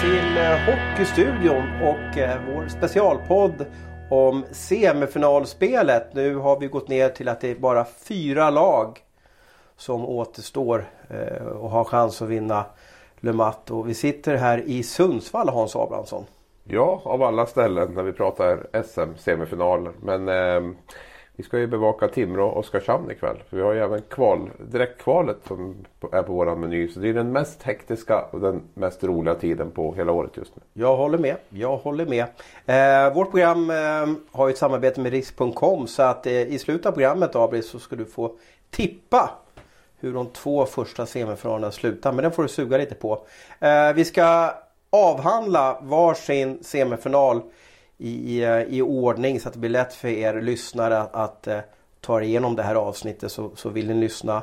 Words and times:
till 0.00 0.36
eh, 0.36 0.58
Hockeystudion 0.66 1.82
och 1.82 2.18
eh, 2.18 2.40
vår 2.48 2.68
specialpodd 2.68 3.66
om 4.10 4.44
semifinalspelet. 4.50 6.14
Nu 6.14 6.34
har 6.34 6.60
vi 6.60 6.66
gått 6.66 6.88
ner 6.88 7.08
till 7.08 7.28
att 7.28 7.40
det 7.40 7.50
är 7.50 7.54
bara 7.54 7.84
fyra 7.84 8.50
lag 8.50 8.98
som 9.76 10.06
återstår 10.06 10.84
eh, 11.10 11.46
och 11.46 11.70
har 11.70 11.84
chans 11.84 12.22
att 12.22 12.28
vinna 12.28 12.64
Le 13.20 13.32
Mat. 13.32 13.70
Och 13.70 13.88
vi 13.88 13.94
sitter 13.94 14.36
här 14.36 14.58
i 14.58 14.82
Sundsvall 14.82 15.48
Hans 15.48 15.76
Abrahamsson. 15.76 16.24
Ja, 16.64 17.02
av 17.04 17.22
alla 17.22 17.46
ställen 17.46 17.94
när 17.94 18.02
vi 18.02 18.12
pratar 18.12 18.66
SM-semifinaler. 18.72 19.92
Men 20.02 20.28
eh, 20.28 20.74
vi 21.40 21.44
ska 21.44 21.58
ju 21.58 21.66
bevaka 21.66 22.08
Timrå 22.08 22.48
och 22.48 22.58
Oskarshamn 22.58 23.10
ikväll. 23.10 23.36
För 23.48 23.56
vi 23.56 23.62
har 23.62 23.72
ju 23.72 23.80
även 23.80 24.02
kval, 24.02 24.50
direktkvalet 24.58 25.36
som 25.48 25.86
är 26.12 26.22
på 26.22 26.32
våran 26.32 26.60
meny. 26.60 26.88
Så 26.88 27.00
det 27.00 27.08
är 27.08 27.14
den 27.14 27.32
mest 27.32 27.62
hektiska 27.62 28.24
och 28.30 28.40
den 28.40 28.62
mest 28.74 29.04
roliga 29.04 29.34
tiden 29.34 29.70
på 29.70 29.94
hela 29.94 30.12
året 30.12 30.36
just 30.36 30.56
nu. 30.56 30.62
Jag 30.72 30.96
håller 30.96 31.18
med. 31.18 31.36
Jag 31.48 31.76
håller 31.76 32.06
med. 32.06 32.24
Eh, 32.66 33.14
vårt 33.14 33.30
program 33.30 33.70
eh, 33.70 33.76
har 34.32 34.48
ju 34.48 34.52
ett 34.52 34.58
samarbete 34.58 35.00
med 35.00 35.12
Risk.com 35.12 35.86
så 35.86 36.02
att 36.02 36.26
eh, 36.26 36.32
i 36.32 36.58
slutet 36.58 36.86
av 36.86 36.92
programmet 36.92 37.36
Abris 37.36 37.70
så 37.70 37.78
ska 37.78 37.96
du 37.96 38.04
få 38.04 38.32
tippa 38.70 39.30
hur 40.00 40.14
de 40.14 40.26
två 40.26 40.66
första 40.66 41.06
semifinalerna 41.06 41.70
slutar. 41.70 42.12
Men 42.12 42.22
den 42.22 42.32
får 42.32 42.42
du 42.42 42.48
suga 42.48 42.78
lite 42.78 42.94
på. 42.94 43.26
Eh, 43.60 43.92
vi 43.94 44.04
ska 44.04 44.50
avhandla 44.90 45.78
varsin 45.82 46.58
semifinal 46.62 47.42
i, 48.00 48.42
eh, 48.42 48.62
i 48.62 48.82
ordning 48.82 49.40
så 49.40 49.48
att 49.48 49.54
det 49.54 49.60
blir 49.60 49.70
lätt 49.70 49.94
för 49.94 50.08
er 50.08 50.40
lyssnare 50.40 50.98
att, 50.98 51.14
att 51.14 51.48
uh, 51.48 51.60
ta 52.00 52.22
igenom 52.22 52.56
det 52.56 52.62
här 52.62 52.74
avsnittet. 52.74 53.32
Så, 53.32 53.50
så 53.56 53.68
vill 53.68 53.86
ni 53.86 53.94
lyssna 53.94 54.42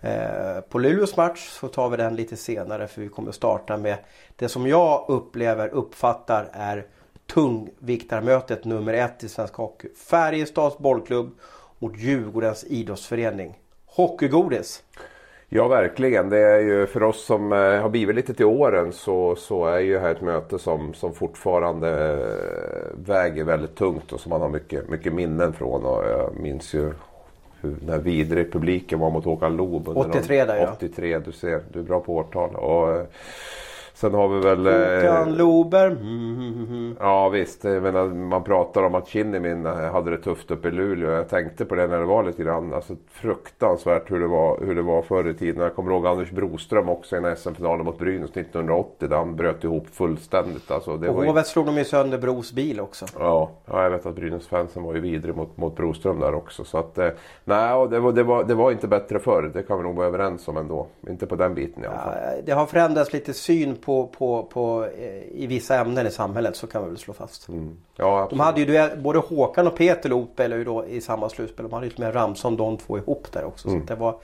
eh, 0.00 0.60
på 0.68 0.78
Luleås 0.78 1.16
match 1.16 1.48
så 1.48 1.68
tar 1.68 1.88
vi 1.88 1.96
den 1.96 2.16
lite 2.16 2.36
senare 2.36 2.88
för 2.88 3.00
vi 3.00 3.08
kommer 3.08 3.32
starta 3.32 3.76
med 3.76 3.96
det 4.36 4.48
som 4.48 4.66
jag 4.66 5.04
upplever, 5.08 5.68
uppfattar 5.68 6.48
är 6.52 6.86
tungviktarmötet 7.26 8.64
nummer 8.64 8.94
ett 8.94 9.24
i 9.24 9.28
svensk 9.28 9.54
hockey. 9.54 9.88
Färjestads 9.94 10.78
bollklubb 10.78 11.38
mot 11.78 11.96
Djurgårdens 11.96 12.64
idrottsförening. 12.64 13.58
Hockeygodis! 13.86 14.82
Ja 15.48 15.68
verkligen. 15.68 16.28
Det 16.28 16.38
är 16.38 16.60
ju 16.60 16.86
för 16.86 17.02
oss 17.02 17.24
som 17.24 17.52
eh, 17.52 17.58
har 17.58 17.88
blivit 17.88 18.16
lite 18.16 18.34
till 18.34 18.46
åren 18.46 18.92
så, 18.92 19.36
så 19.36 19.66
är 19.66 19.78
ju 19.78 19.98
här 19.98 20.10
ett 20.10 20.20
möte 20.20 20.58
som, 20.58 20.94
som 20.94 21.14
fortfarande 21.14 22.12
eh, 22.12 22.98
väger 23.06 23.44
väldigt 23.44 23.74
tungt 23.74 24.12
och 24.12 24.20
som 24.20 24.30
man 24.30 24.40
har 24.40 24.48
mycket, 24.48 24.88
mycket 24.88 25.12
minnen 25.12 25.52
från. 25.52 25.84
Och 25.84 26.04
jag 26.04 26.30
minns 26.40 26.74
ju 26.74 26.92
hur 27.60 27.76
när 27.86 27.98
vidrig 27.98 28.52
publiken 28.52 28.98
var 28.98 29.10
mot 29.10 29.24
Håkan 29.24 29.56
Loob. 29.56 29.88
83 29.88 30.44
där 30.44 30.56
ja. 30.56 30.72
83, 30.76 31.18
du 31.18 31.32
ser. 31.32 31.62
Du 31.72 31.78
är 31.78 31.84
bra 31.84 32.00
på 32.00 32.14
årtal. 32.14 32.54
Och, 32.54 32.96
eh, 32.96 33.04
Sen 33.96 34.14
har 34.14 34.28
vi 34.28 34.40
väl... 34.40 34.66
Håkan 34.66 35.36
Lober. 35.36 35.86
Mm, 35.86 36.34
mm, 36.34 36.66
mm, 36.68 36.96
ja 37.00 37.28
visst. 37.28 37.64
Jag 37.64 37.82
menar, 37.82 38.06
man 38.06 38.44
pratar 38.44 38.82
om 38.82 38.94
att 38.94 39.08
Kinnimin 39.08 39.66
hade 39.66 40.10
det 40.10 40.18
tufft 40.18 40.50
uppe 40.50 40.68
i 40.68 40.70
Luleå. 40.70 41.10
Jag 41.10 41.28
tänkte 41.28 41.64
på 41.64 41.74
det 41.74 41.86
när 41.86 41.98
det 41.98 42.04
var 42.04 42.24
lite 42.24 42.42
grann. 42.42 42.74
Alltså, 42.74 42.96
fruktansvärt 43.10 44.10
hur 44.10 44.20
det, 44.20 44.26
var, 44.26 44.60
hur 44.60 44.74
det 44.74 44.82
var 44.82 45.02
förr 45.02 45.28
i 45.28 45.34
tiden. 45.34 45.62
Jag 45.62 45.74
kommer 45.74 45.92
ihåg 45.92 46.06
Anders 46.06 46.30
Broström 46.30 46.88
också 46.88 47.16
i 47.16 47.18
en 47.18 47.36
SM-final 47.36 47.82
mot 47.82 47.98
Brynäs 47.98 48.30
1980. 48.30 49.08
Där 49.08 49.16
han 49.16 49.36
bröt 49.36 49.64
ihop 49.64 49.86
fullständigt. 49.92 50.70
Alltså, 50.70 50.96
det 50.96 51.08
och 51.08 51.24
Hovet 51.24 51.46
slog 51.46 51.66
de 51.66 51.78
ju 51.78 51.84
sönder 51.84 52.18
Bros 52.18 52.52
bil 52.52 52.80
också. 52.80 53.06
Ja, 53.18 53.50
ja 53.66 53.82
jag 53.82 53.90
vet 53.90 54.06
att 54.06 54.14
Brynäs-fansen 54.14 54.82
var 54.82 54.94
ju 54.94 55.00
vidrig 55.00 55.36
mot, 55.36 55.56
mot 55.56 55.76
Broström 55.76 56.20
där 56.20 56.34
också. 56.34 56.64
Så 56.64 56.78
att, 56.78 56.98
eh, 56.98 57.08
nej, 57.44 57.88
det 57.88 58.00
var, 58.00 58.12
det, 58.12 58.22
var, 58.22 58.44
det 58.44 58.54
var 58.54 58.72
inte 58.72 58.88
bättre 58.88 59.18
förr. 59.18 59.50
Det 59.54 59.62
kan 59.62 59.78
vi 59.78 59.84
nog 59.84 59.96
vara 59.96 60.06
överens 60.06 60.48
om 60.48 60.56
ändå. 60.56 60.86
Inte 61.08 61.26
på 61.26 61.36
den 61.36 61.54
biten 61.54 61.84
i 61.84 61.86
alla 61.86 61.98
fall. 61.98 62.14
Ja, 62.22 62.42
det 62.46 62.52
har 62.52 62.66
förändrats 62.66 63.12
lite 63.12 63.32
syn 63.32 63.76
på, 63.86 64.06
på, 64.06 64.42
på, 64.42 64.84
eh, 64.98 65.42
i 65.42 65.46
vissa 65.46 65.76
ämnen 65.80 66.06
i 66.06 66.10
samhället 66.10 66.56
så 66.56 66.66
kan 66.66 66.82
vi 66.82 66.88
väl 66.88 66.98
slå 66.98 67.14
fast. 67.14 67.48
Mm. 67.48 67.76
Ja, 67.96 68.26
de 68.30 68.40
hade 68.40 68.60
ju 68.60 68.96
både 68.96 69.18
Håkan 69.18 69.66
och 69.66 69.76
Peter 69.76 70.26
spelade 70.34 70.58
ju 70.58 70.64
då 70.64 70.86
i 70.86 71.00
samma 71.00 71.28
slutspel. 71.28 71.68
De 71.68 71.72
hade 71.72 71.86
ju 71.86 71.92
med 71.96 72.14
Ramsson 72.14 72.56
de 72.56 72.76
två 72.76 72.98
ihop 72.98 73.32
där 73.32 73.44
också. 73.44 73.68
Mm. 73.68 73.80
Så 73.80 73.94
det, 73.94 74.00
var, 74.00 74.14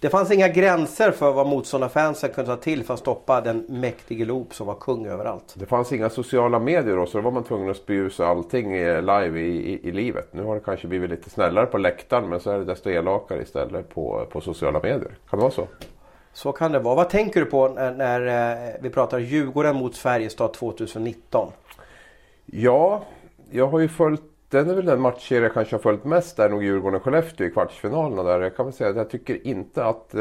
det 0.00 0.08
fanns 0.08 0.30
inga 0.30 0.48
gränser 0.48 1.10
för 1.10 1.32
vad 1.32 1.46
motståndarfansen 1.46 2.30
kunde 2.30 2.50
ta 2.50 2.62
till 2.62 2.84
för 2.84 2.94
att 2.94 3.00
stoppa 3.00 3.40
den 3.40 3.66
mäktige 3.68 4.24
Loop 4.24 4.54
som 4.54 4.66
var 4.66 4.74
kung 4.74 5.06
överallt. 5.06 5.54
Det 5.54 5.66
fanns 5.66 5.92
inga 5.92 6.10
sociala 6.10 6.58
medier 6.58 6.96
då 6.96 7.06
så 7.06 7.18
då 7.18 7.24
var 7.24 7.30
man 7.30 7.44
tvungen 7.44 7.70
att 7.70 7.76
spy 7.76 7.94
ut 7.94 8.20
allting 8.20 8.72
live 8.72 9.40
i, 9.40 9.72
i, 9.72 9.88
i, 9.88 9.92
livet. 9.92 10.28
Nu 10.32 10.44
har 10.44 10.54
det 10.54 10.60
kanske 10.60 10.88
blivit 10.88 11.10
lite 11.10 11.30
snällare 11.30 11.66
på 11.66 11.78
läktaren 11.78 12.28
men 12.28 12.40
så 12.40 12.50
är 12.50 12.58
det 12.58 12.64
desto 12.64 12.90
elakare 12.90 13.42
istället 13.42 13.94
på, 13.94 14.26
på 14.30 14.40
sociala 14.40 14.80
medier. 14.82 15.18
Kan 15.30 15.38
det 15.38 15.42
vara 15.42 15.50
så? 15.50 15.66
Så 16.36 16.52
kan 16.52 16.72
det 16.72 16.78
vara. 16.78 16.94
Vad 16.94 17.10
tänker 17.10 17.40
du 17.40 17.46
på 17.46 17.68
när, 17.68 17.94
när 17.94 18.26
eh, 18.26 18.74
vi 18.80 18.90
pratar 18.90 19.18
Djurgården 19.18 19.76
mot 19.76 19.96
Färjestad 19.96 20.52
2019? 20.52 21.52
Ja, 22.46 23.02
jag 23.50 23.66
har 23.66 23.78
ju 23.78 23.88
följt 23.88 24.22
den 24.48 24.70
är 24.70 24.74
väl 24.74 24.84
den 24.84 25.00
matchserie 25.00 25.42
jag 25.42 25.54
kanske 25.54 25.76
har 25.76 25.80
följt 25.80 26.04
mest. 26.04 26.38
är 26.38 26.48
nog 26.48 26.62
Djurgården-Skellefteå 26.62 27.46
i 27.46 27.50
kvartsfinalerna. 27.50 28.22
Där. 28.22 28.40
Jag 28.40 28.56
kan 28.56 28.66
väl 28.66 28.74
säga 28.74 28.90
att 28.90 28.96
jag 28.96 29.10
tycker 29.10 29.46
inte 29.46 29.84
att 29.84 30.14
eh, 30.14 30.20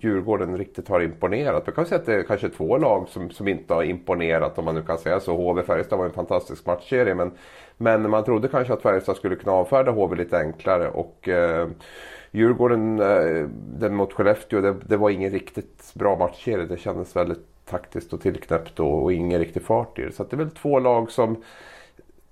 Djurgården 0.00 0.58
riktigt 0.58 0.88
har 0.88 1.00
imponerat. 1.00 1.62
Jag 1.66 1.74
kan 1.74 1.86
säga 1.86 2.00
att 2.00 2.06
det 2.06 2.14
är 2.14 2.22
kanske 2.22 2.48
två 2.48 2.78
lag 2.78 3.08
som, 3.08 3.30
som 3.30 3.48
inte 3.48 3.74
har 3.74 3.82
imponerat 3.82 4.58
om 4.58 4.64
man 4.64 4.74
nu 4.74 4.82
kan 4.82 4.98
säga 4.98 5.20
så. 5.20 5.36
HV-Färjestad 5.36 5.98
var 5.98 6.04
en 6.04 6.12
fantastisk 6.12 6.66
matchserie 6.66 7.14
men, 7.14 7.32
men 7.76 8.10
man 8.10 8.24
trodde 8.24 8.48
kanske 8.48 8.72
att 8.72 8.82
Färjestad 8.82 9.16
skulle 9.16 9.36
kunna 9.36 9.52
avfärda 9.52 9.90
HV 9.90 10.16
lite 10.16 10.38
enklare. 10.38 10.88
Och, 10.88 11.28
eh, 11.28 11.68
Djurgården, 12.34 13.00
eh, 13.00 13.48
den 13.78 13.94
mot 13.94 14.12
Skellefteå, 14.12 14.60
det, 14.60 14.74
det 14.86 14.96
var 14.96 15.10
ingen 15.10 15.30
riktigt 15.30 15.92
bra 15.94 16.18
matchserie. 16.18 16.66
Det 16.66 16.78
kändes 16.78 17.16
väldigt 17.16 17.64
taktiskt 17.64 18.12
och 18.12 18.20
tillknäppt 18.20 18.80
och, 18.80 19.02
och 19.02 19.12
ingen 19.12 19.38
riktig 19.38 19.62
fart 19.62 19.98
i 19.98 20.02
det. 20.02 20.12
Så 20.12 20.24
det 20.24 20.36
är 20.36 20.38
väl 20.38 20.50
två 20.50 20.78
lag 20.78 21.10
som 21.10 21.36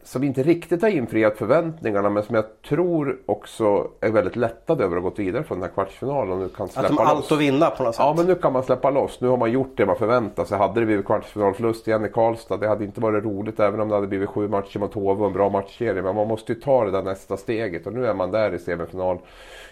som 0.02 0.24
inte 0.24 0.42
riktigt 0.42 0.82
har 0.82 0.88
infriat 0.88 1.36
förväntningarna 1.36 2.10
men 2.10 2.22
som 2.22 2.34
jag 2.34 2.44
tror 2.68 3.18
också 3.26 3.88
är 4.00 4.10
väldigt 4.10 4.36
lättade 4.36 4.84
över 4.84 4.96
att 4.96 5.02
ha 5.02 5.10
gått 5.10 5.18
vidare 5.18 5.42
från 5.42 5.60
den 5.60 5.68
här 5.68 5.74
kvartsfinalen. 5.74 6.32
Och 6.32 6.38
nu 6.38 6.48
kan 6.48 6.68
släppa 6.68 6.88
att 6.88 6.96
de 6.96 6.98
har 6.98 7.04
allt 7.04 7.32
att 7.32 7.38
vinna 7.38 7.70
på 7.70 7.82
något 7.82 7.94
sätt. 7.94 8.04
Ja 8.04 8.14
men 8.16 8.26
nu 8.26 8.34
kan 8.34 8.52
man 8.52 8.62
släppa 8.62 8.90
loss. 8.90 9.20
Nu 9.20 9.28
har 9.28 9.36
man 9.36 9.52
gjort 9.52 9.76
det 9.76 9.86
man 9.86 9.96
förväntar 9.96 10.44
sig. 10.44 10.58
Hade 10.58 10.80
det 10.80 10.86
blivit 10.86 11.06
kvartsfinalförlust 11.06 11.88
igen 11.88 12.04
i 12.04 12.08
Karlstad. 12.08 12.56
Det 12.56 12.68
hade 12.68 12.84
inte 12.84 13.00
varit 13.00 13.24
roligt 13.24 13.60
även 13.60 13.80
om 13.80 13.88
det 13.88 13.94
hade 13.94 14.06
blivit 14.06 14.28
sju 14.28 14.48
matcher 14.48 14.78
mot 14.78 14.94
HV 14.94 15.20
och 15.20 15.26
en 15.26 15.32
bra 15.32 15.48
matchserie. 15.48 16.02
Men 16.02 16.14
man 16.14 16.28
måste 16.28 16.52
ju 16.52 16.60
ta 16.60 16.84
det 16.84 16.90
där 16.90 17.02
nästa 17.02 17.36
steget 17.36 17.86
och 17.86 17.92
nu 17.92 18.06
är 18.06 18.14
man 18.14 18.30
där 18.30 18.54
i 18.54 18.58
semifinal. 18.58 19.18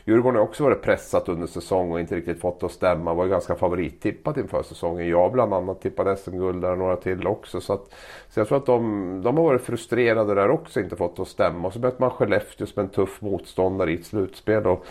Djurgården 0.09 0.37
har 0.37 0.43
också 0.43 0.65
varit 0.65 0.83
pressat 0.83 1.29
under 1.29 1.47
säsong 1.47 1.93
och 1.93 2.01
inte 2.01 2.17
riktigt 2.17 2.41
fått 2.41 2.61
det 2.61 2.67
att 2.67 2.73
stämma. 2.73 3.15
Var 3.15 3.25
ju 3.25 3.31
ganska 3.31 3.55
favorittippat 3.55 4.37
inför 4.37 4.63
säsongen. 4.63 5.09
Jag 5.09 5.33
bland 5.33 5.55
annat 5.55 5.81
tippade 5.81 6.17
SM-guld 6.17 6.63
där 6.63 6.73
och 6.73 6.79
några 6.79 6.97
till 6.97 7.27
också. 7.27 7.61
Så, 7.61 7.73
att, 7.73 7.95
så 8.31 8.41
jag 8.41 8.49
tror 8.49 8.59
att 8.59 8.67
de, 8.67 9.23
de 9.25 9.37
har 9.37 9.45
varit 9.45 9.63
frustrerade 9.63 10.18
där 10.25 10.51
också. 10.51 10.81
Inte 10.81 10.97
fått 10.97 11.19
att 11.19 11.29
stämma. 11.29 11.69
Och 11.69 11.75
så 11.75 11.79
möter 11.79 12.01
man 12.01 12.11
Skellefteå 12.11 12.67
som 12.67 12.83
en 12.83 12.89
tuff 12.89 13.21
motståndare 13.21 13.93
i 13.93 13.95
ett 13.95 14.07
slutspel. 14.07 14.67
Och, 14.67 14.85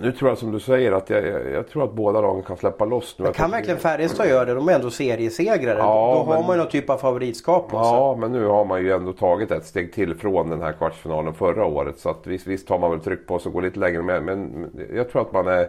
nu 0.00 0.12
tror 0.12 0.30
jag 0.30 0.38
som 0.38 0.52
du 0.52 0.60
säger 0.60 0.92
att 0.92 1.10
jag, 1.10 1.26
jag, 1.26 1.50
jag 1.50 1.68
tror 1.68 1.84
att 1.84 1.92
båda 1.92 2.20
lagen 2.20 2.42
kan 2.42 2.56
släppa 2.56 2.84
loss 2.84 3.14
nu. 3.18 3.24
Men 3.24 3.32
kan 3.32 3.50
verkligen 3.50 3.78
Färjestad 3.78 4.28
göra 4.28 4.44
det? 4.44 4.54
De 4.54 4.68
är 4.68 4.72
ändå 4.72 4.90
seriesegrare. 4.90 5.78
Ja, 5.78 6.14
Då 6.14 6.30
men, 6.30 6.36
har 6.36 6.46
man 6.46 6.56
ju 6.56 6.62
någon 6.62 6.70
typ 6.70 6.90
av 6.90 6.96
favoritskap 6.96 7.70
på 7.70 7.84
sig. 7.84 7.92
Ja, 7.92 8.16
men 8.20 8.32
nu 8.32 8.46
har 8.46 8.64
man 8.64 8.82
ju 8.82 8.92
ändå 8.92 9.12
tagit 9.12 9.50
ett 9.50 9.66
steg 9.66 9.92
till 9.92 10.14
från 10.14 10.50
den 10.50 10.62
här 10.62 10.72
kvartsfinalen 10.72 11.34
förra 11.34 11.64
året. 11.64 11.98
Så 11.98 12.10
att 12.10 12.26
visst, 12.26 12.46
visst 12.46 12.68
har 12.68 12.78
man 12.78 12.90
väl 12.90 13.00
tryck 13.00 13.26
på 13.26 13.38
sig 13.38 13.48
och 13.48 13.52
går 13.54 13.62
lite 13.62 13.80
längre 13.80 14.02
med. 14.02 14.22
Men 14.22 14.70
jag 14.94 15.10
tror 15.10 15.22
att 15.22 15.32
man 15.32 15.46
är... 15.46 15.68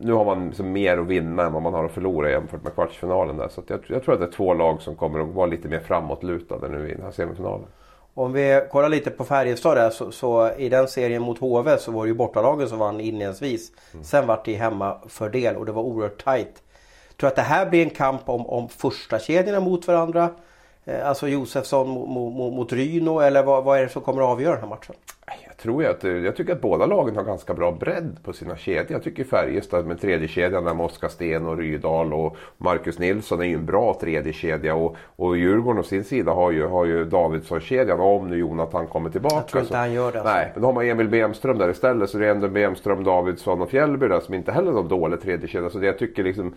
Nu 0.00 0.12
har 0.12 0.24
man 0.24 0.46
liksom 0.46 0.72
mer 0.72 0.98
att 0.98 1.06
vinna 1.06 1.42
än 1.42 1.52
vad 1.52 1.62
man 1.62 1.74
har 1.74 1.84
att 1.84 1.92
förlora 1.92 2.30
jämfört 2.30 2.64
med 2.64 2.74
kvartsfinalen 2.74 3.36
där. 3.36 3.48
Så 3.48 3.62
jag, 3.66 3.80
jag 3.86 4.02
tror 4.02 4.14
att 4.14 4.20
det 4.20 4.26
är 4.26 4.30
två 4.30 4.54
lag 4.54 4.82
som 4.82 4.96
kommer 4.96 5.20
att 5.20 5.28
vara 5.28 5.46
lite 5.46 5.68
mer 5.68 5.80
framåtlutade 5.80 6.68
nu 6.68 6.88
i 6.88 6.94
den 6.94 7.02
här 7.02 7.10
semifinalen. 7.10 7.66
Om 8.14 8.32
vi 8.32 8.62
kollar 8.70 8.88
lite 8.88 9.10
på 9.10 9.24
Färjestad 9.24 9.76
där 9.76 9.90
så, 9.90 10.12
så, 10.12 10.50
i 10.58 10.68
den 10.68 10.88
serien 10.88 11.22
mot 11.22 11.38
HV 11.38 11.78
så 11.78 11.92
var 11.92 12.04
det 12.04 12.08
ju 12.08 12.14
bortalagen 12.14 12.68
som 12.68 12.78
vann 12.78 13.00
inledningsvis. 13.00 13.72
Mm. 13.92 14.04
Sen 14.04 14.26
vart 14.26 14.44
det 14.44 14.54
hemmafördel 14.54 15.56
och 15.56 15.66
det 15.66 15.72
var 15.72 15.82
oerhört 15.82 16.24
tajt. 16.24 16.62
Tror 17.16 17.28
att 17.28 17.36
det 17.36 17.42
här 17.42 17.70
blir 17.70 17.82
en 17.82 17.90
kamp 17.90 18.28
om, 18.28 18.46
om 18.46 18.68
första 18.68 19.18
kedjorna 19.18 19.60
mot 19.60 19.86
varandra? 19.86 20.30
Eh, 20.84 21.08
alltså 21.08 21.28
Josefsson 21.28 21.88
mot, 21.88 22.08
mot, 22.08 22.52
mot 22.54 22.72
Ryno 22.72 23.20
eller 23.20 23.42
vad, 23.42 23.64
vad 23.64 23.78
är 23.78 23.82
det 23.82 23.88
som 23.88 24.02
kommer 24.02 24.22
att 24.22 24.28
avgöra 24.28 24.52
den 24.52 24.60
här 24.60 24.68
matchen? 24.68 24.94
Tror 25.62 25.82
jag 25.82 25.90
att, 25.90 26.04
jag 26.04 26.36
tycker 26.36 26.52
att 26.52 26.60
båda 26.60 26.86
lagen 26.86 27.16
har 27.16 27.24
ganska 27.24 27.54
bra 27.54 27.72
bredd 27.72 28.18
på 28.22 28.32
sina 28.32 28.56
kedjor. 28.56 28.92
Jag 28.92 29.02
tycker 29.02 29.24
Färjestad 29.24 29.86
med 29.86 30.00
tredje 30.00 30.28
kedjan 30.28 30.64
där 30.64 30.74
med 30.74 30.86
Oskar 30.86 31.08
Sten 31.08 31.46
och 31.46 31.58
Rydal 31.58 32.12
och 32.12 32.36
Marcus 32.58 32.98
Nilsson 32.98 33.40
är 33.40 33.44
ju 33.44 33.54
en 33.54 33.66
bra 33.66 33.98
tredje 34.00 34.32
kedja 34.32 34.74
och, 34.74 34.96
och 35.16 35.36
Djurgården 35.36 35.80
å 35.80 35.82
sin 35.82 36.04
sida 36.04 36.32
har 36.32 36.50
ju, 36.50 36.66
har 36.66 36.84
ju 36.84 37.04
Davidsson-kedjan 37.04 38.00
om 38.00 38.28
nu 38.28 38.36
Jonathan 38.36 38.86
kommer 38.86 39.10
tillbaka. 39.10 39.36
Jag 39.36 39.46
tror 39.46 39.62
inte 39.62 39.76
han 39.76 39.92
gör 39.92 40.12
det. 40.12 40.18
Alltså. 40.18 40.34
Nej, 40.34 40.50
men 40.54 40.62
då 40.62 40.68
har 40.68 40.72
man 40.72 40.86
Emil 40.88 41.08
Bemström 41.08 41.58
där 41.58 41.70
istället 41.70 42.10
så 42.10 42.18
det 42.18 42.26
är 42.26 42.30
ändå 42.30 42.48
Bemström, 42.48 43.04
Davidsson 43.04 43.62
och 43.62 43.70
Fjällby 43.70 44.08
där 44.08 44.20
som 44.20 44.34
inte 44.34 44.52
heller 44.52 44.70
är 44.70 44.74
någon 44.74 44.88
dålig 44.88 45.20
tredje 45.20 45.48
kedja. 45.48 45.70
Så 45.70 45.78
det 45.78 45.86
jag 45.86 45.98
tycker 45.98 46.24
liksom 46.24 46.54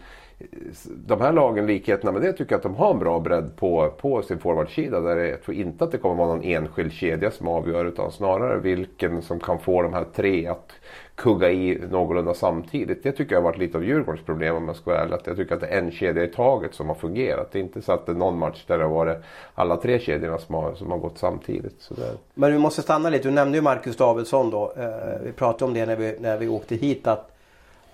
de 0.87 1.21
här 1.21 1.33
lagen, 1.33 1.67
likheterna 1.67 2.11
med 2.11 2.21
det, 2.21 2.33
tycker 2.33 2.51
jag 2.51 2.57
att 2.57 2.63
de 2.63 2.75
har 2.75 2.91
en 2.91 2.99
bra 2.99 3.19
bredd 3.19 3.55
på, 3.55 3.93
på 4.01 4.21
sin 4.21 4.39
forwardsida. 4.39 4.99
Där 4.99 5.17
jag 5.17 5.41
tror 5.41 5.57
inte 5.57 5.83
att 5.83 5.91
det 5.91 5.97
kommer 5.97 6.15
vara 6.15 6.27
någon 6.27 6.43
enskild 6.43 6.93
kedja 6.93 7.31
som 7.31 7.47
avgör 7.47 7.85
utan 7.85 8.11
snarare 8.11 8.59
vilken 8.63 9.21
som 9.21 9.39
kan 9.39 9.59
få 9.59 9.81
de 9.81 9.93
här 9.93 10.05
tre 10.15 10.47
att 10.47 10.71
kugga 11.15 11.51
i 11.51 11.81
någorlunda 11.91 12.33
samtidigt. 12.33 13.03
Det 13.03 13.11
tycker 13.11 13.35
jag 13.35 13.41
har 13.41 13.49
varit 13.49 13.59
lite 13.59 13.77
av 13.77 13.83
Djurgårdens 13.83 14.25
problem 14.25 14.55
om 14.55 14.67
jag 14.67 14.75
ska 14.75 14.91
vara 14.91 15.01
ärlig. 15.01 15.15
Att 15.15 15.27
jag 15.27 15.37
tycker 15.37 15.55
att 15.55 15.61
det 15.61 15.67
är 15.67 15.79
en 15.79 15.91
kedja 15.91 16.23
i 16.23 16.27
taget 16.27 16.73
som 16.73 16.87
har 16.87 16.95
fungerat. 16.95 17.51
Det 17.51 17.59
är 17.59 17.63
inte 17.63 17.81
så 17.81 17.91
att 17.91 18.05
det 18.05 18.11
är 18.11 18.15
någon 18.15 18.37
match 18.37 18.63
där 18.67 18.77
det 18.77 18.83
har 18.83 18.91
varit 18.91 19.17
alla 19.55 19.77
tre 19.77 19.99
kedjorna 19.99 20.37
som 20.37 20.55
har, 20.55 20.73
som 20.73 20.91
har 20.91 20.97
gått 20.97 21.17
samtidigt. 21.17 21.75
Så 21.79 21.93
det... 21.93 22.17
Men 22.33 22.51
vi 22.51 22.59
måste 22.59 22.81
stanna 22.81 23.09
lite. 23.09 23.27
Du 23.27 23.33
nämnde 23.33 23.57
ju 23.57 23.61
Marcus 23.61 23.97
Davidsson 23.97 24.49
då. 24.49 24.73
Eh, 24.77 25.21
vi 25.23 25.31
pratade 25.31 25.65
om 25.65 25.73
det 25.73 25.85
när 25.85 25.95
vi, 25.95 26.15
när 26.19 26.37
vi 26.37 26.47
åkte 26.47 26.75
hit. 26.75 27.07
Att 27.07 27.29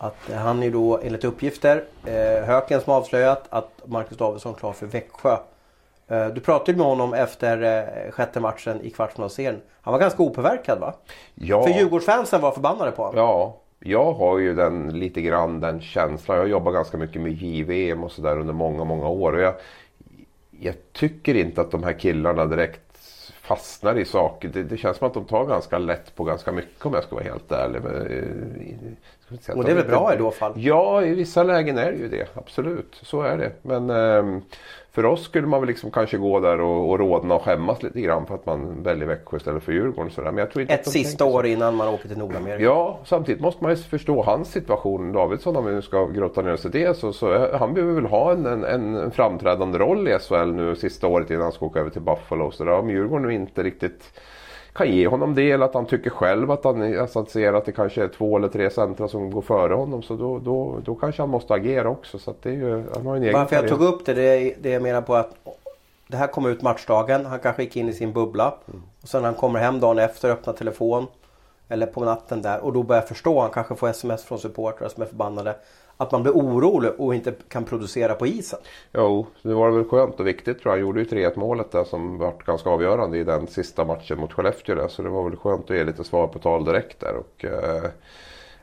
att 0.01 0.31
han 0.33 0.63
är 0.63 0.71
då 0.71 1.00
enligt 1.04 1.24
uppgifter 1.24 1.83
eh, 2.06 2.45
Höken 2.45 2.81
som 2.81 2.94
avslöjat 2.94 3.45
att 3.50 3.81
Marcus 3.86 4.18
Davidsson 4.18 4.54
klar 4.54 4.74
för 4.74 4.86
Växjö. 4.86 5.38
Eh, 6.10 6.28
du 6.28 6.42
pratade 6.42 6.78
med 6.78 6.88
honom 6.88 7.14
efter 7.14 7.62
eh, 7.62 8.12
sjätte 8.12 8.40
matchen 8.40 8.82
i 8.82 8.90
kvartsfinalserien. 8.90 9.62
Han 9.82 9.92
var 9.92 10.00
ganska 10.00 10.24
opåverkad 10.24 10.80
va? 10.80 10.94
Ja. 11.36 11.64
För 11.64 11.70
Djurgårdsfansen 11.70 12.42
var 12.42 12.52
förbannade 12.52 12.92
på 12.92 13.04
honom. 13.04 13.18
Ja, 13.18 13.58
jag 13.80 14.14
har 14.14 14.38
ju 14.38 14.56
den, 14.56 15.00
lite 15.00 15.22
grann 15.22 15.60
den 15.60 15.82
känslan. 15.82 16.38
Jag 16.38 16.44
har 16.44 16.50
jobbat 16.50 16.74
ganska 16.74 16.98
mycket 16.98 17.22
med 17.22 17.32
JVM 17.32 18.04
och 18.04 18.12
sådär 18.12 18.40
under 18.40 18.54
många, 18.54 18.84
många 18.84 19.08
år. 19.08 19.34
Och 19.34 19.42
jag, 19.42 19.54
jag 20.60 20.76
tycker 20.94 21.36
inte 21.36 21.62
att 21.62 21.72
de 21.72 21.84
här 21.84 21.94
killarna 21.94 22.46
direkt 22.46 22.82
fastnar 23.42 23.98
i 23.98 24.06
saker. 24.06 24.50
Det, 24.50 24.64
det, 24.64 24.78
känns 24.78 24.98
som 24.98 25.08
att 25.08 25.14
de 25.14 25.26
tar 25.26 25.46
ganska 25.46 25.78
lätt 25.78 26.16
på 26.16 26.24
ganska 26.24 26.52
mycket 26.52 26.86
om 26.86 26.94
jag 26.94 27.04
ska 27.04 27.16
vara 27.16 27.26
helt 27.26 27.52
ärlig. 27.52 27.82
Men, 27.84 27.96
eh, 27.96 29.58
och 29.58 29.64
det 29.64 29.72
är 29.72 29.76
väl 29.76 29.88
bra 29.88 30.14
i 30.14 30.18
då 30.18 30.32
fall? 30.32 30.54
Ja, 30.56 31.04
i 31.04 31.16
vissa 31.16 31.44
lägen 31.44 31.78
är 31.78 31.92
det 31.92 31.98
ju 31.98 32.08
det. 32.08 32.28
Absolut, 32.34 33.00
så 33.02 33.22
är 33.22 33.38
det. 33.38 33.52
Men 33.62 33.90
eh, 33.90 34.42
för 35.00 35.06
oss 35.06 35.24
skulle 35.24 35.48
man 35.48 35.60
väl 35.60 35.68
liksom 35.68 35.92
kanske 35.92 36.18
gå 36.18 36.40
där 36.40 36.62
och, 36.62 36.90
och 36.90 37.00
rådna 37.00 37.36
och 37.36 37.42
skämmas 37.42 37.84
lite 37.84 38.01
grann 38.01 38.25
för 38.25 38.36
att 38.36 38.46
man 38.46 38.84
väljer 38.84 39.07
Växjö 39.07 39.38
istället 39.38 39.63
för 39.63 39.72
Djurgården. 39.72 40.12
Sådär. 40.12 40.31
Men 40.31 40.38
jag 40.38 40.51
tror 40.51 40.62
inte 40.62 40.74
Ett 40.74 40.88
sista 40.88 41.25
år 41.25 41.46
innan 41.46 41.75
man 41.75 41.88
åker 41.88 42.07
till 42.07 42.18
Nordamerika. 42.18 42.63
Ja, 42.63 43.00
samtidigt 43.06 43.42
måste 43.42 43.63
man 43.63 43.72
ju 43.72 43.78
förstå 43.78 44.24
hans 44.24 44.51
situation. 44.51 45.12
Davidsson, 45.12 45.56
om 45.56 45.66
vi 45.66 45.72
nu 45.72 45.81
ska 45.81 46.06
grotta 46.06 46.42
ner 46.42 46.54
oss 46.54 46.66
i 46.66 46.69
det, 46.69 46.98
så, 46.98 47.13
så 47.13 47.57
han 47.57 47.74
behöver 47.74 47.94
väl 47.94 48.06
ha 48.06 48.31
en, 48.31 48.46
en, 48.46 48.63
en 48.63 49.12
framträdande 49.12 49.78
roll 49.78 50.07
i 50.07 50.19
SHL 50.19 50.51
nu 50.51 50.75
sista 50.75 51.07
året 51.07 51.30
innan 51.30 51.42
han 51.42 51.52
ska 51.52 51.66
åka 51.66 51.80
över 51.80 51.90
till 51.90 52.02
Buffalo. 52.02 52.52
Så 52.52 52.63
där, 52.63 52.74
om 52.74 52.90
Djurgården 52.90 53.28
nu 53.28 53.34
inte 53.34 53.63
riktigt 53.63 54.19
kan 54.80 54.92
ge 54.92 55.08
honom 55.08 55.36
det 55.36 55.52
eller 55.52 55.66
att 55.66 55.74
han 55.74 55.86
tycker 55.86 56.10
själv 56.10 56.52
att 56.52 56.64
han 56.64 57.00
alltså 57.00 57.20
att 57.20 57.30
ser 57.30 57.54
att 57.54 57.66
det 57.66 57.72
kanske 57.72 58.04
är 58.04 58.08
två 58.08 58.38
eller 58.38 58.48
tre 58.48 58.70
centra 58.70 59.08
som 59.08 59.31
går 59.31 59.42
före 59.42 59.74
honom. 59.74 60.02
Så 60.02 60.16
då, 60.16 60.40
då, 60.40 60.80
då 60.86 60.96
kanske 60.96 61.22
han 61.22 61.30
måste 61.30 61.54
agera 61.54 61.90
också. 61.90 62.20
Så 62.20 62.34
det 62.42 62.50
är 62.50 62.54
ju, 62.54 62.84
han 62.94 63.06
har 63.06 63.16
en 63.16 63.24
egen 63.24 63.34
Varför 63.34 63.56
jag 63.56 63.68
tog 63.68 63.81
upp 63.81 64.06
det, 64.06 64.14
det 64.14 64.22
är, 64.22 64.54
det 64.62 64.74
är 64.74 64.80
mera 64.80 65.02
på 65.02 65.16
att 65.16 65.36
det 66.08 66.18
här 66.18 66.28
kom 66.28 66.46
ut 66.46 66.62
matchdagen. 66.62 67.26
Han 67.26 67.40
kanske 67.40 67.64
gick 67.64 67.76
in 67.76 67.90
i 67.90 67.94
sin 67.94 68.14
bubbla. 68.14 68.54
Mm. 68.68 68.81
Och 69.02 69.08
sen 69.10 69.22
när 69.22 69.30
han 69.30 69.38
kommer 69.38 69.60
hem 69.60 69.80
dagen 69.80 70.00
efter 70.00 70.30
öppnar 70.30 70.54
telefon. 70.54 71.08
Eller 71.69 71.86
på 71.86 72.06
natten 72.06 72.42
där 72.42 72.60
och 72.60 72.74
då 72.74 72.83
börjar 72.83 73.01
jag 73.01 73.07
förstå. 73.07 73.42
Han 73.42 73.50
kanske 73.50 73.75
får 73.75 73.89
sms 73.89 74.24
från 74.24 74.39
supportrar 74.39 74.89
som 74.89 75.04
är 75.04 75.07
förbannade 75.07 75.56
att 76.01 76.12
man 76.12 76.24
blir 76.24 76.33
orolig 76.33 76.92
och 76.98 77.16
inte 77.16 77.33
kan 77.48 77.63
producera 77.63 78.13
på 78.13 78.27
isen. 78.27 78.60
Jo, 78.94 79.27
det 79.42 79.54
var 79.54 79.71
väl 79.71 79.83
skönt 79.83 80.19
och 80.19 80.27
viktigt 80.27 80.62
tror 80.62 80.71
jag. 80.71 80.71
Han 80.71 80.81
gjorde 80.81 81.00
ju 81.00 81.06
3-1 81.06 81.39
målet 81.39 81.71
där 81.71 81.83
som 81.83 82.18
var 82.18 82.33
ganska 82.45 82.69
avgörande 82.69 83.18
i 83.18 83.24
den 83.24 83.48
sista 83.48 83.86
matchen 83.86 84.19
mot 84.19 84.33
Skellefteå 84.33 84.75
där. 84.75 84.88
Så 84.88 85.01
det 85.01 85.10
var 85.10 85.24
väl 85.24 85.36
skönt 85.36 85.69
att 85.69 85.77
ge 85.77 85.83
lite 85.83 86.04
svar 86.04 86.27
på 86.27 86.39
tal 86.39 86.66
direkt 86.66 87.00
där. 87.00 87.16
Och, 87.16 87.45
eh, 87.45 87.83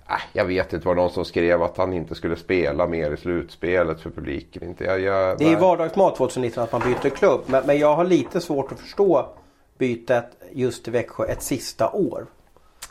äh, 0.09 0.21
jag 0.33 0.45
vet 0.45 0.73
inte, 0.73 0.87
vad 0.87 0.97
någon 0.97 1.11
som 1.11 1.25
skrev 1.25 1.63
att 1.63 1.77
han 1.77 1.93
inte 1.93 2.15
skulle 2.15 2.37
spela 2.37 2.87
mer 2.87 3.11
i 3.11 3.17
slutspelet 3.17 4.01
för 4.01 4.11
publiken. 4.11 4.63
Inte, 4.63 4.85
jag, 4.85 5.01
jag, 5.01 5.39
det 5.39 5.53
är 5.53 5.61
vardagsmat 5.61 6.17
2019 6.17 6.65
att 6.65 6.73
man 6.73 6.81
byter 6.81 7.11
klubb. 7.11 7.41
Men, 7.47 7.67
men 7.67 7.79
jag 7.79 7.97
har 7.97 8.05
lite 8.05 8.41
svårt 8.41 8.73
att 8.73 8.81
förstå 8.81 9.29
bytet 9.79 10.27
just 10.53 10.85
till 10.85 10.93
Växjö 10.93 11.25
ett 11.25 11.43
sista 11.43 11.91
år. 11.91 12.27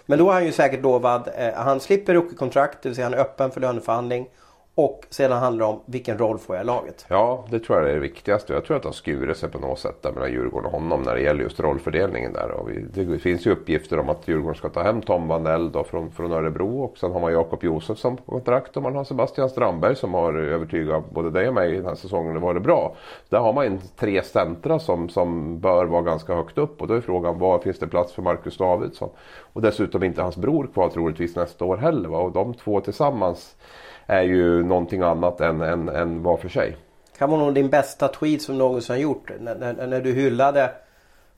Men 0.05 0.19
då 0.19 0.29
är 0.29 0.33
han 0.33 0.45
ju 0.45 0.51
säkert 0.51 0.81
lovad, 0.81 1.29
eh, 1.37 1.53
han 1.53 1.79
slipper 1.79 2.13
rookiekontrakt, 2.13 2.81
det 2.81 2.89
vill 2.89 2.95
säga 2.95 3.05
han 3.05 3.13
är 3.13 3.17
öppen 3.17 3.51
för 3.51 3.61
löneförhandling. 3.61 4.27
Och 4.77 5.05
sedan 5.09 5.37
handlar 5.37 5.65
det 5.65 5.71
om 5.71 5.81
vilken 5.85 6.17
roll 6.17 6.37
får 6.37 6.55
jag 6.55 6.63
i 6.63 6.65
laget? 6.65 7.05
Ja, 7.09 7.45
det 7.49 7.59
tror 7.59 7.79
jag 7.79 7.89
är 7.89 7.93
det 7.93 7.99
viktigaste. 7.99 8.53
Jag 8.53 8.65
tror 8.65 8.77
att 8.77 8.83
han 8.83 8.93
skurit 8.93 9.37
sig 9.37 9.49
på 9.49 9.59
något 9.59 9.79
sätt 9.79 10.01
där 10.01 10.11
mellan 10.11 10.31
Djurgården 10.31 10.65
och 10.65 10.71
honom 10.71 11.01
när 11.01 11.15
det 11.15 11.21
gäller 11.21 11.43
just 11.43 11.59
rollfördelningen 11.59 12.33
där. 12.33 12.51
Och 12.51 12.69
det 12.93 13.19
finns 13.19 13.47
ju 13.47 13.51
uppgifter 13.51 13.99
om 13.99 14.09
att 14.09 14.27
Djurgården 14.27 14.55
ska 14.55 14.69
ta 14.69 14.83
hem 14.83 15.01
Tom 15.01 15.27
Vanell 15.27 15.71
då 15.71 15.83
från, 15.83 16.11
från 16.11 16.31
Örebro 16.31 16.83
och 16.83 16.97
sen 16.97 17.11
har 17.11 17.19
man 17.19 17.33
Jakob 17.33 17.63
Josefsson 17.63 18.17
på 18.17 18.31
kontrakt 18.31 18.77
och 18.77 18.83
man 18.83 18.95
har 18.95 19.03
Sebastian 19.03 19.49
Strandberg 19.49 19.95
som 19.95 20.13
har 20.13 20.33
övertygat 20.33 21.11
både 21.11 21.31
dig 21.31 21.47
och 21.47 21.53
mig 21.53 21.71
den 21.71 21.85
här 21.85 21.95
säsongen 21.95 22.33
det 22.33 22.39
varit 22.39 22.63
bra. 22.63 22.95
Där 23.29 23.39
har 23.39 23.53
man 23.53 23.79
tre 23.95 24.23
centra 24.23 24.79
som, 24.79 25.09
som 25.09 25.59
bör 25.59 25.85
vara 25.85 26.01
ganska 26.01 26.35
högt 26.35 26.57
upp 26.57 26.81
och 26.81 26.87
då 26.87 26.93
är 26.93 27.01
frågan 27.01 27.39
var 27.39 27.59
finns 27.59 27.79
det 27.79 27.87
plats 27.87 28.13
för 28.13 28.21
Marcus 28.21 28.57
Davidsson? 28.57 29.09
Och 29.53 29.61
dessutom 29.61 30.03
inte 30.03 30.21
hans 30.21 30.37
bror 30.37 30.69
kvar 30.73 30.89
troligtvis 30.89 31.35
nästa 31.35 31.65
år 31.65 31.77
heller. 31.77 32.09
Va? 32.09 32.17
Och 32.17 32.31
de 32.31 32.53
två 32.53 32.81
tillsammans 32.81 33.55
är 34.07 34.21
ju 34.21 34.63
någonting 34.63 35.01
annat 35.01 35.41
än, 35.41 35.61
än, 35.61 35.89
än 35.89 36.23
var 36.23 36.37
för 36.37 36.49
sig. 36.49 36.77
Kan 37.17 37.29
vara 37.29 37.51
din 37.51 37.69
bästa 37.69 38.07
tweet 38.07 38.41
som 38.41 38.57
någonsin 38.57 38.99
gjort. 38.99 39.31
När, 39.39 39.55
när, 39.55 39.87
när 39.87 40.01
du 40.01 40.13
hyllade 40.13 40.71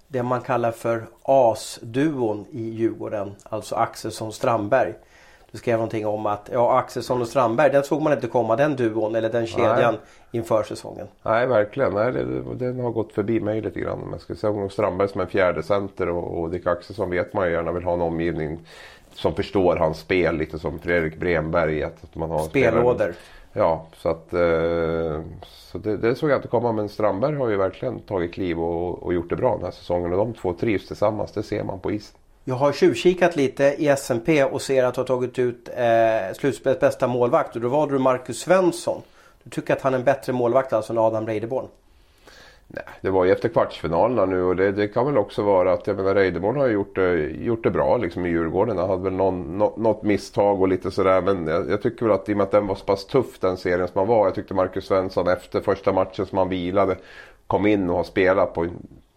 det 0.08 0.24
man 0.24 0.42
kallar 0.42 0.72
för 0.72 1.04
AS-duon 1.24 2.46
i 2.52 2.69
Djurgården. 2.69 3.36
Alltså 3.44 3.75
Axelsson 3.75 4.34
Strandberg. 4.34 4.94
Du 5.52 5.58
skrev 5.58 5.78
någonting 5.78 6.08
om 6.08 6.25
att 6.25 6.50
ja, 6.54 6.78
Axelsson 6.80 7.22
och 7.22 7.28
Strandberg, 7.28 7.72
den 7.72 7.84
såg 7.84 8.02
man 8.02 8.14
inte 8.14 8.28
komma 8.28 8.56
den 8.56 8.75
duon 8.75 9.16
eller 9.16 9.30
den 9.30 9.48
kedjan 9.48 9.94
Nej. 9.94 10.02
inför 10.31 10.63
säsongen. 10.63 11.08
Nej, 11.24 11.48
verkligen. 11.48 11.94
Nej, 11.94 12.12
det, 12.12 12.56
den 12.56 12.80
har 12.80 12.92
gått 12.92 13.13
förbi 13.13 13.40
mig 13.40 13.62
lite 13.62 13.80
grann. 13.80 14.10
Man 14.10 14.20
ska 14.20 14.36
säga 14.36 14.70
Strandberg 14.70 15.10
som 15.10 15.22
en 15.22 15.28
fjärde 15.28 15.63
center 15.63 16.10
och, 16.10 16.42
och 16.42 16.50
Dick 16.50 16.68
Axelsson 16.68 17.10
vet 17.10 17.34
man 17.34 17.48
ju 17.48 17.54
gärna 17.54 17.72
vill 17.72 17.84
ha 17.84 17.94
en 17.94 18.02
omgivning 18.02 18.60
som 19.18 19.36
förstår 19.36 19.75
hans 19.75 20.00
spel 20.00 20.38
lite 20.38 20.60
som 20.60 20.80
Fredrik 20.80 21.18
Bremberg. 21.18 21.84
Att 21.84 22.16
man 22.16 22.30
har 22.30 22.40
Spelåder. 22.40 23.14
Ja, 23.54 23.86
så 23.98 24.10
att 24.10 24.34
eh, 24.34 25.22
så 25.44 25.78
det, 25.78 25.98
det, 25.98 26.16
såg 26.16 26.30
jag 26.30 26.38
inte 26.38 26.48
komma. 26.48 26.72
Men 26.72 26.90
Strandberg 26.90 27.36
har 27.36 27.50
ju 27.50 27.58
verkligen 27.58 28.00
tagit 28.00 28.34
kliv 28.34 28.60
och, 28.60 29.04
och, 29.04 29.14
gjort 29.14 29.30
det 29.30 29.36
bra 29.36 29.56
den 29.56 29.64
här 29.64 29.72
säsongen. 29.72 30.12
Och 30.12 30.18
de 30.18 30.34
två 30.34 30.54
trivs 30.54 30.88
tillsammans, 30.88 31.31
det 31.31 31.44
ser 31.44 31.64
man 31.64 31.80
på 31.80 31.92
isen. 31.92 32.18
Jag 32.44 32.56
har 32.56 32.72
tjuvkikat 32.72 33.36
lite 33.36 33.75
i 33.78 33.88
SMP 33.88 34.44
och 34.44 34.62
ser 34.62 34.84
att 34.84 34.94
du 34.94 35.02
har 35.02 35.06
tagit 35.06 35.40
ut 35.40 35.70
eh, 35.75 36.34
slutspelets 36.36 36.80
bästa 36.80 37.08
målvakt. 37.08 37.56
Och 37.56 37.62
då 37.62 37.70
valde 37.70 37.96
du 37.96 38.00
Marcus 38.00 38.40
Svensson. 38.40 39.02
Du 39.44 39.50
tycker 39.50 39.74
att 39.74 39.81
han 39.81 39.94
är 39.94 39.98
en 39.98 40.04
bättre 40.04 40.34
målvakt 40.34 40.74
alltså 40.74 40.94
än 40.94 40.98
Adam 40.98 41.28
Reideborn? 41.28 41.68
Nej, 42.69 42.84
det 43.02 43.10
var 43.10 43.25
ju 43.25 43.31
efter 43.31 43.50
kvartsfinalerna 43.50 44.25
nu 44.25 44.44
och 44.44 44.56
det, 44.56 44.72
det 44.72 44.88
kan 44.88 45.06
väl 45.06 45.18
också 45.18 45.44
vara 45.44 45.74
att 45.74 45.88
jag 45.88 45.96
menar 45.96 46.16
Reideborn 46.16 46.58
har 46.58 46.68
gjort 46.68 46.96
det, 46.96 47.30
gjort 47.30 47.63
det 47.63 47.72
bra 47.72 47.98
liksom 47.98 48.25
i 48.25 48.30
Djurgården. 48.30 48.77
Han 48.77 48.89
hade 48.89 49.03
väl 49.03 49.13
någon, 49.13 49.58
något, 49.58 49.77
något 49.77 50.03
misstag 50.03 50.62
och 50.62 50.68
lite 50.68 50.91
sådär 50.91 51.22
men 51.22 51.48
jag, 51.48 51.70
jag, 51.70 51.82
tycker 51.82 52.06
väl 52.06 52.15
att 52.15 52.30
i 52.30 52.34
och 52.34 52.38
med 52.38 52.44
att 52.44 52.51
den 52.51 52.68
var 52.68 52.75
så 52.75 52.86
pass 52.86 53.08
tuff 53.08 53.39
den 53.39 53.58
serien 53.58 53.88
som 53.88 54.00
han 54.00 54.08
var. 54.08 54.25
Jag 54.25 54.36
tyckte 54.36 54.53
Marcus 54.53 54.86
Svensson 54.86 55.27
efter 55.27 55.62
första 55.62 55.94
matchen 55.94 56.25
som 56.25 56.38
han 56.38 56.50
vilade 56.50 56.98
kom 57.48 57.65
in 57.65 57.89
och 57.89 57.96
har 57.96 58.03
spelat 58.03 58.53
på 58.53 58.68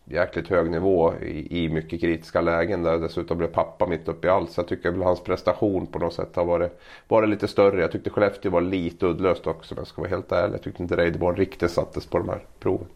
jäkligt 0.05 0.49
hög 0.49 0.71
nivå 0.71 1.15
i, 1.23 1.65
i 1.65 1.69
mycket 1.69 2.01
kritiska 2.01 2.41
lägen 2.41 2.83
där 2.83 2.99
dessutom 2.99 3.39
blev 3.39 3.49
pappa 3.49 3.87
mitt 3.87 4.09
uppe 4.09 4.27
i 4.27 4.31
allt. 4.31 4.51
Så 4.51 4.61
jag 4.61 4.69
tycker 4.69 4.91
väl 4.91 5.03
hans 5.03 5.21
prestation 5.21 5.87
på 5.87 5.99
något 5.99 6.15
sätt 6.15 6.37
har 6.37 6.45
varit, 6.45 6.81
varit 7.09 7.29
lite 7.29 7.49
större. 7.49 7.81
Jag 7.81 7.93
tyckte 7.93 8.11
Skellefteå 8.11 8.51
var 8.51 8.61
lite 8.61 9.07
uddlöst 9.07 9.47
också 9.47 9.75
om 9.75 9.79
jag 9.79 9.87
ska 9.87 10.03
vara 10.03 10.11
helt 10.11 10.33
ärlig. 10.33 10.55
Jag 10.55 10.63
tyckte 10.63 10.83
inte 10.83 10.97
Reideborn 10.97 11.37
riktigt 11.37 11.71
sattes 11.71 12.07
på 12.07 12.19
de 12.19 12.29
här 12.29 12.45
proven. 12.61 12.87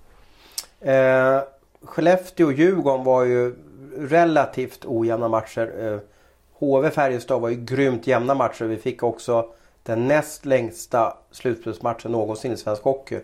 Eh, 0.80 1.40
Skellefteå 1.82 2.46
och 2.46 2.52
Djurgården 2.52 3.04
var 3.04 3.24
ju 3.24 3.54
relativt 3.98 4.84
ojämna 4.84 5.28
matcher. 5.28 5.72
Eh, 5.78 5.98
HV 6.58 6.90
Färjestad 6.90 7.40
var 7.40 7.48
ju 7.48 7.56
grymt 7.56 8.06
jämna 8.06 8.34
matcher. 8.34 8.64
Vi 8.64 8.76
fick 8.76 9.02
också 9.02 9.46
den 9.82 10.08
näst 10.08 10.44
längsta 10.44 11.16
slutspelsmatchen 11.30 12.12
någonsin 12.12 12.52
i 12.52 12.56
svensk 12.56 12.82
hockey. 12.82 13.20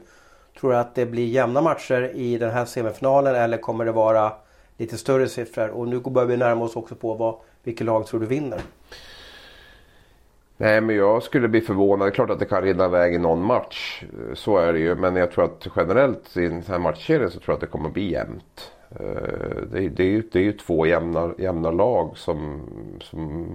Tror 0.60 0.70
du 0.70 0.76
att 0.76 0.94
det 0.94 1.06
blir 1.06 1.26
jämna 1.26 1.60
matcher 1.60 2.10
i 2.14 2.38
den 2.38 2.50
här 2.50 2.64
semifinalen 2.64 3.34
eller 3.34 3.58
kommer 3.58 3.84
det 3.84 3.92
vara 3.92 4.32
lite 4.76 4.98
större 4.98 5.28
siffror? 5.28 5.68
Och 5.68 5.88
nu 5.88 6.00
börjar 6.00 6.26
vi 6.26 6.36
närma 6.36 6.64
oss 6.64 6.76
också 6.76 6.94
på 6.94 7.14
vad, 7.14 7.34
vilket 7.62 7.86
lag 7.86 8.06
tror 8.06 8.20
du 8.20 8.26
vinner? 8.26 8.60
Nej 10.60 10.80
men 10.80 10.96
jag 10.96 11.22
skulle 11.22 11.48
bli 11.48 11.60
förvånad. 11.60 12.06
Det 12.06 12.10
är 12.10 12.14
klart 12.14 12.30
att 12.30 12.38
det 12.38 12.44
kan 12.44 12.62
rinna 12.62 12.84
iväg 12.84 13.14
i 13.14 13.18
någon 13.18 13.42
match. 13.42 14.04
Så 14.34 14.58
är 14.58 14.72
det 14.72 14.78
ju. 14.78 14.94
Men 14.94 15.16
jag 15.16 15.30
tror 15.30 15.44
att 15.44 15.66
generellt 15.76 16.36
i 16.36 16.48
den 16.48 16.62
här 16.68 16.78
matchserien 16.78 17.30
så 17.30 17.40
tror 17.40 17.52
jag 17.52 17.54
att 17.54 17.60
det 17.60 17.66
kommer 17.66 17.88
bli 17.88 18.12
jämnt. 18.12 18.72
Eh, 18.90 19.06
det, 19.72 19.88
det, 19.88 20.02
är, 20.02 20.08
ju, 20.08 20.22
det 20.32 20.38
är 20.38 20.42
ju 20.42 20.52
två 20.52 20.86
jämna, 20.86 21.34
jämna 21.38 21.70
lag 21.70 22.18
som, 22.18 22.60
som 23.00 23.46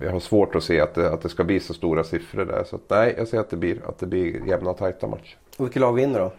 jag 0.00 0.10
har 0.10 0.20
svårt 0.20 0.54
att 0.54 0.62
se 0.62 0.80
att 0.80 0.94
det, 0.94 1.12
att 1.12 1.22
det 1.22 1.28
ska 1.28 1.44
bli 1.44 1.60
så 1.60 1.74
stora 1.74 2.04
siffror 2.04 2.44
där. 2.44 2.64
Så 2.64 2.76
att, 2.76 2.82
nej, 2.88 3.14
jag 3.18 3.28
ser 3.28 3.40
att 3.40 3.50
det 3.50 3.56
blir, 3.56 3.78
att 3.88 3.98
det 3.98 4.06
blir 4.06 4.46
jämna 4.48 4.70
och 4.70 4.78
tajta 4.78 5.06
matcher. 5.06 5.36
Och 5.56 5.64
vilket 5.64 5.80
lag 5.80 5.92
vinner 5.92 6.20
då? 6.20 6.32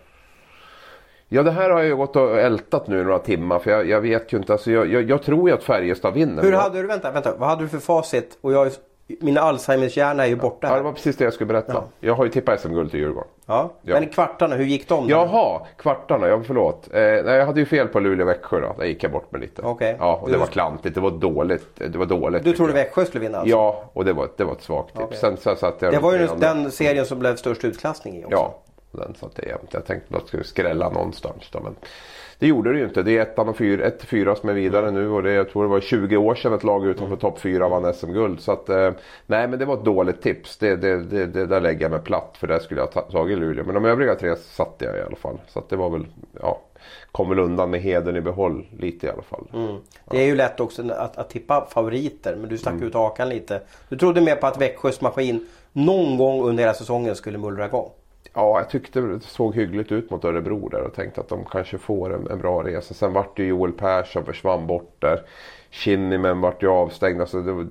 Ja 1.29 1.43
det 1.43 1.51
här 1.51 1.69
har 1.69 1.81
jag 1.81 1.97
gått 1.97 2.15
och 2.15 2.39
ältat 2.39 2.87
nu 2.87 3.03
några 3.03 3.19
timmar 3.19 3.59
för 3.59 3.71
jag, 3.71 3.89
jag 3.89 4.01
vet 4.01 4.33
ju 4.33 4.37
inte. 4.37 4.53
Alltså, 4.53 4.71
jag, 4.71 4.87
jag, 4.87 5.09
jag 5.09 5.23
tror 5.23 5.49
ju 5.49 5.55
att 5.55 5.63
Färjestad 5.63 6.13
vinner. 6.13 6.43
Hur 6.43 6.51
hade 6.51 6.81
du, 6.81 6.87
vänta, 6.87 7.11
vänta, 7.11 7.35
vad 7.37 7.49
hade 7.49 7.61
du 7.61 7.67
för 7.67 7.77
facit? 7.77 8.37
Och 8.41 8.53
jag 8.53 8.71
min 9.07 9.37
Alzheimers 9.37 9.97
hjärna 9.97 10.23
är 10.23 10.27
ju 10.27 10.35
borta. 10.35 10.67
Ja, 10.67 10.75
det 10.75 10.81
var 10.81 10.91
precis 10.91 11.17
det 11.17 11.23
jag 11.23 11.33
skulle 11.33 11.47
berätta. 11.47 11.73
Ja. 11.73 11.83
Jag 11.99 12.13
har 12.13 12.25
ju 12.25 12.31
tippat 12.31 12.59
SM-guld 12.61 12.91
till 12.91 12.99
Djurgården. 12.99 13.29
Ja. 13.45 13.71
Ja. 13.81 13.99
Men 13.99 14.09
kvartarna, 14.09 14.55
hur 14.55 14.65
gick 14.65 14.89
de? 14.89 15.03
då? 15.07 15.11
Jaha, 15.11 15.61
kvartarna. 15.77 16.27
Ja, 16.27 16.41
förlåt. 16.47 16.87
Eh, 16.93 16.99
nej, 17.01 17.23
jag 17.25 17.45
hade 17.45 17.59
ju 17.59 17.65
fel 17.65 17.87
på 17.87 17.99
Luleå-Växjö 17.99 18.59
då. 18.61 18.75
Där 18.77 18.85
gick 18.85 19.03
jag 19.03 19.11
bort 19.11 19.31
med 19.31 19.41
lite. 19.41 19.61
Okej. 19.61 19.95
Ja, 19.99 20.15
och 20.21 20.27
det 20.27 20.33
Du- 20.33 20.39
var 20.39 20.45
klantigt. 20.47 20.95
Det 20.95 21.01
var 21.01 21.11
dåligt. 21.11 21.67
Det 21.75 21.97
var 21.97 22.05
dåligt. 22.05 22.43
Du 22.43 22.53
trodde 22.53 22.71
jag. 22.71 22.77
Växjö 22.83 23.05
skulle 23.05 23.21
vinna 23.23 23.37
alltså? 23.37 23.51
Ja, 23.55 23.83
och 23.93 24.05
det 24.05 24.13
var, 24.13 24.29
det 24.37 24.43
var 24.43 24.53
ett 24.53 24.61
svagt 24.61 24.87
tips. 24.93 25.03
Okej. 25.05 25.17
Sen 25.17 25.37
så 25.37 25.55
satt 25.55 25.81
jag 25.81 25.93
Det 25.93 25.99
var 25.99 26.13
ju 26.13 26.27
andra. 26.27 26.53
den 26.53 26.71
serien 26.71 27.05
som 27.05 27.19
blev 27.19 27.35
störst 27.35 27.63
utklassning 27.65 28.15
i 28.17 28.25
också. 28.25 28.31
Ja, 28.35 28.55
den 28.91 29.15
satte 29.15 29.41
jag 29.41 29.47
jämnt. 29.49 29.69
Jag 29.73 29.85
tänkte 29.85 30.15
att 30.17 30.21
det 30.21 30.27
skulle 30.27 30.43
skrälla 30.43 30.89
någonstans. 30.89 31.49
Då, 31.51 31.59
men 31.59 31.75
det 32.39 32.47
gjorde 32.47 32.71
det 32.73 32.79
ju 32.79 32.85
inte. 32.85 33.03
Det 33.03 33.17
är 33.17 33.21
ettan 33.21 33.49
och 33.49 33.57
fyra, 33.57 33.85
ett 33.85 34.03
fyra 34.03 34.35
som 34.35 34.49
är 34.49 34.53
vidare 34.53 34.91
nu 34.91 35.09
och 35.09 35.23
det, 35.23 35.31
jag 35.31 35.49
tror 35.49 35.63
det 35.63 35.69
var 35.69 35.79
20 35.79 36.17
år 36.17 36.35
sedan 36.35 36.53
ett 36.53 36.63
lag 36.63 36.85
utanför 36.85 37.15
topp 37.15 37.39
fyra 37.39 37.69
vann 37.69 37.93
SM-guld. 37.93 38.39
Så 38.39 38.51
att, 38.51 38.69
eh, 38.69 38.91
nej 39.25 39.47
men 39.47 39.59
det 39.59 39.65
var 39.65 39.73
ett 39.73 39.85
dåligt 39.85 40.21
tips. 40.21 40.57
Det, 40.57 40.75
det, 40.75 41.03
det, 41.03 41.25
det, 41.25 41.45
där 41.45 41.61
lägger 41.61 41.81
jag 41.81 41.91
mig 41.91 41.99
platt 41.99 42.35
för 42.39 42.47
där 42.47 42.59
skulle 42.59 42.81
jag 42.81 42.85
ha 42.85 42.91
ta- 42.91 43.11
tagit 43.11 43.37
Luleå. 43.37 43.65
Men 43.65 43.73
de 43.75 43.85
övriga 43.85 44.15
tre 44.15 44.35
satte 44.35 44.85
jag 44.85 44.97
i 44.97 45.01
alla 45.01 45.15
fall. 45.15 45.37
Så 45.47 45.59
att 45.59 45.69
det 45.69 45.75
var 45.75 45.89
väl, 45.89 46.05
ja, 46.41 46.61
kom 47.11 47.29
väl 47.29 47.39
undan 47.39 47.69
med 47.69 47.81
heden 47.81 48.15
i 48.15 48.21
behåll 48.21 48.65
lite 48.79 49.07
i 49.07 49.09
alla 49.09 49.21
fall. 49.21 49.47
Mm. 49.53 49.75
Det 50.11 50.17
är 50.21 50.25
ju 50.25 50.35
lätt 50.35 50.59
också 50.59 50.91
att, 50.91 51.17
att 51.17 51.29
tippa 51.29 51.65
favoriter 51.73 52.35
men 52.35 52.49
du 52.49 52.57
stack 52.57 52.73
Mm. 52.73 52.87
ut 52.87 52.93
hakan 52.93 53.29
lite. 53.29 53.61
Du 53.89 53.97
trodde 53.97 54.21
mer 54.21 54.35
på 54.35 54.47
att 54.47 54.61
Växjös 54.61 55.01
maskin 55.01 55.47
någon 55.73 56.17
gång 56.17 56.43
under 56.43 56.63
hela 56.63 56.73
säsongen 56.73 57.15
skulle 57.15 57.37
mullra 57.37 57.65
igång. 57.65 57.89
Ja, 58.33 58.59
jag 58.59 58.69
tyckte 58.69 59.01
det 59.01 59.19
såg 59.19 59.55
hyggligt 59.55 59.91
ut 59.91 60.09
mot 60.11 60.25
Örebro 60.25 60.69
där 60.69 60.81
och 60.81 60.93
tänkte 60.93 61.21
att 61.21 61.29
de 61.29 61.45
kanske 61.45 61.77
får 61.77 62.13
en, 62.13 62.27
en 62.27 62.39
bra 62.39 62.63
resa. 62.63 62.93
Sen 62.93 63.13
vart 63.13 63.39
ju 63.39 63.45
Joel 63.47 63.71
Persson 63.71 64.25
försvann 64.25 64.67
bort 64.67 64.95
där. 64.99 65.21
Kinnimen 65.69 66.41
vart 66.41 66.63
ju 66.63 66.67
avstängd. 66.67 67.21
Alltså 67.21 67.41
det 67.41 67.67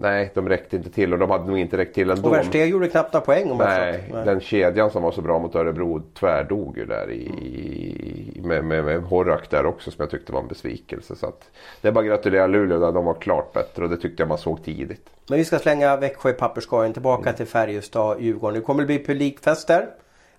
nej, 0.00 0.30
de 0.34 0.48
räckte 0.48 0.76
inte 0.76 0.90
till 0.90 1.12
och 1.12 1.18
de 1.18 1.30
hade 1.30 1.46
nog 1.46 1.58
inte 1.58 1.76
räckt 1.76 1.94
till 1.94 2.10
ändå. 2.10 2.28
Och 2.28 2.34
Versteg 2.34 2.70
gjorde 2.70 2.88
knappt 2.88 3.12
några 3.12 3.26
poäng 3.26 3.50
om 3.50 3.58
Nej. 3.58 4.10
Nej. 4.12 4.24
den 4.24 4.40
kedjan 4.40 4.90
som 4.90 5.02
var 5.02 5.12
så 5.12 5.20
bra 5.20 5.38
mot 5.38 5.54
Örebro 5.54 6.02
tvärdog 6.14 6.78
ju 6.78 6.86
där 6.86 7.10
i, 7.10 8.40
med, 8.44 8.64
med, 8.64 8.84
med 8.84 9.02
Horak 9.02 9.50
där 9.50 9.66
också 9.66 9.90
som 9.90 10.02
jag 10.02 10.10
tyckte 10.10 10.32
var 10.32 10.40
en 10.40 10.48
besvikelse. 10.48 11.16
Så 11.16 11.26
att, 11.26 11.50
det 11.80 11.88
är 11.88 11.92
bara 11.92 12.00
att 12.00 12.06
gratulera 12.06 12.46
Luleå 12.46 12.78
där 12.78 12.92
de 12.92 13.04
var 13.04 13.14
klart 13.14 13.52
bättre 13.52 13.84
och 13.84 13.90
det 13.90 13.96
tyckte 13.96 14.22
jag 14.22 14.28
man 14.28 14.38
såg 14.38 14.64
tidigt. 14.64 15.10
Men 15.28 15.38
vi 15.38 15.44
ska 15.44 15.58
slänga 15.58 15.96
Växjö 15.96 16.30
i 16.30 16.32
papperskorgen 16.32 16.92
tillbaka 16.92 17.32
till 17.32 17.46
Färjestad, 17.46 18.20
Djurgården. 18.20 18.54
Det 18.54 18.60
kommer 18.60 18.82
att 18.82 18.86
bli 18.86 19.04
publikfester. 19.04 19.86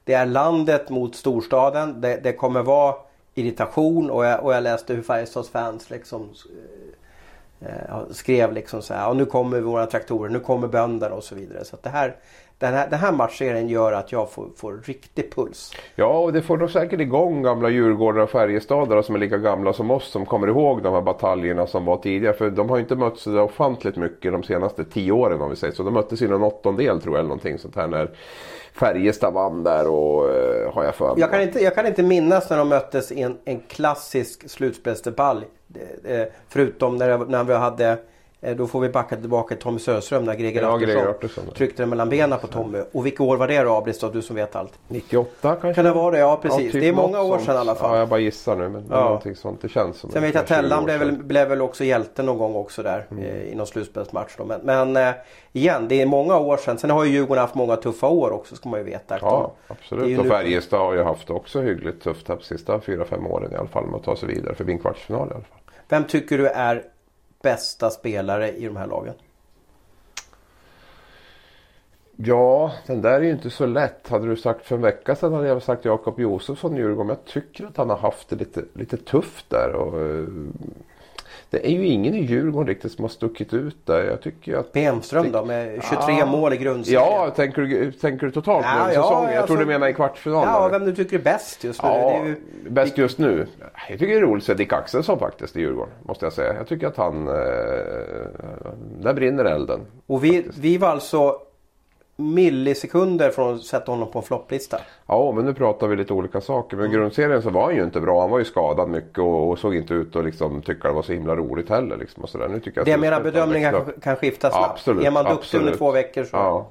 Det 0.03 0.13
är 0.13 0.25
landet 0.25 0.89
mot 0.89 1.15
storstaden. 1.15 2.01
Det, 2.01 2.19
det 2.23 2.33
kommer 2.33 2.63
vara 2.63 2.95
irritation 3.35 4.09
och 4.09 4.25
jag, 4.25 4.43
och 4.43 4.53
jag 4.53 4.63
läste 4.63 4.93
hur 4.93 5.01
Färjestads 5.01 5.49
fans 5.49 5.89
liksom 5.89 6.21
eh, 6.21 6.88
Eh, 7.61 8.01
skrev 8.11 8.53
liksom 8.53 8.81
så 8.81 8.93
här. 8.93 9.13
Nu 9.13 9.25
kommer 9.25 9.61
våra 9.61 9.85
traktorer, 9.85 10.29
nu 10.29 10.39
kommer 10.39 10.67
bönderna 10.67 11.15
och 11.15 11.23
så 11.23 11.35
vidare. 11.35 11.65
Så 11.65 11.75
att 11.75 11.83
det 11.83 11.89
här, 11.89 12.15
den, 12.59 12.73
här, 12.73 12.89
den 12.89 12.99
här 12.99 13.11
matchserien 13.11 13.69
gör 13.69 13.91
att 13.91 14.11
jag 14.11 14.31
får, 14.31 14.49
får 14.55 14.81
riktig 14.85 15.35
puls. 15.35 15.73
Ja, 15.95 16.19
och 16.19 16.33
det 16.33 16.41
får 16.41 16.57
nog 16.57 16.71
säkert 16.71 16.99
igång 16.99 17.43
gamla 17.43 17.69
Djurgårdar 17.69 18.21
och 18.21 18.29
Färjestadare 18.29 19.03
som 19.03 19.15
är 19.15 19.19
lika 19.19 19.37
gamla 19.37 19.73
som 19.73 19.91
oss 19.91 20.11
som 20.11 20.25
kommer 20.25 20.47
ihåg 20.47 20.83
de 20.83 20.93
här 20.93 21.01
bataljerna 21.01 21.67
som 21.67 21.85
var 21.85 21.97
tidigare. 21.97 22.33
För 22.33 22.49
de 22.49 22.69
har 22.69 22.79
inte 22.79 22.95
mötts 22.95 23.21
så 23.21 23.41
ofantligt 23.41 23.95
mycket 23.95 24.31
de 24.31 24.43
senaste 24.43 24.85
tio 24.85 25.11
åren 25.11 25.41
om 25.41 25.49
vi 25.49 25.55
säger 25.55 25.73
så. 25.73 25.83
De 25.83 25.93
möttes 25.93 26.21
i 26.21 26.27
någon 26.27 26.43
åttondel 26.43 27.01
tror 27.01 27.15
jag 27.15 27.19
eller 27.19 27.29
någonting 27.29 27.57
sånt 27.57 27.75
här 27.75 27.87
när 27.87 28.11
Färjestad 28.73 29.33
vann 29.33 29.63
där 29.63 29.87
och 29.87 30.29
eh, 30.29 30.73
har 30.73 30.83
jag 30.83 30.95
för 30.95 31.07
mig. 31.13 31.19
Jag 31.19 31.31
kan 31.31 31.41
inte, 31.41 31.59
jag 31.59 31.75
kan 31.75 31.85
inte 31.85 32.03
minnas 32.03 32.49
när 32.49 32.57
de 32.57 32.69
möttes 32.69 33.11
i 33.11 33.21
en, 33.21 33.37
en 33.45 33.59
klassisk 33.59 34.49
slutspelsdebatt. 34.49 35.37
Eh, 36.03 36.21
Förutom 36.49 36.97
när, 36.97 37.17
när 37.17 37.43
vi 37.43 37.53
hade, 37.53 37.97
då 38.57 38.67
får 38.67 38.79
vi 38.79 38.89
backa 38.89 39.15
tillbaka 39.15 39.55
till 39.55 39.63
Tommy 39.63 39.79
Söderström 39.79 40.25
när 40.25 40.35
Greger 40.35 40.61
Ja, 40.61 40.75
Artursson 40.75 41.07
Artursson, 41.07 41.43
ja. 41.47 41.53
tryckte 41.53 41.81
den 41.83 41.89
mellan 41.89 42.09
benen 42.09 42.39
på 42.39 42.47
Tommy. 42.47 42.79
Och 42.91 43.05
vilket 43.05 43.21
år 43.21 43.37
var 43.37 43.47
det 43.47 43.63
då 43.63 43.85
då, 44.01 44.09
du 44.09 44.21
som 44.21 44.35
vet 44.35 44.55
allt? 44.55 44.73
98 44.87 45.31
kanske? 45.41 45.73
Kan 45.73 45.85
det 45.85 45.91
vara 45.91 46.11
det? 46.11 46.17
Ja 46.19 46.39
precis. 46.41 46.71
typ 46.71 46.81
det 46.81 46.87
är 46.87 46.93
många 46.93 47.17
något 47.17 47.25
år 47.31 47.33
sånt. 47.35 47.45
sedan 47.45 47.55
i 47.55 47.57
alla 47.59 47.75
fall. 47.75 47.91
Ja, 47.93 47.99
jag 47.99 48.09
bara 48.09 48.19
gissar 48.19 48.55
nu 48.55 48.69
men 48.69 48.85
Ja. 48.89 49.03
någonting 49.03 49.35
sånt. 49.35 49.61
Det 49.61 49.69
känns 49.69 49.97
som 49.97 50.11
Sen 50.11 50.21
vet 50.21 50.33
jag 50.33 50.41
att 50.41 50.47
20 50.49 50.55
Tellan 50.55 50.85
blev 50.85 50.99
väl, 50.99 51.11
blev 51.23 51.47
väl 51.49 51.61
också 51.61 51.83
hjälte 51.83 52.23
någon 52.23 52.37
gång 52.37 52.55
också 52.55 52.83
där 52.83 53.05
Mm. 53.11 53.23
eh, 53.23 53.41
i 53.51 53.55
någon 53.55 53.67
slutspelsmatch. 53.67 54.35
Då. 54.37 54.45
Men, 54.45 54.61
men 54.63 54.97
eh, 55.07 55.13
igen, 55.51 55.85
det 55.89 56.01
är 56.01 56.05
många 56.05 56.37
år 56.37 56.57
sedan. 56.57 56.77
Sen 56.77 56.89
har 56.89 57.03
ju 57.03 57.11
Djurgården 57.11 57.41
haft 57.41 57.55
många 57.55 57.75
tuffa 57.75 58.07
år 58.07 58.31
också 58.31 58.55
ska 58.55 58.69
man 58.69 58.79
ju 58.79 58.85
veta. 58.85 59.17
Ja, 59.21 59.51
absolut. 59.67 60.19
Och 60.19 60.23
nu- 60.25 60.29
Färjestad 60.31 60.79
har 60.79 60.93
ju 60.93 61.03
haft 61.03 61.29
också 61.29 61.61
hyggligt 61.61 62.03
tufft 62.03 62.27
här 62.27 62.35
på 62.35 62.41
sista 62.43 62.79
fyra 62.79 63.05
fem 63.05 63.27
åren 63.27 63.51
i 63.51 63.55
alla 63.55 63.67
fall 63.67 63.85
med 63.85 63.95
att 63.95 64.03
ta 64.03 64.15
sig 64.15 64.27
vidare 64.29 64.55
förbi 64.55 64.71
en 64.71 64.79
kvartsfinal 64.79 65.27
i 65.27 65.31
alla 65.31 65.43
fall. 65.43 65.59
Vem 65.89 66.03
tycker 66.03 66.37
du 66.37 66.47
är 66.47 66.83
bästa 67.41 67.89
spelare 67.89 68.51
i 68.51 68.65
de 68.65 68.75
här 68.75 68.87
lagen? 68.87 69.13
Ja, 72.15 72.71
den 72.85 73.01
där 73.01 73.13
är 73.13 73.21
ju 73.21 73.31
inte 73.31 73.49
så 73.49 73.65
lätt. 73.65 74.07
Hade 74.07 74.27
du 74.27 74.35
sagt 74.35 74.65
för 74.65 74.75
en 74.75 74.81
vecka 74.81 75.15
sedan 75.15 75.33
hade 75.33 75.47
jag 75.47 75.63
sagt 75.63 75.85
Jakob 75.85 76.19
Josefsson 76.19 76.75
i 76.75 76.79
Djurgården. 76.79 77.09
Jag 77.09 77.25
tycker 77.25 77.65
att 77.65 77.77
han 77.77 77.89
har 77.89 77.97
haft 77.97 78.29
det 78.29 78.35
lite, 78.35 78.63
lite 78.73 78.97
tufft 78.97 79.49
där. 79.49 79.73
Och, 79.73 80.01
eh, 80.01 80.27
det 81.49 81.67
är 81.67 81.71
ju 81.71 81.85
ingen 81.87 82.15
i 82.15 82.21
Djurgården 82.21 82.67
riktigt 82.67 82.91
som 82.91 83.03
har 83.03 83.09
stuckit 83.09 83.53
ut 83.53 83.85
där. 83.85 84.03
Jag 84.03 84.21
tycker 84.21 84.57
att... 84.57 84.71
Bemström 84.73 85.31
då 85.31 85.45
med 85.45 85.83
23 85.89 86.21
Ah. 86.21 86.25
mål 86.25 86.53
i 86.53 86.57
grundserien. 86.57 87.03
Ja, 87.03 87.29
tänker 87.35 87.61
du, 87.61 87.91
tänker 87.91 88.25
du 88.25 88.31
totalt 88.31 88.65
Ja, 88.65 88.87
nu 88.87 88.93
ja, 88.93 89.01
säsongen? 89.03 89.29
Jag 89.29 89.37
alltså- 89.37 89.47
tror 89.47 89.57
du 89.57 89.65
menar 89.65 89.87
i 89.87 89.93
kvartsfinalen. 89.93 90.53
Ja, 90.53 90.67
vem 90.71 90.85
du 90.85 90.95
tycker 90.95 91.19
är 91.19 91.23
bäst 91.23 91.63
just 91.63 91.83
nu. 91.83 91.89
Ja, 91.89 92.25
ju, 92.25 92.35
bäst 92.69 92.97
just 92.97 93.17
nu. 93.17 93.47
Jag 93.89 93.99
tycker 93.99 94.13
det 94.13 94.19
är 94.19 94.21
roligt 94.21 94.41
att 94.43 94.47
se 94.47 94.53
Dick 94.53 94.73
Axelsson 94.73 95.19
faktiskt 95.19 95.55
i 95.57 95.59
Djurgården. 95.59 95.93
Måste 96.03 96.25
jag 96.25 96.33
säga. 96.33 96.53
Jag 96.53 96.67
tycker 96.67 96.87
att 96.87 96.97
han... 96.97 97.27
Eh, 97.27 97.33
där 99.01 99.13
brinner 99.13 99.45
elden. 99.45 99.79
och 100.07 100.23
vi, 100.23 100.45
vi 100.61 100.77
var 100.77 100.87
alltså 100.89 101.35
millisekunder 102.19 103.29
från 103.29 103.55
att 103.55 103.61
sätta 103.63 103.91
honom 103.91 104.11
på 104.11 104.19
en 104.19 104.23
flopplista. 104.25 104.77
Ja, 105.07 105.31
men 105.31 105.45
nu 105.45 105.53
pratar 105.53 105.87
vi 105.87 105.95
lite 105.95 106.13
olika 106.13 106.41
saker. 106.41 106.77
Men 106.77 106.85
i 106.85 106.89
grundserien 106.93 107.41
så 107.41 107.49
var 107.49 107.61
han 107.65 107.75
ju 107.75 107.83
inte 107.83 108.01
bra. 108.01 108.21
Han 108.21 108.29
var 108.31 108.39
ju 108.39 108.45
skadad 108.45 108.89
mycket 108.89 109.19
och, 109.19 109.49
och 109.49 109.59
såg 109.59 109.75
inte 109.75 109.93
ut 109.93 110.15
att 110.15 110.25
liksom 110.25 110.61
tycka 110.61 110.87
det 110.87 110.93
var 110.93 111.01
så 111.01 111.13
himla 111.13 111.35
roligt 111.35 111.69
heller. 111.69 111.97
Liksom 111.97 112.23
och 112.23 112.29
sådär. 112.29 112.47
Nu 112.47 112.59
tycker 112.59 112.79
jag 112.79 112.85
Det 112.85 112.91
jag 112.91 112.99
menar 112.99 113.21
bedömningar 113.21 113.83
kan, 114.01 114.15
skifta 114.15 114.49
snabbt. 114.51 114.71
Absolut, 114.71 115.05
är 115.05 115.11
man 115.11 115.23
duktig 115.25 115.39
absolut. 115.39 115.65
under 115.65 115.77
två 115.77 115.91
veckor 115.91 116.23
så. 116.23 116.37
Ja. 116.37 116.67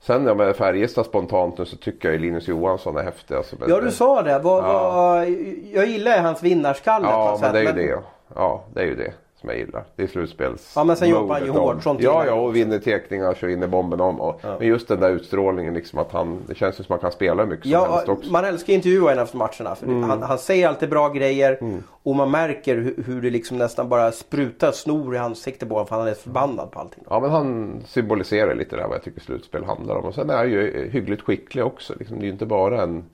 Sen 0.00 0.26
ja, 0.26 0.34
med 0.34 0.56
Färjestad 0.56 1.06
spontant 1.06 1.58
nu 1.58 1.64
så 1.64 1.76
tycker 1.76 2.10
jag 2.12 2.20
Linus 2.20 2.48
Johansson 2.48 2.96
är 2.96 3.02
häftig. 3.02 3.34
Alltså, 3.34 3.56
men- 3.58 3.70
Ja 3.70 3.80
du 3.80 3.90
sa 3.90 4.22
det. 4.22 4.38
Vad, 4.38 4.64
Ja. 4.64 4.90
vad, 4.92 5.28
jag 5.72 5.86
gillar 5.86 6.18
hans 6.18 6.42
vinnarskalle 6.42 7.06
Ja, 7.10 7.30
något 7.30 7.40
men 7.40 7.52
sätt, 7.52 7.52
det 7.74 7.80
är 7.80 7.82
ju 7.82 7.88
det. 7.96 8.02
Ja, 8.34 8.64
det 8.74 8.80
är 8.80 8.84
ju 8.84 8.94
det 8.94 9.12
som 9.40 9.48
jag 9.48 9.58
gillar. 9.58 9.84
Det 9.96 10.02
är 10.02 10.06
slutspels 10.06 10.72
Ja, 10.76 10.84
men 10.84 10.96
sen 10.96 11.08
jobbar 11.08 11.34
han 11.34 11.44
ju 11.44 11.50
hårt, 11.50 11.82
sånt 11.82 12.00
Ja, 12.02 12.26
ja, 12.26 12.32
och 12.34 12.56
vinner 12.56 12.78
tekningar 12.78 13.34
så 13.34 13.46
vinner 13.46 13.66
bomben 13.66 14.00
om. 14.00 14.20
Och, 14.20 14.40
Ja. 14.42 14.56
Men 14.58 14.68
just 14.68 14.88
den 14.88 15.00
där 15.00 15.10
utstrålningen 15.10 15.74
liksom 15.74 15.98
att 15.98 16.12
han, 16.12 16.38
det 16.46 16.54
känns 16.54 16.80
ju 16.80 16.84
som 16.84 16.94
att 16.96 17.02
han 17.02 17.10
kan 17.10 17.16
spela 17.16 17.46
mycket 17.46 17.62
som 17.62 17.72
Ja, 17.72 17.92
helst 17.94 18.08
också. 18.08 18.32
man 18.32 18.44
älskar 18.44 18.72
att 18.72 18.76
intervjua 18.76 19.08
honom 19.08 19.24
efter 19.24 19.36
matcherna. 19.38 19.74
För 19.74 19.86
Mm. 19.86 20.02
han, 20.02 20.22
han 20.22 20.38
säger 20.38 20.68
alltid 20.68 20.90
bra 20.90 21.08
grejer 21.08 21.58
och 22.02 22.16
man 22.16 22.30
märker 22.30 22.76
hur, 22.76 23.02
hur 23.06 23.22
det 23.22 23.30
liksom 23.30 23.58
nästan 23.58 23.88
bara 23.88 24.12
sprutar 24.12 24.72
snor 24.72 25.14
i 25.14 25.18
ansiktet 25.18 25.68
på 25.68 25.74
honom 25.74 25.86
för 25.86 25.96
han 25.96 26.08
är 26.08 26.14
förbannad 26.14 26.70
på 26.70 26.78
allting. 26.78 27.04
Ja 27.10 27.20
men 27.20 27.30
han 27.30 27.80
symboliserar 27.86 28.54
lite 28.54 28.76
det 28.76 28.82
här 28.82 28.88
vad 28.88 28.96
jag 28.96 29.04
tycker 29.04 29.20
slutspel 29.20 29.64
handlar 29.64 29.96
om. 29.96 30.04
Och 30.04 30.14
sen 30.14 30.30
är 30.30 30.36
han 30.36 30.50
ju 30.50 30.88
hyggligt 30.92 31.22
skicklig 31.22 31.64
också. 31.64 31.94
Liksom, 31.98 32.16
det 32.18 32.22
är 32.22 32.26
ju 32.26 32.32
inte 32.32 32.46
bara 32.46 32.82
en, 32.82 33.04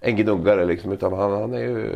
en 0.00 0.16
gnuggare 0.16 0.64
liksom, 0.64 0.92
utan 0.92 1.12
han, 1.12 1.32
han 1.32 1.54
är 1.54 1.58
ju 1.58 1.90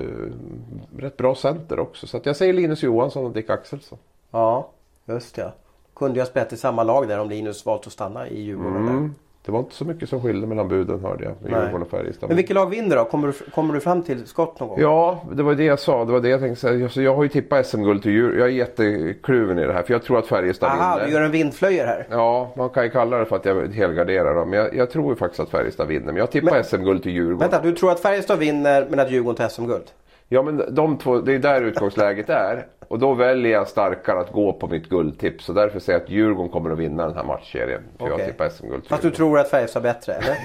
rätt 0.99 1.17
bra 1.17 1.35
center 1.35 1.79
också. 1.81 2.07
Så 2.07 2.17
att 2.17 2.27
jag 2.27 2.37
säger 2.37 2.53
Linus 2.53 2.83
Johansson 2.83 3.25
och 3.25 3.33
Dick 3.33 3.51
Axelsson. 3.73 3.99
Ja, 4.31 4.71
just 5.07 5.35
det. 5.35 5.53
Kunde 5.97 6.19
jag 6.19 6.29
spelat 6.29 6.53
i 6.53 6.57
samma 6.57 6.83
lag 6.83 7.09
där 7.09 7.21
om 7.21 7.29
Linus 7.29 7.67
valt 7.67 7.87
att 7.87 7.93
stanna 7.93 8.29
i 8.29 8.43
Djurgården. 8.43 8.87
där. 8.87 8.93
Mm. 8.93 9.15
Det 9.45 9.53
var 9.53 9.59
inte 9.59 9.75
så 9.75 9.85
mycket 9.85 10.09
som 10.09 10.23
skilde 10.23 10.47
mellan 10.47 10.69
buden 10.69 11.01
hörde 11.05 11.25
jag. 11.25 11.35
Djurgården 11.45 11.83
och 11.83 11.89
Färjestad. 11.89 12.29
Men 12.29 12.37
vilket 12.37 12.55
lag 12.55 12.71
vinner 12.71 12.97
då? 12.97 13.05
Kommer 13.05 13.27
du, 13.29 13.51
kommer 13.51 13.75
du 13.75 13.81
fram 13.81 14.03
till 14.03 14.27
skott 14.27 14.61
någon 14.61 14.69
gång? 14.69 14.81
Ja, 14.81 15.23
det 15.33 15.43
var 15.43 15.55
det 15.55 15.65
jag 15.65 15.79
sa. 15.79 16.05
Det 16.05 16.13
var 16.13 16.21
det 16.21 16.29
jag 16.29 16.41
tänkte 16.41 16.61
säga. 16.61 16.85
Alltså, 16.85 17.03
jag 17.03 17.15
har 17.15 17.23
ju 17.23 17.29
tippat 17.29 17.67
SM-guld 17.67 18.03
till 18.03 18.13
Djur. 18.13 18.39
Jag 18.39 18.49
är 18.49 18.53
jättekluven 18.53 19.59
i 19.59 19.67
det 19.67 19.73
här. 19.73 19.83
För 19.83 19.93
jag 19.93 20.03
tror 20.03 20.19
att 20.19 20.27
Färjestad 20.27 20.69
Aha, 20.71 20.95
vinner. 20.95 21.07
du 21.07 21.13
gör 21.13 21.23
en 21.23 21.31
vindflöjer 21.31 21.87
här. 21.87 22.07
Ja, 22.11 22.53
man 22.57 22.71
kan 22.71 22.85
ju 22.85 22.91
kalla 22.91 23.19
det 23.19 23.25
för 23.27 23.37
att 23.37 23.45
jag 23.45 23.69
helgarderar 23.69 24.35
dem. 24.35 24.51
Men 24.51 24.59
jag, 24.59 24.75
jag 24.75 24.91
tror 24.91 25.13
ju 25.13 25.17
faktiskt 25.17 25.41
att 25.41 25.51
Färjestad 25.51 25.89
vinner. 25.89 26.07
Men 26.07 26.17
jag 26.17 26.31
tippar 26.31 26.63
SM-guld 26.63 27.03
till 27.03 27.13
Djurgården. 27.13 27.39
Vänta, 27.39 27.61
du 27.63 27.73
tror 27.73 27.91
att 27.91 28.01
Färjestad 28.01 28.39
vinner 28.39 28.87
men 28.91 29.01
att 29.01 29.11
Djurgården 29.11 29.37
tar 29.37 29.49
SM-guld? 29.49 29.85
Ja 30.33 30.43
men 30.43 30.75
de 30.75 30.99
två, 30.99 31.21
det 31.21 31.35
är 31.35 31.39
där 31.39 31.63
utgångsläget 31.63 32.29
är. 32.29 32.67
Och 32.89 32.99
då 32.99 33.15
väljer 33.15 33.53
jag 33.53 33.69
starkare 33.69 34.21
att 34.21 34.33
gå 34.33 34.53
på 34.53 34.69
mitt 34.69 34.89
guldtips. 34.89 35.45
Så 35.45 35.53
därför 35.53 35.81
säger 35.81 35.99
jag 35.99 36.05
att 36.05 36.11
Djurgården 36.11 36.53
kommer 36.53 36.71
att 36.71 36.79
vinna 36.79 37.07
den 37.07 37.17
här 37.17 37.25
matchserien. 37.25 37.83
För 37.99 38.07
jag 38.07 38.15
Okej. 38.15 38.27
tippar 38.27 38.49
SM-guld 38.49 38.87
Fast 38.89 39.03
du 39.03 39.11
tror 39.11 39.39
att 39.39 39.51
Färjestad 39.51 39.87
är 39.87 39.93
bättre, 39.93 40.13
eller? 40.13 40.37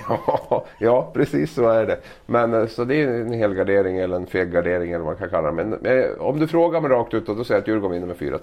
ja, 0.79 1.11
precis 1.13 1.53
så 1.53 1.69
är 1.69 1.85
det. 1.85 1.97
Men 2.25 2.53
eh, 2.53 2.67
så 2.67 2.83
det 2.83 2.95
är 2.95 3.07
en 3.07 3.33
helgardering 3.33 3.97
eller 3.97 4.15
en 4.15 4.27
felgardering 4.27 4.91
eller 4.91 5.05
vad 5.05 5.13
man 5.13 5.15
kan 5.15 5.29
kalla 5.29 5.51
det. 5.51 5.63
Men 5.63 5.85
eh, 5.85 6.05
om 6.19 6.39
du 6.39 6.47
frågar 6.47 6.81
mig 6.81 6.91
rakt 6.91 7.13
ut 7.13 7.25
då, 7.25 7.33
då 7.33 7.43
säger 7.43 7.57
jag 7.57 7.61
att 7.61 7.67
Djurgården 7.67 7.91
vinner 7.91 8.07
med 8.07 8.17
4-3. 8.17 8.39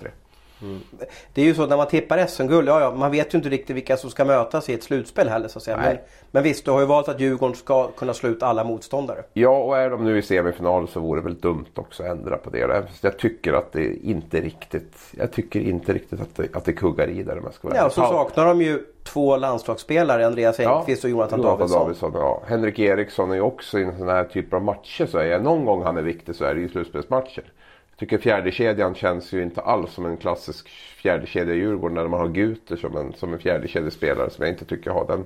Det 1.34 1.40
är 1.40 1.44
ju 1.44 1.54
så 1.54 1.66
när 1.66 1.76
man 1.76 1.86
tippar 1.86 2.26
SM-guld, 2.26 2.68
ja, 2.68 2.80
ja, 2.80 2.94
man 2.94 3.10
vet 3.10 3.34
ju 3.34 3.38
inte 3.38 3.48
riktigt 3.48 3.76
vilka 3.76 3.96
som 3.96 4.10
ska 4.10 4.24
mötas 4.24 4.68
i 4.68 4.74
ett 4.74 4.82
slutspel 4.82 5.28
heller 5.28 5.48
så 5.48 5.58
att 5.58 5.62
säga. 5.62 5.76
Men, 5.76 5.96
men 6.30 6.42
visst, 6.42 6.64
du 6.64 6.70
har 6.70 6.80
ju 6.80 6.86
valt 6.86 7.08
att 7.08 7.20
Djurgården 7.20 7.56
ska 7.56 7.88
kunna 7.88 8.14
slå 8.14 8.28
ut 8.28 8.42
alla 8.42 8.64
motståndare. 8.64 9.22
Ja, 9.32 9.58
och 9.58 9.78
är 9.78 9.90
de 9.90 10.04
nu 10.04 10.18
i 10.18 10.22
semifinal 10.22 10.88
så 10.88 11.00
vore 11.00 11.20
det 11.20 11.24
väl 11.24 11.40
dumt 11.40 11.66
också 11.74 12.02
att 12.02 12.08
ändra 12.08 12.36
på 12.36 12.50
det. 12.50 12.86
Jag 13.00 13.18
tycker 13.18 13.52
att 13.52 13.72
det 13.72 14.06
inte 14.06 14.40
riktigt, 14.40 14.96
jag 15.10 15.32
tycker 15.32 15.60
inte 15.60 15.92
riktigt 15.92 16.20
att 16.20 16.36
det, 16.36 16.56
att 16.56 16.64
det 16.64 16.72
kuggar 16.72 17.08
i 17.08 17.22
där. 17.22 17.42
Ska 17.52 17.68
vara 17.68 17.78
ja, 17.78 17.86
och 17.86 17.92
så 17.92 18.00
saknar 18.00 18.46
de 18.46 18.62
ju 18.62 18.82
två 19.04 19.36
landslagsspelare, 19.36 20.26
Andreas 20.26 20.60
Engqvist 20.60 21.04
ja, 21.04 21.06
och 21.06 21.10
Jonathan, 21.10 21.38
Jonathan 21.38 21.58
Davidsson. 21.58 21.80
Davidsson 21.80 22.12
ja. 22.14 22.42
Henrik 22.46 22.78
Eriksson 22.78 23.30
är 23.30 23.34
ju 23.34 23.40
också 23.40 23.78
i 23.78 23.82
en 23.82 23.98
sån 23.98 24.08
här 24.08 24.24
typ 24.24 24.54
av 24.54 24.62
matcher. 24.62 25.06
Så 25.06 25.18
är 25.18 25.38
någon 25.38 25.64
gång 25.64 25.82
han 25.82 25.96
är 25.96 26.02
viktig 26.02 26.34
så 26.34 26.44
är 26.44 26.54
det 26.54 26.60
ju 26.60 26.68
slutspelsmatcher. 26.68 27.44
Jag 27.92 27.98
tycker 27.98 28.18
fjärdekedjan 28.18 28.94
känns 28.94 29.32
ju 29.32 29.42
inte 29.42 29.60
alls 29.60 29.92
som 29.92 30.06
en 30.06 30.16
klassisk 30.16 30.68
fjärdekedja 30.68 31.54
i 31.54 31.58
Djurgården 31.58 31.94
när 31.94 32.08
man 32.08 32.20
har 32.20 32.28
Guter 32.28 32.76
som 32.76 32.96
en, 32.96 33.12
som 33.12 33.32
en 33.32 33.38
fjärdekedjespelare 33.38 34.30
som 34.30 34.44
jag 34.44 34.52
inte 34.52 34.64
tycker 34.64 34.90
har 34.90 35.06
den. 35.06 35.24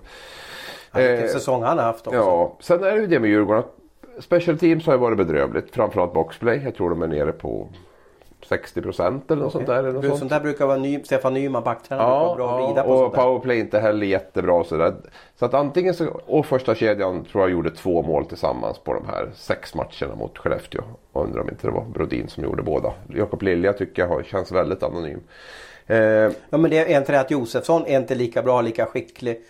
Vilken 0.94 1.25
eh, 1.25 1.30
säsong 1.30 1.62
han 1.62 1.78
har 1.78 1.85
haft 1.85 2.06
också. 2.06 2.18
Ja, 2.18 2.56
sen 2.61 2.85
är 2.85 2.92
det 2.92 3.00
ju 3.00 3.06
det 3.06 3.20
med 3.20 3.30
Djurgården 3.30 3.62
Special 4.18 4.58
Teams 4.58 4.87
har 4.87 4.92
ju 4.92 4.99
varit 4.99 5.18
bedrövligt. 5.18 5.75
Framförallt 5.75 6.12
boxplay. 6.12 6.61
Jag 6.64 6.75
tror 6.75 6.90
de 6.90 7.02
är 7.02 7.06
nere 7.06 7.32
på 7.32 7.68
60 8.48 8.82
procent 8.82 9.30
eller 9.30 9.42
något 9.42 9.54
okay. 9.54 9.66
sånt 9.66 9.76
där. 9.76 9.88
Eller 9.88 10.02
sånt. 10.02 10.18
sånt 10.18 10.30
där 10.30 10.40
brukar 10.40 10.66
vara 10.66 10.76
ny, 10.76 11.04
Stefan 11.04 11.34
Nyman, 11.34 11.62
backtränare, 11.62 12.08
ja, 12.08 12.34
bra 12.36 12.58
att 12.58 12.64
vrida 12.64 12.82
på. 12.82 12.90
Och 12.90 13.14
powerplay 13.14 13.58
inte 13.58 13.78
heller 13.78 14.06
jättebra. 14.06 14.64
Så, 14.64 14.92
så 15.38 15.44
att 15.44 15.54
antingen 15.54 15.94
så, 15.94 16.06
och 16.26 16.46
första 16.46 16.74
kedjan 16.74 17.24
tror 17.24 17.44
jag 17.44 17.50
gjorde 17.50 17.70
två 17.70 18.02
mål 18.02 18.26
tillsammans 18.26 18.78
på 18.78 18.94
de 18.94 19.06
här 19.06 19.30
sex 19.34 19.74
matcherna 19.74 20.14
mot 20.14 20.38
Skellefteå. 20.38 20.82
Jag 21.12 21.24
undrar 21.24 21.40
om 21.40 21.48
inte 21.48 21.66
det 21.66 21.72
var 21.72 21.84
Brodin 21.84 22.28
som 22.28 22.44
gjorde 22.44 22.62
båda. 22.62 22.92
Jakob 23.14 23.42
Lilja 23.42 23.72
tycker 23.72 24.02
jag 24.02 24.26
känns 24.26 24.52
väldigt 24.52 24.82
anonym. 24.82 25.20
Eh, 25.86 25.98
ja 26.50 26.58
men 26.58 26.70
det 26.70 26.92
är 26.92 26.98
inte 26.98 27.12
det 27.12 27.20
att 27.20 27.30
Josefsson 27.30 27.86
är 27.86 27.98
inte 27.98 28.14
lika 28.14 28.42
bra, 28.42 28.60
lika 28.60 28.86
skicklig. 28.86 29.42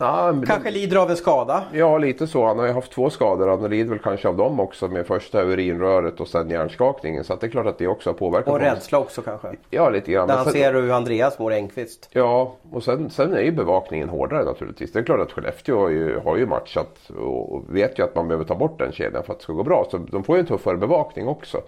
Ja, 0.00 0.34
kanske 0.46 0.70
lider 0.70 0.96
av 0.96 1.10
en 1.10 1.16
skada? 1.16 1.64
Ja, 1.72 1.98
lite 1.98 2.26
så. 2.26 2.46
Han 2.46 2.58
har 2.58 2.66
ju 2.66 2.72
haft 2.72 2.92
två 2.92 3.10
skador. 3.10 3.48
Han 3.48 3.70
lider 3.70 3.90
väl 3.90 3.98
kanske 3.98 4.28
av 4.28 4.36
dem 4.36 4.60
också 4.60 4.88
med 4.88 5.06
första 5.06 5.42
urinröret 5.42 6.20
och 6.20 6.28
sen 6.28 6.50
hjärnskakningen. 6.50 7.24
Så 7.24 7.36
det 7.36 7.46
är 7.46 7.50
klart 7.50 7.66
att 7.66 7.78
det 7.78 7.86
också 7.86 8.10
har 8.10 8.14
påverkat 8.14 8.48
Och 8.48 8.60
rädsla 8.60 8.98
också 8.98 9.22
kanske? 9.22 9.48
Ja, 9.70 9.90
lite 9.90 10.12
grann. 10.12 10.28
När 10.28 10.34
han 10.34 10.44
sen... 10.44 10.52
ser 10.52 10.74
hur 10.74 10.90
Andreas 10.92 11.38
mår 11.38 11.52
Engqvist. 11.52 12.08
Ja, 12.12 12.54
och 12.72 12.82
sen, 12.82 13.10
sen 13.10 13.34
är 13.34 13.40
ju 13.40 13.52
bevakningen 13.52 14.08
hårdare 14.08 14.44
naturligtvis. 14.44 14.92
Det 14.92 14.98
är 14.98 15.02
klart 15.02 15.20
att 15.20 15.32
Skellefteå 15.32 15.78
har 15.78 15.88
ju, 15.88 16.18
har 16.18 16.36
ju 16.36 16.46
matchat 16.46 17.10
och 17.18 17.62
vet 17.68 17.98
ju 17.98 18.04
att 18.04 18.14
man 18.14 18.28
behöver 18.28 18.44
ta 18.44 18.54
bort 18.54 18.78
den 18.78 18.92
kedjan 18.92 19.22
för 19.24 19.32
att 19.32 19.38
det 19.38 19.42
ska 19.42 19.52
gå 19.52 19.62
bra. 19.62 19.86
Så 19.90 19.98
de 19.98 20.24
får 20.24 20.36
ju 20.36 20.40
en 20.40 20.46
tuffare 20.46 20.76
bevakning 20.76 21.28
också. 21.28 21.60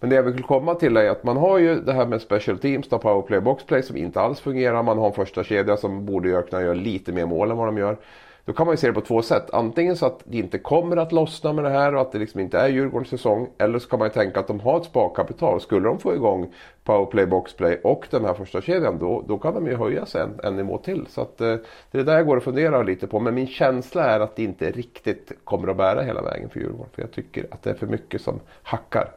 Men 0.00 0.10
det 0.10 0.16
jag 0.16 0.22
vill 0.22 0.42
komma 0.42 0.74
till 0.74 0.96
är 0.96 1.10
att 1.10 1.24
man 1.24 1.36
har 1.36 1.58
ju 1.58 1.80
det 1.80 1.92
här 1.92 2.06
med 2.06 2.22
special 2.22 2.58
teams, 2.58 2.88
då 2.88 2.98
powerplay 2.98 3.40
boxplay 3.40 3.82
som 3.82 3.96
inte 3.96 4.20
alls 4.20 4.40
fungerar. 4.40 4.82
Man 4.82 4.98
har 4.98 5.06
en 5.06 5.12
första 5.12 5.44
kedja 5.44 5.76
som 5.76 6.06
borde 6.06 6.42
kunna 6.42 6.62
göra 6.62 6.74
lite 6.74 7.12
mer 7.12 7.26
mål 7.26 7.50
än 7.50 7.56
vad 7.56 7.68
de 7.68 7.78
gör. 7.78 7.96
Då 8.44 8.52
kan 8.52 8.66
man 8.66 8.72
ju 8.72 8.76
se 8.76 8.86
det 8.86 8.92
på 8.92 9.00
två 9.00 9.22
sätt. 9.22 9.50
Antingen 9.52 9.96
så 9.96 10.06
att 10.06 10.20
det 10.24 10.38
inte 10.38 10.58
kommer 10.58 10.96
att 10.96 11.12
lossna 11.12 11.52
med 11.52 11.64
det 11.64 11.70
här 11.70 11.94
och 11.94 12.00
att 12.00 12.12
det 12.12 12.18
liksom 12.18 12.40
inte 12.40 12.58
är 12.58 12.68
Djurgårdens 12.68 13.08
säsong. 13.08 13.48
Eller 13.58 13.78
så 13.78 13.88
kan 13.88 13.98
man 13.98 14.08
ju 14.08 14.12
tänka 14.12 14.40
att 14.40 14.46
de 14.46 14.60
har 14.60 14.76
ett 14.76 14.84
sparkapital. 14.84 15.60
Skulle 15.60 15.88
de 15.88 15.98
få 15.98 16.14
igång 16.14 16.54
powerplay, 16.84 17.26
boxplay 17.26 17.80
och 17.84 18.06
den 18.10 18.24
här 18.24 18.34
första 18.34 18.60
kedjan 18.60 18.98
då, 18.98 19.24
då 19.28 19.38
kan 19.38 19.54
de 19.54 19.66
ju 19.66 19.76
höja 19.76 20.06
sig 20.06 20.22
en, 20.22 20.40
en 20.42 20.56
nivå 20.56 20.78
till. 20.78 21.06
Så 21.08 21.20
att, 21.20 21.40
eh, 21.40 21.46
det 21.46 21.98
är 21.98 21.98
det 21.98 22.02
där 22.02 22.16
jag 22.16 22.26
går 22.26 22.36
och 22.36 22.42
funderar 22.42 22.84
lite 22.84 23.06
på. 23.06 23.20
Men 23.20 23.34
min 23.34 23.46
känsla 23.46 24.04
är 24.04 24.20
att 24.20 24.36
det 24.36 24.42
inte 24.42 24.70
riktigt 24.70 25.32
kommer 25.44 25.68
att 25.68 25.76
bära 25.76 26.02
hela 26.02 26.22
vägen 26.22 26.50
för 26.50 26.60
Djurgården. 26.60 26.90
För 26.92 27.02
jag 27.02 27.12
tycker 27.12 27.46
att 27.50 27.62
det 27.62 27.70
är 27.70 27.74
för 27.74 27.86
mycket 27.86 28.20
som 28.20 28.40
hackar. 28.62 29.08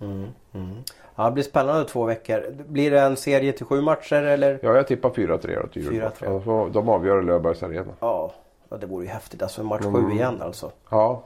Mm, 0.00 0.28
mm. 0.52 0.82
Ja, 1.16 1.24
det 1.24 1.32
blir 1.32 1.44
spännande 1.44 1.84
två 1.84 2.04
veckor. 2.04 2.44
Blir 2.66 2.90
det 2.90 3.00
en 3.00 3.16
serie 3.16 3.52
till 3.52 3.66
sju 3.66 3.80
matcher 3.80 4.22
eller? 4.22 4.58
Ja, 4.62 4.76
jag 4.76 4.86
tippar 4.86 5.10
4-3 5.10 5.68
till 5.68 5.82
Djurgården. 5.82 6.34
Alltså, 6.34 6.68
de 6.68 6.88
avgör 6.88 7.22
i 7.22 7.24
Löfbergs 7.24 7.62
Arena. 7.62 7.92
Ja. 8.00 8.32
ja, 8.68 8.76
det 8.76 8.86
vore 8.86 9.04
ju 9.04 9.10
häftigt. 9.10 9.42
Alltså 9.42 9.64
match 9.64 9.84
mm. 9.84 9.94
sju 9.94 10.12
igen 10.14 10.42
alltså. 10.42 10.70
Ja. 10.90 11.22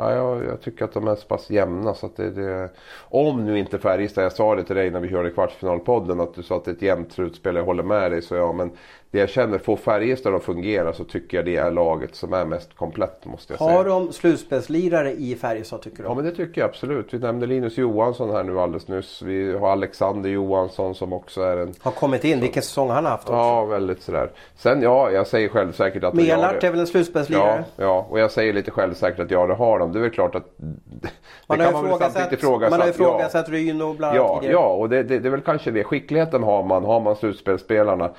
Ja, 0.00 0.14
jag, 0.14 0.44
jag, 0.44 0.60
tycker 0.60 0.84
att 0.84 0.92
de 0.92 1.08
är 1.08 1.14
så 1.14 1.26
pass 1.26 1.50
jämna 1.50 1.94
så 1.94 2.06
att 2.06 2.16
det, 2.16 2.30
det... 2.30 2.70
Om 2.98 3.44
nu 3.44 3.58
inte 3.58 3.78
Färjestad, 3.78 4.24
jag 4.24 4.32
sa 4.32 4.54
det 4.54 4.64
till 4.64 4.76
dig 4.76 4.90
när 4.90 5.00
vi 5.00 5.08
körde 5.08 5.30
kvartsfinalpodden 5.30 6.20
att 6.20 6.34
du 6.34 6.42
sa 6.42 6.56
att 6.56 6.64
det 6.64 6.70
är 6.70 6.74
ett 6.74 6.82
jämnt 6.82 7.12
slutspel, 7.12 7.56
jag 7.56 7.64
håller 7.64 7.82
med 7.82 8.10
dig. 8.10 8.22
Så 8.22 8.34
ja, 8.34 8.52
men 8.52 8.70
det 9.12 9.18
jag 9.18 9.28
känner, 9.28 9.58
får 9.58 9.76
Färjestad 9.76 10.34
att 10.34 10.42
fungera 10.42 10.92
så 10.92 11.04
tycker 11.04 11.36
jag 11.36 11.44
det 11.44 11.56
är 11.56 11.70
laget 11.70 12.14
som 12.14 12.32
är 12.32 12.44
mest 12.44 12.76
komplett 12.76 13.26
måste 13.26 13.52
jag 13.52 13.58
Har 13.58 13.66
säga. 13.66 13.78
Har 13.78 13.84
de 13.84 14.12
slutspelslirare 14.12 15.12
i 15.12 15.34
Färjestad 15.34 15.82
tycker 15.82 15.96
du? 15.96 16.02
Ja 16.04 16.14
men 16.14 16.24
det 16.24 16.30
tycker 16.30 16.60
jag 16.60 16.68
absolut. 16.68 17.14
Vi 17.14 17.18
nämnde 17.18 17.46
Linus 17.46 17.78
Johansson 17.78 18.30
här 18.30 18.44
nu 18.44 18.60
alldeles 18.60 18.88
nyss. 18.88 19.22
Vi 19.22 19.56
har 19.56 19.70
Alexander 19.70 20.30
Johansson 20.30 20.94
som 20.94 21.12
också 21.12 21.42
är 21.42 21.56
en... 21.56 21.74
Har 21.80 21.92
kommit 21.92 22.24
in, 22.24 22.34
så... 22.34 22.40
vilken 22.40 22.62
säsong 22.62 22.90
han 22.90 23.04
har 23.04 23.10
haft 23.10 23.24
också. 23.24 23.34
Ja 23.34 23.64
väldigt 23.64 24.02
sådär. 24.02 24.30
Sen 24.56 24.82
ja, 24.82 25.10
jag 25.10 25.26
säger 25.26 25.48
självsäkert 25.48 26.04
att... 26.04 26.14
Melart 26.14 26.64
är 26.64 26.70
väl 26.70 26.80
en 26.80 26.86
slutspelslirare? 26.86 27.64
Ja, 27.76 27.84
ja, 27.84 28.06
och 28.10 28.20
jag 28.20 28.30
säger 28.30 28.52
lite 28.52 28.70
självsäkert 28.70 29.20
att 29.20 29.30
ja 29.30 29.46
det 29.46 29.54
har 29.54 29.78
de. 29.78 29.92
Det 29.92 29.98
är 29.98 30.02
väl 30.02 30.10
klart 30.10 30.34
att... 30.34 30.44
man 31.46 31.58
kan 31.58 31.72
man 31.72 31.84
väl 31.84 31.98
samtidigt 31.98 32.32
ifrågasatt. 32.32 32.70
Man 32.70 32.80
har 32.80 32.88
ifrågasatt 32.88 33.48
ja. 33.48 33.54
Ryn 33.54 33.82
och 33.82 33.94
bland 33.94 34.18
annat 34.18 34.44
ja. 34.44 34.50
Ja, 34.50 34.66
och 34.66 34.88
det, 34.88 35.02
det, 35.02 35.18
det 35.18 35.28
är 35.28 35.30
väl 35.30 35.40
kanske 35.40 35.70
det. 35.70 35.84
Skickligheten 35.84 36.42
har 36.42 36.62
man. 36.62 36.84
Har 36.84 37.00
man 37.00 37.16
slutspelsspelarna 37.16 38.10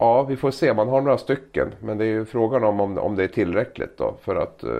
Ja, 0.00 0.22
vi 0.22 0.36
får 0.36 0.50
se. 0.50 0.74
Man 0.74 0.88
har 0.88 1.00
några 1.00 1.18
stycken. 1.18 1.74
Men 1.80 1.98
det 1.98 2.04
är 2.04 2.08
ju 2.08 2.24
frågan 2.24 2.64
om, 2.64 2.80
om, 2.80 2.98
om 2.98 3.16
det 3.16 3.24
är 3.24 3.28
tillräckligt 3.28 3.98
då. 3.98 4.14
För 4.22 4.36
att... 4.36 4.64
Eh, 4.64 4.70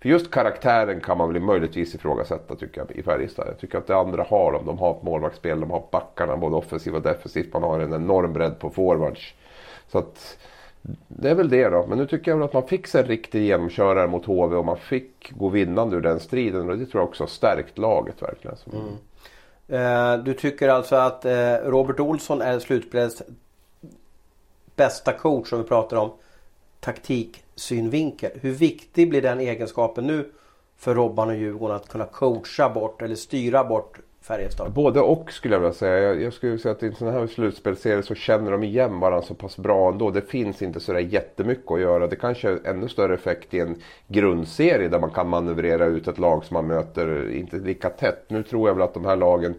för 0.00 0.08
just 0.08 0.30
karaktären 0.30 1.00
kan 1.00 1.18
man 1.18 1.32
väl 1.32 1.42
möjligtvis 1.42 1.94
ifrågasätta 1.94 2.54
tycker 2.54 2.80
jag 2.80 2.90
i 2.96 3.02
Färjestad. 3.02 3.46
Jag 3.48 3.58
tycker 3.58 3.78
att 3.78 3.86
det 3.86 3.96
andra 3.96 4.22
har 4.22 4.52
de. 4.52 4.66
De 4.66 4.78
har 4.78 4.90
ett 4.90 5.02
målvaktsspel, 5.02 5.60
de 5.60 5.70
har 5.70 5.84
backarna 5.92 6.36
både 6.36 6.56
offensivt 6.56 6.94
och 6.94 7.02
defensivt. 7.02 7.52
Man 7.52 7.62
har 7.62 7.80
en 7.80 7.92
enorm 7.92 8.32
bredd 8.32 8.58
på 8.58 8.70
forwards. 8.70 9.34
Så 9.88 9.98
att... 9.98 10.38
Det 11.08 11.30
är 11.30 11.34
väl 11.34 11.48
det 11.48 11.68
då. 11.68 11.86
Men 11.88 11.98
nu 11.98 12.06
tycker 12.06 12.30
jag 12.30 12.38
väl 12.38 12.44
att 12.44 12.52
man 12.52 12.66
fick 12.66 12.86
sig 12.86 13.00
en 13.00 13.06
riktig 13.06 13.42
genomkörare 13.42 14.06
mot 14.06 14.26
HV 14.26 14.56
och 14.56 14.64
man 14.64 14.76
fick 14.76 15.32
gå 15.32 15.48
vinnande 15.48 15.96
ur 15.96 16.00
den 16.00 16.20
striden. 16.20 16.70
Och 16.70 16.78
det 16.78 16.86
tror 16.86 17.00
jag 17.00 17.08
också 17.08 17.22
har 17.22 17.28
stärkt 17.28 17.78
laget 17.78 18.22
verkligen. 18.22 18.56
Mm. 18.72 18.96
Eh, 19.68 20.24
du 20.24 20.34
tycker 20.34 20.68
alltså 20.68 20.96
att 20.96 21.24
eh, 21.24 21.54
Robert 21.64 22.00
Olsson 22.00 22.42
är 22.42 22.58
slutspelets 22.58 23.22
bästa 24.76 25.12
coach 25.12 25.48
som 25.48 25.62
vi 25.62 25.68
pratar 25.68 25.96
om 25.96 26.10
taktiksynvinkel. 26.80 28.30
Hur 28.34 28.52
viktig 28.52 29.08
blir 29.08 29.22
den 29.22 29.40
egenskapen 29.40 30.06
nu 30.06 30.32
för 30.76 30.94
Robban 30.94 31.28
och 31.28 31.36
Djurgården 31.36 31.76
att 31.76 31.88
kunna 31.88 32.06
coacha 32.06 32.68
bort 32.68 33.02
eller 33.02 33.14
styra 33.14 33.64
bort 33.64 33.98
Färjestad? 34.22 34.72
Både 34.72 35.00
och 35.00 35.32
skulle 35.32 35.54
jag 35.54 35.60
vilja 35.60 35.72
säga. 35.72 35.98
Jag, 35.98 36.22
jag 36.22 36.32
skulle 36.32 36.58
säga 36.58 36.72
att 36.72 36.82
i 36.82 36.86
en 36.86 36.94
sån 36.94 37.08
här 37.08 37.26
slutspelserie 37.26 38.02
så 38.02 38.14
känner 38.14 38.50
de 38.50 38.62
igen 38.62 39.00
varandra 39.00 39.26
så 39.26 39.34
pass 39.34 39.56
bra 39.56 39.92
ändå. 39.92 40.10
Det 40.10 40.22
finns 40.22 40.62
inte 40.62 40.80
sådär 40.80 41.00
jättemycket 41.00 41.70
att 41.70 41.80
göra. 41.80 42.06
Det 42.06 42.16
kanske 42.16 42.48
är 42.50 42.66
ännu 42.66 42.88
större 42.88 43.14
effekt 43.14 43.54
i 43.54 43.60
en 43.60 43.76
grundserie 44.08 44.88
där 44.88 45.00
man 45.00 45.10
kan 45.10 45.28
manövrera 45.28 45.86
ut 45.86 46.08
ett 46.08 46.18
lag 46.18 46.44
som 46.44 46.54
man 46.54 46.66
möter 46.66 47.30
inte 47.32 47.56
lika 47.56 47.90
tätt. 47.90 48.24
Nu 48.28 48.42
tror 48.42 48.68
jag 48.68 48.74
väl 48.74 48.82
att 48.82 48.94
de 48.94 49.04
här 49.04 49.16
lagen 49.16 49.54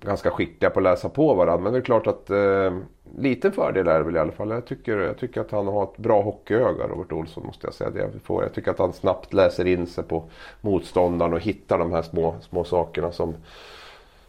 är 0.00 0.06
ganska 0.06 0.30
skickliga 0.30 0.70
på 0.70 0.78
att 0.78 0.84
läsa 0.84 1.08
på 1.08 1.34
varandra. 1.34 1.64
Men 1.64 1.72
det 1.72 1.78
är 1.78 1.82
klart 1.82 2.06
att 2.06 2.30
eh, 2.30 2.76
liten 3.18 3.52
fördel 3.52 3.88
är 3.88 3.98
det 3.98 4.04
väl 4.04 4.16
i 4.16 4.18
alla 4.18 4.32
fall. 4.32 4.50
Jag 4.50 4.66
tycker, 4.66 4.98
jag 4.98 5.18
tycker 5.18 5.40
att 5.40 5.50
han 5.50 5.66
har 5.66 5.84
ett 5.84 5.96
bra 5.96 6.22
hockeyöga, 6.22 6.86
Robert 6.88 7.12
Olsson 7.12 7.46
måste 7.46 7.66
jag 7.66 7.74
säga. 7.74 7.90
Det 7.90 8.00
jag, 8.00 8.10
får. 8.24 8.42
jag 8.42 8.54
tycker 8.54 8.70
att 8.70 8.78
han 8.78 8.92
snabbt 8.92 9.32
läser 9.32 9.66
in 9.66 9.86
sig 9.86 10.04
på 10.04 10.24
motståndaren 10.60 11.32
och 11.32 11.40
hittar 11.40 11.78
de 11.78 11.92
här 11.92 12.02
små, 12.02 12.34
små 12.40 12.64
sakerna 12.64 13.12
som, 13.12 13.34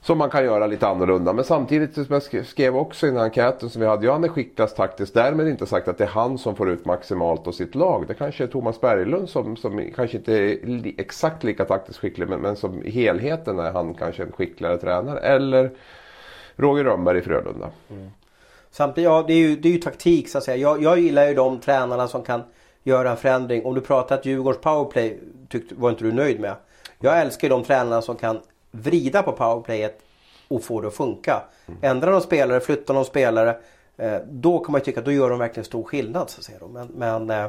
som 0.01 0.17
man 0.17 0.29
kan 0.29 0.43
göra 0.43 0.67
lite 0.67 0.87
annorlunda. 0.87 1.33
Men 1.33 1.43
samtidigt 1.43 1.93
som 1.93 2.05
jag 2.09 2.45
skrev 2.45 2.77
också 2.77 3.07
i 3.07 3.09
den 3.09 3.17
här 3.17 3.25
enkäten 3.25 3.69
som 3.69 3.81
vi 3.81 3.87
hade. 3.87 4.05
Ja, 4.05 4.13
han 4.13 4.23
är 4.23 4.27
skickligast 4.27 4.77
taktiskt. 4.77 5.13
Därmed 5.13 5.47
inte 5.47 5.65
sagt 5.65 5.87
att 5.87 5.97
det 5.97 6.03
är 6.03 6.07
han 6.07 6.37
som 6.37 6.55
får 6.55 6.69
ut 6.69 6.85
maximalt 6.85 7.47
av 7.47 7.51
sitt 7.51 7.75
lag. 7.75 8.05
Det 8.07 8.13
kanske 8.13 8.43
är 8.43 8.47
Thomas 8.47 8.81
Berglund 8.81 9.29
som, 9.29 9.55
som 9.55 9.91
kanske 9.95 10.17
inte 10.17 10.33
är 10.33 10.59
exakt 10.97 11.43
lika 11.43 11.65
taktiskt 11.65 11.99
skicklig. 11.99 12.29
Men, 12.29 12.39
men 12.39 12.55
som 12.55 12.81
helheten 12.85 13.59
är 13.59 13.71
han 13.71 13.93
kanske 13.93 14.23
en 14.23 14.31
skickligare 14.31 14.77
tränare. 14.77 15.19
Eller 15.19 15.71
Roger 16.55 16.83
Rönnberg 16.83 17.17
i 17.17 17.21
Frölunda. 17.21 17.69
Mm. 17.89 18.09
Samtidigt, 18.71 19.05
ja 19.05 19.23
det 19.27 19.33
är 19.33 19.37
ju, 19.37 19.55
det 19.55 19.69
är 19.69 19.73
ju 19.73 19.79
taktik 19.79 20.29
så 20.29 20.37
att 20.37 20.43
säga. 20.43 20.57
Jag, 20.57 20.83
jag 20.83 20.99
gillar 20.99 21.27
ju 21.27 21.33
de 21.33 21.59
tränarna 21.59 22.07
som 22.07 22.23
kan 22.23 22.43
göra 22.83 23.11
en 23.11 23.17
förändring. 23.17 23.65
Om 23.65 23.75
du 23.75 23.81
pratar 23.81 24.15
att 24.15 24.25
Djurgårds 24.25 24.61
powerplay 24.61 25.19
tyckte, 25.49 25.75
var 25.75 25.89
inte 25.89 26.03
du 26.03 26.11
nöjd 26.11 26.39
med. 26.39 26.55
Jag 26.99 27.21
älskar 27.21 27.47
ju 27.47 27.49
de 27.49 27.63
tränarna 27.63 28.01
som 28.01 28.15
kan 28.15 28.39
vrida 28.71 29.23
på 29.23 29.31
powerplayet 29.31 29.99
och 30.47 30.63
få 30.63 30.81
det 30.81 30.87
att 30.87 30.93
funka. 30.93 31.41
Mm. 31.67 31.79
Ändra 31.81 32.11
någon 32.11 32.21
spelare, 32.21 32.59
flytta 32.59 32.93
någon 32.93 33.05
spelare. 33.05 33.57
Eh, 33.97 34.17
då 34.29 34.59
kan 34.59 34.71
man 34.71 34.81
ju 34.81 34.85
tycka 34.85 34.99
att 34.99 35.05
då 35.05 35.11
gör 35.11 35.29
de 35.29 35.39
verkligen 35.39 35.65
stor 35.65 35.83
skillnad. 35.83 36.29
Så 36.29 36.39
att 36.39 36.45
säga. 36.45 36.59
Men, 36.69 36.87
men 36.87 37.29
eh, 37.29 37.45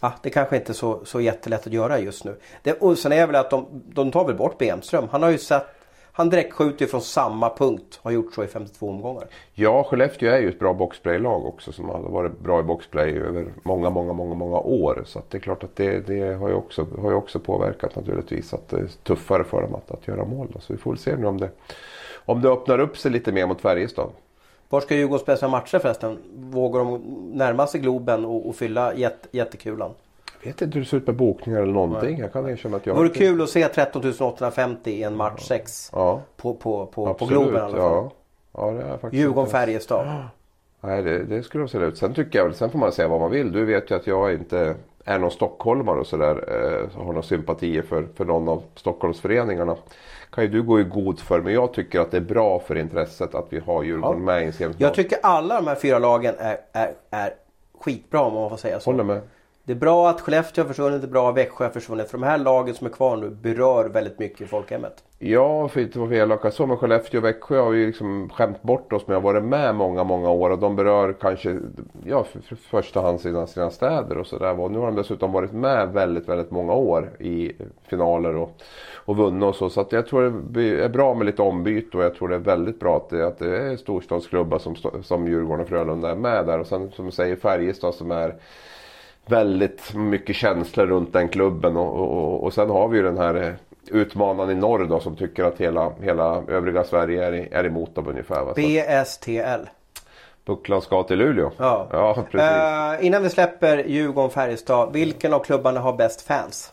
ah, 0.00 0.12
det 0.22 0.30
kanske 0.30 0.56
inte 0.56 0.72
är 0.72 0.74
så, 0.74 1.04
så 1.04 1.20
jättelätt 1.20 1.66
att 1.66 1.72
göra 1.72 1.98
just 1.98 2.24
nu. 2.24 2.36
Det, 2.62 2.72
och 2.72 2.98
sen 2.98 3.12
är 3.12 3.20
det 3.20 3.26
väl 3.26 3.36
att 3.36 3.50
de, 3.50 3.82
de 3.94 4.10
tar 4.10 4.24
väl 4.24 4.36
bort 4.36 4.58
Bemström. 4.58 5.08
Han 5.10 5.22
har 5.22 5.30
ju 5.30 5.38
sett 5.38 5.79
han 6.12 6.30
direktskjuter 6.30 6.86
från 6.86 7.00
samma 7.00 7.50
punkt. 7.56 8.00
Har 8.02 8.10
gjort 8.10 8.34
så 8.34 8.44
i 8.44 8.46
52 8.46 8.88
omgångar. 8.88 9.24
Ja, 9.54 9.84
Skellefteå 9.84 10.30
är 10.30 10.38
ju 10.38 10.48
ett 10.48 10.58
bra 10.58 10.74
boxplay-lag 10.74 11.46
också 11.46 11.72
som 11.72 11.88
har 11.88 11.98
varit 11.98 12.40
bra 12.40 12.60
i 12.60 12.62
boxplay 12.62 13.18
över 13.18 13.52
många, 13.62 13.90
många, 13.90 14.12
många, 14.12 14.34
många 14.34 14.58
år. 14.58 15.02
Så 15.06 15.22
det 15.28 15.38
är 15.38 15.40
klart 15.40 15.64
att 15.64 15.76
det, 15.76 16.06
det 16.06 16.34
har, 16.34 16.48
ju 16.48 16.54
också, 16.54 16.86
har 16.98 17.10
ju 17.10 17.16
också 17.16 17.38
påverkat 17.38 17.96
naturligtvis 17.96 18.54
att 18.54 18.68
det 18.68 18.76
är 18.76 18.86
tuffare 19.02 19.44
för 19.44 19.62
dem 19.62 19.74
att, 19.74 19.90
att 19.90 20.08
göra 20.08 20.24
mål. 20.24 20.48
Då. 20.52 20.60
Så 20.60 20.72
vi 20.72 20.78
får 20.78 20.90
väl 20.90 20.98
se 20.98 21.16
nu 21.16 21.26
om 21.26 21.40
det, 21.40 21.50
om 22.24 22.42
det 22.42 22.48
öppnar 22.48 22.78
upp 22.78 22.98
sig 22.98 23.10
lite 23.10 23.32
mer 23.32 23.46
mot 23.46 23.60
Färjestad. 23.60 24.10
Var 24.68 24.80
ska 24.80 24.94
Djurgården 24.94 25.22
spela 25.22 25.36
sina 25.36 25.50
matcher 25.50 25.78
förresten? 25.78 26.18
Vågar 26.34 26.80
de 26.80 27.02
närma 27.32 27.66
sig 27.66 27.80
Globen 27.80 28.24
och, 28.24 28.48
och 28.48 28.56
fylla 28.56 28.94
jätt, 28.94 29.26
jättekulan? 29.30 29.90
Jag 30.42 30.46
vet 30.46 30.62
inte 30.62 30.74
hur 30.74 30.84
det 30.84 30.90
ser 30.90 30.96
ut 30.96 31.06
med 31.06 31.16
bokningar 31.16 31.62
eller 31.62 31.72
någonting. 31.72 32.18
Jag 32.18 32.32
kan 32.32 32.48
erkänna 32.48 32.76
att 32.76 32.86
jag... 32.86 32.96
Det 32.96 33.00
vore 33.00 33.14
kul 33.14 33.42
att 33.42 33.50
se 33.50 33.68
13 33.68 34.12
850 34.20 34.90
i 34.90 35.02
en 35.02 35.16
match 35.16 35.42
6 35.42 35.90
Ja, 35.92 36.20
på, 36.36 36.54
på, 36.54 36.86
på, 36.86 37.14
på. 37.14 37.26
Globen 37.26 37.54
i 37.54 37.58
alla 37.58 37.70
fall. 37.70 37.80
Ja. 37.80 38.10
Ja, 38.52 38.70
det 38.70 38.82
är 38.82 38.96
faktiskt 38.98 39.22
Djurgården-Färjestad. 39.22 40.06
Nej, 40.80 41.02
det, 41.02 41.24
det 41.24 41.42
skulle 41.42 41.68
se 41.68 41.78
ut. 41.78 41.98
Sen 41.98 42.14
tycker 42.14 42.38
jag 42.38 42.54
sen 42.54 42.70
får 42.70 42.78
man 42.78 42.92
säga 42.92 43.08
vad 43.08 43.20
man 43.20 43.30
vill. 43.30 43.52
Du 43.52 43.64
vet 43.64 43.90
ju 43.90 43.94
att 43.94 44.06
jag 44.06 44.32
inte 44.34 44.74
är 45.04 45.18
någon 45.18 45.30
stockholmare 45.30 46.00
och 46.00 46.06
sådär. 46.06 46.44
Eh, 46.48 46.98
har 46.98 47.04
några 47.04 47.22
sympatier 47.22 47.82
för, 47.82 48.06
för 48.14 48.24
någon 48.24 48.48
av 48.48 48.62
Stockholmsföreningarna. 48.74 49.76
Kan 50.30 50.44
ju 50.44 50.50
du 50.50 50.62
gå 50.62 50.80
i 50.80 50.84
god 50.84 51.18
för. 51.20 51.40
Men 51.40 51.54
jag 51.54 51.72
tycker 51.72 52.00
att 52.00 52.10
det 52.10 52.16
är 52.16 52.20
bra 52.20 52.58
för 52.58 52.76
intresset 52.76 53.34
att 53.34 53.46
vi 53.48 53.60
har 53.60 53.82
Djurgården 53.82 54.24
med 54.24 54.42
i 54.42 54.46
en 54.46 54.52
semifinal. 54.52 54.82
Jag 54.82 54.94
tycker 54.94 55.18
alla 55.22 55.54
de 55.54 55.66
här 55.66 55.74
fyra 55.74 55.98
lagen 55.98 56.34
är, 56.38 56.58
är, 56.72 56.92
är 57.10 57.34
skitbra 57.80 58.20
om 58.20 58.34
man 58.34 58.50
får 58.50 58.56
säga 58.56 58.80
så. 58.80 58.90
Håller 58.90 59.04
med. 59.04 59.20
Det 59.70 59.74
är 59.74 59.78
bra 59.78 60.08
att 60.08 60.20
Skellefteå 60.20 60.64
har 60.64 60.68
försvunnit, 60.68 61.00
det 61.00 61.06
är 61.06 61.10
bra 61.10 61.30
att 61.30 61.36
Växjö 61.36 61.64
har 61.64 61.70
försvunnit. 61.70 62.10
För 62.10 62.18
de 62.18 62.26
här 62.26 62.38
lagen 62.38 62.74
som 62.74 62.86
är 62.86 62.90
kvar 62.90 63.16
nu 63.16 63.30
berör 63.30 63.88
väldigt 63.88 64.18
mycket 64.18 64.40
i 64.40 64.46
folkhemmet. 64.46 65.04
Ja, 65.18 65.68
för 65.68 65.80
att 65.80 65.86
inte 65.86 65.98
vara 65.98 66.16
elaka 66.16 66.50
så. 66.50 66.66
Men 66.66 66.76
Skellefteå 66.76 67.20
och 67.20 67.24
Växjö 67.24 67.60
har 67.60 67.72
ju 67.72 67.86
liksom 67.86 68.28
skämt 68.28 68.62
bort 68.62 68.92
oss. 68.92 69.06
Men 69.06 69.14
jag 69.14 69.20
har 69.20 69.32
varit 69.32 69.44
med 69.44 69.74
många, 69.74 70.04
många 70.04 70.30
år. 70.30 70.50
Och 70.50 70.58
de 70.58 70.76
berör 70.76 71.12
kanske, 71.12 71.58
ja, 72.04 72.24
för, 72.24 72.40
för 72.40 72.56
första 72.56 73.00
hand 73.00 73.20
sina, 73.20 73.46
sina 73.46 73.70
städer 73.70 74.18
och 74.18 74.26
sådär. 74.26 74.60
Och 74.60 74.70
nu 74.70 74.78
har 74.78 74.86
de 74.86 74.96
dessutom 74.96 75.32
varit 75.32 75.52
med 75.52 75.88
väldigt, 75.88 76.28
väldigt 76.28 76.50
många 76.50 76.72
år 76.72 77.10
i 77.18 77.52
finaler 77.88 78.36
och, 78.36 78.62
och 78.94 79.16
vunnit 79.16 79.44
och 79.44 79.54
så. 79.54 79.70
Så 79.70 79.80
att 79.80 79.92
jag 79.92 80.06
tror 80.06 80.42
det 80.50 80.84
är 80.84 80.88
bra 80.88 81.14
med 81.14 81.26
lite 81.26 81.42
ombyte. 81.42 81.96
Och 81.96 82.04
jag 82.04 82.14
tror 82.14 82.28
det 82.28 82.34
är 82.34 82.38
väldigt 82.38 82.80
bra 82.80 82.96
att 82.96 83.10
det, 83.10 83.26
att 83.26 83.38
det 83.38 83.58
är 83.58 83.76
storstadsklubbar 83.76 84.58
som, 84.58 84.76
som 85.02 85.26
Djurgården 85.26 85.62
och 85.62 85.68
Frölunda 85.68 86.10
är 86.10 86.16
med 86.16 86.46
där. 86.46 86.58
Och 86.58 86.66
sen 86.66 86.90
som 86.90 87.06
du 87.06 87.12
säger 87.12 87.36
Färjestad 87.36 87.94
som 87.94 88.10
är 88.10 88.34
väldigt 89.26 89.94
mycket 89.94 90.36
känslor 90.36 90.86
runt 90.86 91.12
den 91.12 91.28
klubben. 91.28 91.76
Och, 91.76 92.00
och, 92.00 92.44
och 92.44 92.52
sen 92.54 92.70
har 92.70 92.88
vi 92.88 92.96
ju 92.96 93.02
den 93.02 93.18
här 93.18 93.34
eh, 93.34 93.52
utmanaren 93.90 94.50
i 94.50 94.54
norr 94.54 94.84
då 94.84 95.00
som 95.00 95.16
tycker 95.16 95.44
att 95.44 95.60
hela, 95.60 95.92
hela 96.00 96.42
övriga 96.48 96.84
Sverige 96.84 97.24
är, 97.24 97.48
är 97.54 97.64
emot 97.64 97.94
dem 97.94 98.08
ungefär. 98.08 98.44
Va? 98.44 98.52
BSTL. 98.54 99.68
Bucklan 100.44 100.82
ska 100.82 101.02
till 101.02 101.18
Luleå. 101.18 101.50
Ja. 101.56 101.86
ja 101.92 102.24
precis. 102.30 102.50
Eh, 102.50 103.06
innan 103.06 103.22
vi 103.22 103.30
släpper 103.30 103.84
Djurgården-Färjestad. 103.84 104.92
Vilken 104.92 105.34
av 105.34 105.38
klubbarna 105.38 105.80
har 105.80 105.92
bäst 105.92 106.22
fans? 106.22 106.72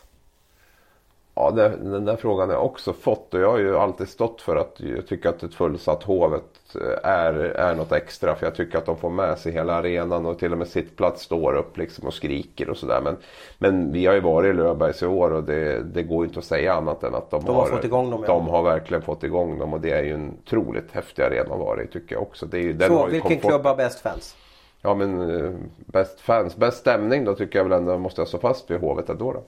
Ja, 1.34 1.50
det, 1.50 1.68
den 1.68 2.04
där 2.04 2.16
frågan 2.16 2.48
har 2.48 2.56
jag 2.56 2.64
också 2.64 2.92
fått 2.92 3.34
och 3.34 3.40
jag 3.40 3.50
har 3.50 3.58
ju 3.58 3.78
alltid 3.78 4.08
stått 4.08 4.42
för 4.42 4.56
att 4.56 4.80
jag 4.80 5.06
tycker 5.06 5.28
att 5.28 5.42
ett 5.42 5.54
fullsatt 5.54 6.02
Hovet 6.02 6.57
är, 7.02 7.34
är 7.34 7.74
något 7.74 7.92
extra. 7.92 8.34
För 8.34 8.46
jag 8.46 8.54
tycker 8.54 8.78
att 8.78 8.86
de 8.86 8.96
får 8.96 9.10
med 9.10 9.38
sig 9.38 9.52
hela 9.52 9.74
arenan 9.74 10.26
och 10.26 10.38
till 10.38 10.52
och 10.52 10.58
med 10.58 10.68
sittplats 10.68 11.22
står 11.22 11.54
upp 11.54 11.76
liksom 11.76 12.06
och 12.06 12.14
skriker 12.14 12.70
och 12.70 12.76
sådär. 12.76 13.00
Men, 13.04 13.16
men 13.58 13.92
vi 13.92 14.06
har 14.06 14.14
ju 14.14 14.20
varit 14.20 14.50
i 14.50 14.52
Löfbergs 14.52 15.02
i 15.02 15.06
år 15.06 15.30
och 15.30 15.44
det, 15.44 15.82
det 15.82 16.02
går 16.02 16.24
ju 16.24 16.28
inte 16.28 16.38
att 16.38 16.44
säga 16.44 16.74
annat 16.74 17.02
än 17.02 17.14
att 17.14 17.30
de, 17.30 17.44
De 17.44 17.54
har 17.56 17.66
fått 17.66 17.84
igång 17.84 18.10
dem, 18.10 18.24
ja. 18.26 18.32
De 18.32 18.48
har 18.48 18.62
verkligen 18.62 19.02
fått 19.02 19.24
igång 19.24 19.58
dem 19.58 19.72
och 19.74 19.80
det 19.80 19.90
är 19.90 20.02
ju 20.02 20.14
en 20.14 20.32
otroligt 20.44 20.92
häftig 20.92 21.22
arena 21.22 21.54
att 21.54 21.60
vara 21.60 21.82
i 21.82 21.86
tycker 21.86 22.14
jag 22.14 22.22
också. 22.22 22.46
Det 22.46 22.58
är 22.58 22.72
den 22.72 22.88
Så, 22.88 22.96
har 22.98 23.08
vilken 23.08 23.30
komfort- 23.30 23.50
klubb 23.50 23.64
har 23.66 23.76
bäst 23.76 24.00
fans? 24.00 24.36
Ja 24.82 24.94
men 24.94 25.40
eh, 25.44 25.50
bäst 25.76 26.20
fans, 26.20 26.56
bäst 26.56 26.78
stämning 26.78 27.24
då 27.24 27.34
tycker 27.34 27.58
jag 27.58 27.64
väl 27.64 27.72
ändå 27.78 27.98
måste 27.98 28.20
jag 28.20 28.28
stå 28.28 28.38
fast 28.38 28.70
vid 28.70 28.80
Hovet 28.80 29.08
ändå 29.08 29.32
då. 29.32 29.42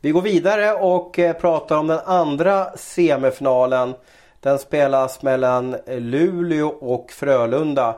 Vi 0.00 0.10
går 0.10 0.22
vidare 0.22 0.72
och 0.72 1.18
eh, 1.18 1.32
pratar 1.36 1.78
om 1.78 1.86
den 1.86 1.98
andra 2.04 2.64
semifinalen. 2.76 3.94
Den 4.42 4.58
spelas 4.58 5.22
mellan 5.22 5.76
Luleå 5.86 6.68
och 6.68 7.10
Frölunda. 7.10 7.88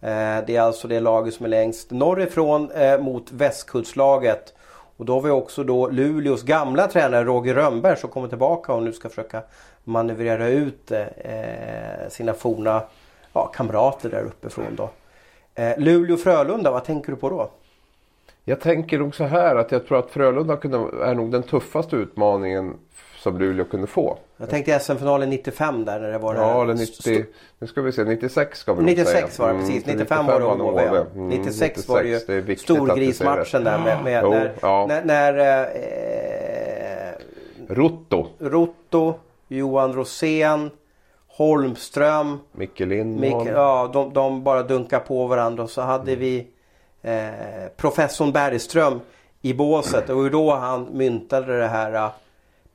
Eh, 0.00 0.44
det 0.46 0.56
är 0.56 0.60
alltså 0.60 0.88
det 0.88 1.00
laget 1.00 1.34
som 1.34 1.46
är 1.46 1.50
längst 1.50 1.90
norrifrån 1.90 2.70
eh, 2.70 3.00
mot 3.00 3.32
västkustlaget. 3.32 4.54
Och 4.96 5.04
då 5.04 5.14
har 5.14 5.20
vi 5.20 5.30
också 5.30 5.64
då 5.64 5.88
Luleås 5.88 6.42
gamla 6.42 6.86
tränare 6.86 7.24
Roger 7.24 7.54
Rönnberg 7.54 7.96
som 7.96 8.10
kommer 8.10 8.28
tillbaka 8.28 8.72
och 8.72 8.82
nu 8.82 8.92
ska 8.92 9.08
försöka 9.08 9.42
manövrera 9.84 10.48
ut 10.48 10.90
eh, 10.92 12.08
sina 12.08 12.32
forna 12.34 12.82
ja, 13.32 13.46
kamrater 13.46 14.10
där 14.10 14.22
uppifrån 14.22 14.76
då. 14.76 14.90
Luleå-Frölunda, 15.76 16.70
vad 16.70 16.84
tänker 16.84 17.12
du 17.12 17.16
på 17.16 17.30
då? 17.30 17.50
Jag 18.44 18.60
tänker 18.60 18.98
nog 18.98 19.14
så 19.14 19.24
här 19.24 19.56
att 19.56 19.72
jag 19.72 19.86
tror 19.86 19.98
att 19.98 20.10
Frölunda 20.10 20.54
är 21.06 21.14
nog 21.14 21.32
den 21.32 21.42
tuffaste 21.42 21.96
utmaningen 21.96 22.74
som 23.30 23.38
Luleå 23.38 23.64
kunde 23.64 23.86
få. 23.86 24.18
Jag 24.36 24.50
tänkte 24.50 24.78
SM-finalen 24.78 25.30
95 25.30 25.84
där 25.84 26.00
när 26.00 26.12
det 26.12 26.18
var 26.18 26.34
det 26.34 26.40
Ja, 26.40 26.62
eller 26.62 26.74
st- 26.74 27.10
90, 27.10 27.26
nu 27.58 27.66
ska 27.66 27.82
vi 27.82 27.92
se, 27.92 28.04
96 28.04 28.58
ska 28.58 28.72
vi 28.72 28.76
nog 28.76 28.86
96 28.86 29.36
säga. 29.36 29.46
var 29.48 29.54
det 29.54 29.60
precis, 29.60 29.84
Mm, 29.84 29.96
95 29.98 30.26
var 30.26 30.40
det 30.40 30.46
HV. 30.46 30.96
Mm, 31.14 31.28
96 31.28 31.88
var 31.88 31.96
det 31.96 32.02
det 32.02 32.08
ju 32.08 32.18
säger 32.20 32.56
storgrismatchen 32.56 33.64
det. 33.64 33.70
där 33.70 33.78
med, 33.78 34.04
med 34.04 34.20
Jo, 34.24 34.30
när, 34.30 34.52
ja. 34.62 34.86
när, 34.88 35.04
när 35.04 35.38
eh, 35.40 37.12
Rotto, 37.68 38.26
Rotto, 38.38 39.14
Johan 39.48 39.92
Rosén, 39.94 40.70
Holmström, 41.28 42.38
Micke 42.52 42.80
Lindholm. 42.80 43.46
Ja, 43.54 43.90
de, 43.92 44.12
de 44.12 44.42
bara 44.44 44.62
dunkar 44.62 45.00
på 45.00 45.26
varandra 45.26 45.62
och 45.62 45.70
så 45.70 45.80
hade 45.82 46.12
Mm. 46.12 46.20
vi 46.20 46.46
eh, 47.02 47.68
professorn 47.76 48.32
Bergström 48.32 49.00
i 49.42 49.54
båset 49.54 50.10
och 50.10 50.30
då 50.30 50.54
han 50.54 50.88
myntade 50.92 51.58
det 51.58 51.66
här 51.68 51.94
eh, 51.94 52.08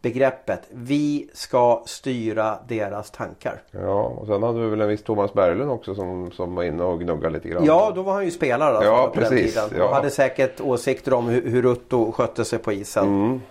begreppet. 0.02 0.62
Vi 0.70 1.30
ska 1.34 1.84
styra 1.86 2.58
deras 2.68 3.12
tankar. 3.12 3.62
Ja, 3.72 4.02
och 4.04 4.28
sen 4.28 4.44
hade 4.44 4.60
vi 4.60 4.68
väl 4.70 4.82
en 4.82 4.88
viss 4.88 5.04
Thomas 5.04 5.34
Berglund 5.34 5.72
också 5.72 5.96
som, 5.96 6.32
som 6.32 6.56
var 6.56 6.64
inne 6.64 6.84
och 6.84 7.00
gnuggade 7.00 7.34
lite 7.34 7.50
grann. 7.50 7.66
Ja, 7.66 7.92
då 7.96 8.02
var 8.02 8.14
han 8.14 8.26
ju 8.26 8.32
spelare 8.32 8.70
alltså, 8.78 8.92
Ja, 8.92 9.12
på 9.14 9.20
den 9.20 9.30
precis, 9.30 9.54
tiden. 9.54 9.70
ja. 9.78 9.84
Och 9.90 9.96
hade 9.96 10.10
säkert 10.10 10.62
åsikter 10.62 11.14
om 11.14 11.28
hur, 11.30 11.50
hur 11.50 11.62
Rutto 11.62 12.12
skötte 12.12 12.46
sig 12.46 12.60
på 12.60 12.72
isen. 12.72 13.08
Mm. 13.08 13.42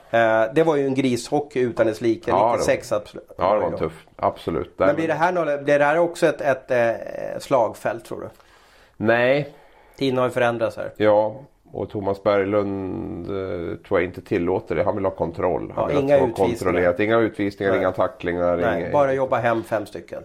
Eh, 0.46 0.54
det 0.54 0.62
var 0.62 0.76
ju 0.76 0.86
en 0.86 0.94
grishockey 0.94 1.60
utan 1.60 1.86
dess 1.86 2.00
like. 2.00 2.30
Ja, 2.30 2.36
det 2.36 2.42
var- 2.42 2.52
96 2.56 2.92
absolut. 2.92 3.30
Ja, 3.38 3.54
det 3.54 3.60
var 3.70 3.78
tufft. 3.78 4.08
Absolut. 4.16 4.72
Men 4.76 4.94
blir 4.94 5.08
det 5.08 5.14
här, 5.14 5.32
något- 5.32 5.64
blir 5.64 5.78
det 5.78 5.84
här 5.84 5.98
också 5.98 6.26
ett, 6.26 6.40
ett 6.40 6.70
eh, 6.70 7.38
slagfält 7.38 8.04
tror 8.04 8.20
du? 8.20 8.28
Nej, 8.96 9.54
Tiden 9.98 10.18
har 10.18 10.24
ju 10.24 10.30
förändrats 10.30 10.76
här. 10.76 10.92
ja. 10.96 11.36
Och 11.72 11.90
Thomas 11.90 12.22
Berglund 12.22 13.26
eh, 13.26 13.76
tror 13.76 14.00
jag 14.00 14.04
inte 14.04 14.20
tillåter 14.20 14.74
det. 14.74 14.82
Han 14.82 14.94
vill 14.96 15.04
ha 15.04 15.12
kontroll. 15.12 15.72
Han 15.76 15.90
Ja, 15.90 15.96
vill 15.96 16.04
inga 16.04 16.26
utvisningar. 16.26 17.00
Inga 17.00 17.18
utvisningar, 17.18 17.72
Nej. 17.72 17.80
inga 17.80 17.92
tacklingar. 17.92 18.56
Nej, 18.56 18.80
inga, 18.82 18.92
bara 18.92 19.14
jobba 19.14 19.36
hem 19.36 19.62
fem 19.62 19.86
stycken. 19.86 20.22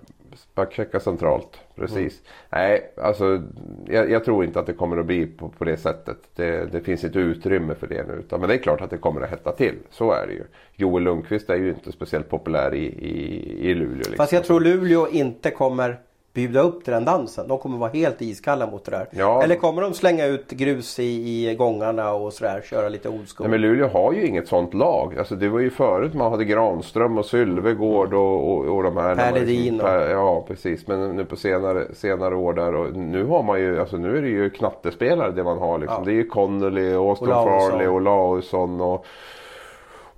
Backchecka 0.55 0.99
centralt, 0.99 1.59
precis. 1.75 1.97
Mm. 1.97 2.11
Nej, 2.49 2.91
alltså 2.97 3.41
jag, 3.87 4.11
jag 4.11 4.25
tror 4.25 4.45
inte 4.45 4.59
att 4.59 4.65
det 4.65 4.73
kommer 4.73 4.97
att 4.97 5.05
bli 5.05 5.25
på, 5.27 5.49
på 5.49 5.65
det 5.65 5.77
sättet. 5.77 6.17
Det, 6.35 6.71
det 6.71 6.81
finns 6.81 7.03
inte 7.03 7.19
utrymme 7.19 7.75
för 7.75 7.87
det 7.87 8.07
nu. 8.07 8.13
Utan, 8.13 8.39
men 8.39 8.49
det 8.49 8.55
är 8.55 8.59
klart 8.59 8.81
att 8.81 8.89
det 8.89 8.97
kommer 8.97 9.21
att 9.21 9.29
hetta 9.29 9.51
till. 9.51 9.75
Så 9.89 10.11
är 10.11 10.27
det 10.27 10.33
ju. 10.33 10.43
Joel 10.75 11.03
Lundqvist 11.03 11.49
är 11.49 11.55
ju 11.55 11.69
inte 11.69 11.91
speciellt 11.91 12.29
populär 12.29 12.73
i, 12.73 12.85
i, 12.85 13.69
i 13.69 13.73
Luleå. 13.73 13.97
Liksom. 13.97 14.15
Fast 14.15 14.31
jag 14.31 14.43
tror 14.43 14.59
Luleå 14.59 15.07
inte 15.07 15.51
kommer 15.51 15.99
bjuda 16.35 16.61
upp 16.61 16.83
till 16.83 16.93
den 16.93 17.05
dansen. 17.05 17.47
De 17.47 17.57
kommer 17.57 17.77
vara 17.77 17.89
helt 17.91 18.21
iskalla 18.21 18.67
mot 18.67 18.85
det 18.85 18.91
där. 18.91 19.07
Ja. 19.11 19.43
Eller 19.43 19.55
kommer 19.55 19.81
de 19.81 19.93
slänga 19.93 20.25
ut 20.25 20.51
grus 20.51 20.99
i, 20.99 21.49
i 21.49 21.55
gångarna 21.55 22.13
och 22.13 22.33
sådär, 22.33 22.61
köra 22.69 22.89
lite 22.89 23.09
old 23.09 23.27
school? 23.29 23.49
Nej, 23.49 23.59
men 23.59 23.61
Luleå 23.61 23.87
har 23.87 24.13
ju 24.13 24.27
inget 24.27 24.47
sånt 24.47 24.73
lag. 24.73 25.15
Alltså, 25.19 25.35
det 25.35 25.49
var 25.49 25.59
ju 25.59 25.69
förut 25.69 26.13
man 26.13 26.31
hade 26.31 26.45
Granström 26.45 27.17
och 27.17 27.25
Sylvegård 27.25 28.13
och, 28.13 28.51
och, 28.51 28.65
och 28.75 28.83
de 28.83 28.97
här. 28.97 29.15
Per 29.15 29.31
Ledin 29.33 29.81
och- 29.81 29.87
Ja 29.89 30.43
precis. 30.47 30.87
Men 30.87 31.15
nu 31.15 31.25
på 31.25 31.35
senare, 31.35 31.85
senare 31.93 32.35
år 32.35 32.53
där. 32.53 32.75
Och 32.75 32.95
nu 32.95 33.25
har 33.25 33.43
man 33.43 33.59
ju, 33.59 33.79
alltså 33.79 33.97
nu 33.97 34.17
är 34.17 34.21
det 34.21 34.29
ju 34.29 34.49
knattespelare 34.49 35.31
det 35.31 35.43
man 35.43 35.57
har. 35.57 35.79
Liksom. 35.79 35.97
Ja. 35.99 36.05
Det 36.05 36.11
är 36.11 36.15
ju 36.15 36.27
Connolly, 36.27 36.93
Austin. 36.93 37.27
Farley, 37.27 37.87
Olausson 37.87 38.81
och 38.81 39.05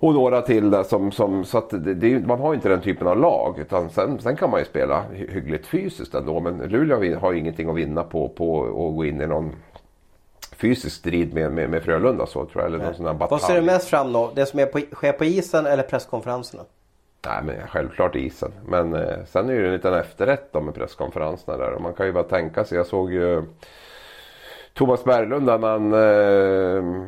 och 0.00 0.14
några 0.14 0.42
till 0.42 0.70
där 0.70 0.82
som, 0.82 1.12
som 1.12 1.44
så 1.44 1.58
att 1.58 1.70
det, 1.70 1.94
det, 1.94 2.26
man 2.26 2.40
har 2.40 2.54
inte 2.54 2.68
den 2.68 2.80
typen 2.80 3.06
av 3.06 3.18
lag. 3.20 3.58
Utan 3.58 3.90
sen, 3.90 4.18
sen 4.20 4.36
kan 4.36 4.50
man 4.50 4.60
ju 4.60 4.66
spela 4.66 5.04
hy- 5.12 5.30
hyggligt 5.32 5.66
fysiskt 5.66 6.14
ändå. 6.14 6.40
Men 6.40 6.58
Luleå 6.58 7.18
har 7.18 7.32
ju 7.32 7.38
ingenting 7.38 7.68
att 7.70 7.76
vinna 7.76 8.02
på, 8.02 8.28
på 8.28 8.62
att 8.64 8.96
gå 8.96 9.04
in 9.04 9.20
i 9.20 9.26
någon 9.26 9.52
fysisk 10.56 10.96
strid 10.96 11.34
med, 11.34 11.52
med, 11.52 11.70
med 11.70 11.82
Frölunda 11.82 12.26
så 12.26 12.46
tror 12.46 12.62
jag. 12.64 12.66
Eller 12.74 12.84
någon 12.84 12.94
sån 12.94 13.04
batalj. 13.18 13.30
Vad 13.30 13.40
ser 13.40 13.54
du 13.54 13.62
mest 13.66 13.88
fram 13.88 14.12
då? 14.12 14.30
Det 14.34 14.46
som 14.46 14.60
är 14.60 14.66
på, 14.66 14.80
sker 14.94 15.12
på 15.12 15.24
isen 15.24 15.66
eller 15.66 15.82
presskonferenserna? 15.82 16.62
Nej 17.26 17.42
men 17.44 17.66
självklart 17.68 18.16
isen. 18.16 18.52
Men 18.68 18.94
eh, 18.94 19.16
sen 19.26 19.48
är 19.48 19.52
det 19.52 19.58
ju 19.58 19.66
en 19.66 19.72
liten 19.72 19.94
efterrätt 19.94 20.52
då 20.52 20.60
med 20.60 20.74
presskonferenserna 20.74 21.58
där. 21.58 21.72
Och 21.72 21.82
man 21.82 21.92
kan 21.94 22.06
ju 22.06 22.12
bara 22.12 22.24
tänka 22.24 22.64
sig. 22.64 22.76
Jag 22.78 22.86
såg 22.86 23.12
ju 23.12 23.42
Thomas 24.74 25.04
Berglund 25.04 25.46
där 25.46 25.58
man 25.58 25.92
eh, 25.92 27.04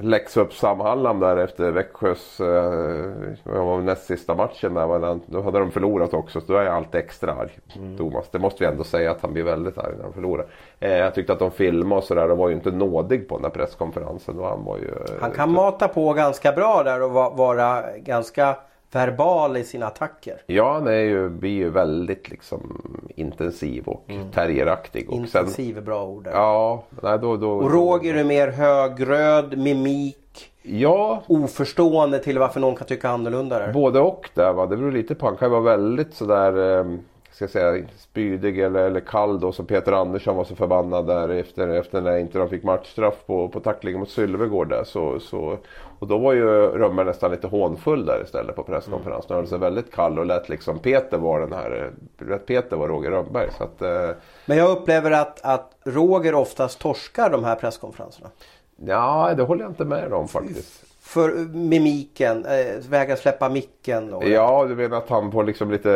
läx 0.00 0.36
upp 0.36 0.52
Sam 0.52 0.80
Hallam 0.80 1.20
där 1.20 1.36
efter 1.36 1.70
Växjös 1.70 2.40
eh, 2.40 3.82
näst 3.82 4.06
sista 4.06 4.34
matchen. 4.34 4.74
Där, 4.74 4.86
var 4.86 5.20
då 5.26 5.42
hade 5.42 5.58
de 5.58 5.70
förlorat 5.70 6.14
också 6.14 6.40
så 6.40 6.52
då 6.52 6.58
är 6.58 6.64
jag 6.64 6.74
alltid 6.74 7.00
extra 7.00 7.32
arg. 7.32 7.58
Mm. 7.76 7.96
Thomas. 7.96 8.28
Det 8.30 8.38
måste 8.38 8.64
vi 8.64 8.70
ändå 8.70 8.84
säga 8.84 9.10
att 9.10 9.22
han 9.22 9.32
blir 9.32 9.42
väldigt 9.42 9.78
arg 9.78 9.94
när 9.96 10.04
de 10.04 10.12
förlorar. 10.12 10.46
Eh, 10.80 10.92
jag 10.92 11.14
tyckte 11.14 11.32
att 11.32 11.38
de 11.38 11.50
filmade 11.50 11.98
och 11.98 12.04
sådär 12.04 12.30
och 12.30 12.38
var 12.38 12.48
ju 12.48 12.54
inte 12.54 12.70
nådig 12.70 13.28
på 13.28 13.34
den 13.34 13.42
där 13.42 13.50
presskonferensen. 13.50 14.38
Och 14.38 14.48
han, 14.48 14.64
var 14.64 14.76
ju, 14.76 14.90
han 15.20 15.30
kan 15.30 15.48
eh, 15.48 15.54
mata 15.54 15.88
på 15.88 16.12
ganska 16.12 16.52
bra 16.52 16.82
där 16.82 17.02
och 17.02 17.10
vara 17.36 17.82
ganska 17.96 18.56
verbal 18.94 19.56
i 19.56 19.64
sina 19.64 19.86
attacker. 19.86 20.42
Ja, 20.46 20.72
han 20.72 20.86
är 20.86 20.92
ju, 20.92 21.28
blir 21.28 21.50
ju 21.50 21.70
väldigt 21.70 22.30
liksom 22.30 22.82
intensiv 23.16 23.84
och 23.86 24.04
mm. 24.08 24.30
terrieraktig. 24.30 25.10
Och 25.10 25.16
intensiv 25.16 25.78
är 25.78 25.82
bra 25.82 26.06
ord. 26.06 26.24
Där. 26.24 26.32
Ja, 26.32 26.84
nej, 27.02 27.18
då, 27.18 27.36
då, 27.36 27.50
och 27.50 27.72
Roger 27.72 28.14
är 28.14 28.24
mer 28.24 28.48
högröd, 28.48 29.58
mimik. 29.58 30.50
Ja. 30.62 31.22
Oförstående 31.26 32.18
till 32.18 32.38
varför 32.38 32.60
någon 32.60 32.76
kan 32.76 32.86
tycka 32.86 33.08
annorlunda. 33.08 33.58
Där. 33.58 33.72
Både 33.72 34.00
och 34.00 34.30
där 34.34 34.52
va. 34.52 34.66
Det 34.66 34.76
beror 34.76 34.92
lite 34.92 35.14
på. 35.14 35.26
Han 35.26 35.36
kan 35.36 35.50
vara 35.50 35.60
väldigt 35.60 36.14
sådär 36.14 36.78
eh, 36.78 36.84
ska 37.34 37.48
säga, 37.48 37.84
spydig 37.96 38.58
eller, 38.58 38.80
eller 38.80 39.00
kall 39.00 39.40
då 39.40 39.52
som 39.52 39.66
Peter 39.66 39.92
Andersson 39.92 40.36
var 40.36 40.44
så 40.44 40.54
förbannad 40.54 41.06
där 41.06 41.28
efter, 41.28 41.68
efter 41.68 42.00
när 42.00 42.18
inte 42.18 42.38
de 42.38 42.48
fick 42.48 42.62
matchstraff 42.62 43.14
på, 43.26 43.48
på 43.48 43.60
tacklingen 43.60 44.00
mot 44.00 44.10
Sylvegård 44.10 44.68
där. 44.68 44.84
Så, 44.84 45.20
så, 45.20 45.58
och 45.98 46.06
då 46.06 46.18
var 46.18 46.32
ju 46.32 46.44
Rönnberg 46.66 47.06
nästan 47.06 47.30
lite 47.30 47.46
hånfull 47.46 48.06
där 48.06 48.22
istället 48.24 48.56
på 48.56 48.62
presskonferensen. 48.62 49.26
Han 49.28 49.36
höll 49.36 49.46
sig 49.46 49.58
väldigt 49.58 49.92
kall 49.92 50.18
och 50.18 50.26
lät 50.26 50.48
liksom 50.48 50.78
Peter 50.78 51.18
var 51.18 51.40
den 51.40 51.52
här, 51.52 51.90
Peter 52.46 52.76
var 52.76 52.88
Roger 52.88 53.10
Rönnberg. 53.10 53.50
Så 53.58 53.64
att, 53.64 53.82
eh... 53.82 54.10
Men 54.46 54.58
jag 54.58 54.70
upplever 54.70 55.10
att, 55.10 55.40
att 55.44 55.72
Roger 55.84 56.34
oftast 56.34 56.80
torskar 56.80 57.30
de 57.30 57.44
här 57.44 57.56
presskonferenserna. 57.56 58.30
Ja, 58.76 59.34
det 59.36 59.42
håller 59.42 59.62
jag 59.62 59.70
inte 59.70 59.84
med 59.84 60.12
om 60.12 60.28
faktiskt 60.28 60.93
för 61.04 61.30
mimiken, 61.54 62.44
eh, 62.46 62.90
vägra 62.90 63.16
släppa 63.16 63.48
micken? 63.48 64.14
Och 64.14 64.28
ja, 64.28 64.66
du 64.68 64.74
menar 64.74 64.96
att 64.96 65.08
han 65.08 65.32
får 65.32 65.44
liksom 65.44 65.70
lite 65.70 65.90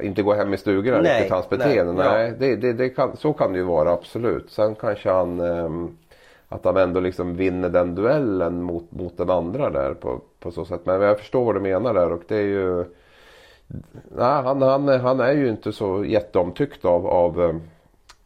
eh, 0.00 0.06
inte 0.06 0.22
gå 0.22 0.34
hem 0.34 0.54
i 0.54 0.56
stugorna 0.56 1.00
nej, 1.00 1.14
riktigt 1.14 1.32
hans 1.32 1.48
beteende? 1.48 1.92
Nej, 1.92 2.08
nej 2.08 2.28
ja. 2.28 2.34
det, 2.38 2.56
det, 2.56 2.72
det 2.72 2.88
kan, 2.88 3.16
så 3.16 3.32
kan 3.32 3.52
det 3.52 3.58
ju 3.58 3.64
vara 3.64 3.92
absolut. 3.92 4.50
Sen 4.50 4.74
kanske 4.74 5.10
han 5.10 5.40
eh, 5.40 5.68
att 6.48 6.64
han 6.64 6.76
ändå 6.76 7.00
liksom 7.00 7.36
vinner 7.36 7.68
den 7.68 7.94
duellen 7.94 8.62
mot, 8.62 8.92
mot 8.92 9.16
den 9.16 9.30
andra 9.30 9.70
där 9.70 9.94
på, 9.94 10.20
på 10.40 10.50
så 10.50 10.64
sätt. 10.64 10.80
Men 10.84 11.00
jag 11.00 11.18
förstår 11.18 11.44
vad 11.44 11.54
du 11.54 11.60
menar 11.60 11.94
där 11.94 12.12
och 12.12 12.22
det 12.28 12.36
är 12.36 12.42
ju 12.42 12.84
Nej, 14.16 14.42
han, 14.42 14.62
han, 14.62 14.88
han 14.88 15.20
är 15.20 15.32
ju 15.32 15.48
inte 15.48 15.72
så 15.72 16.04
jätteomtyckt 16.04 16.84
av, 16.84 17.06
av 17.06 17.42
eh, 17.42 17.56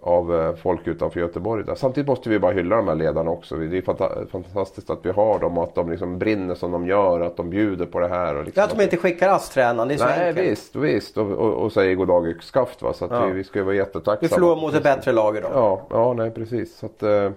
av 0.05 0.35
eh, 0.35 0.55
folk 0.55 0.87
utanför 0.87 1.21
Göteborg. 1.21 1.65
Där. 1.65 1.75
Samtidigt 1.75 2.09
måste 2.09 2.29
vi 2.29 2.39
bara 2.39 2.53
hylla 2.53 2.77
de 2.77 2.89
här 2.89 2.95
ledarna 2.95 3.31
också. 3.31 3.57
Det 3.57 3.79
är 3.79 4.27
fantastiskt 4.27 4.91
att 4.91 4.99
vi 5.03 5.11
har 5.11 5.39
dem 5.39 5.59
och 5.59 5.65
att 5.65 5.75
de 5.75 5.91
liksom 5.91 6.19
brinner 6.19 6.55
som 6.55 6.73
de 6.73 6.87
gör. 6.87 7.21
Att 7.21 7.37
de 7.37 7.51
bjuder 7.51 7.87
på 7.87 8.01
det 8.01 8.09
här. 8.09 8.37
Och 8.37 8.45
liksom 8.45 8.65
att 8.65 8.77
de 8.77 8.83
inte 8.83 8.97
skickar 8.97 9.29
ASS-tränaren, 9.29 9.89
det 9.89 9.95
är 9.95 9.99
så 9.99 10.05
Nej 10.05 10.29
enkelt. 10.29 10.49
visst, 10.49 10.77
visst. 10.77 11.19
Och, 11.19 11.31
och, 11.31 11.53
och 11.53 11.73
säger 11.73 11.95
goddag 11.95 12.29
yxskaft. 12.29 12.83
Va? 12.83 12.93
Så 12.93 13.09
ja. 13.11 13.27
vi, 13.27 13.33
vi 13.33 13.45
ska 13.45 13.65
vara 13.65 13.75
jättetacksamma. 13.75 14.19
Vi 14.21 14.29
förlorar 14.29 14.61
mot 14.61 14.75
ett 14.75 14.83
bättre 14.83 15.13
lag 15.13 15.37
idag. 15.37 15.51
Ja, 15.55 15.87
ja 15.91 16.13
nej 16.13 16.31
precis. 16.31 16.79
Så 16.79 16.87
att, 16.87 17.03
eh, 17.03 17.31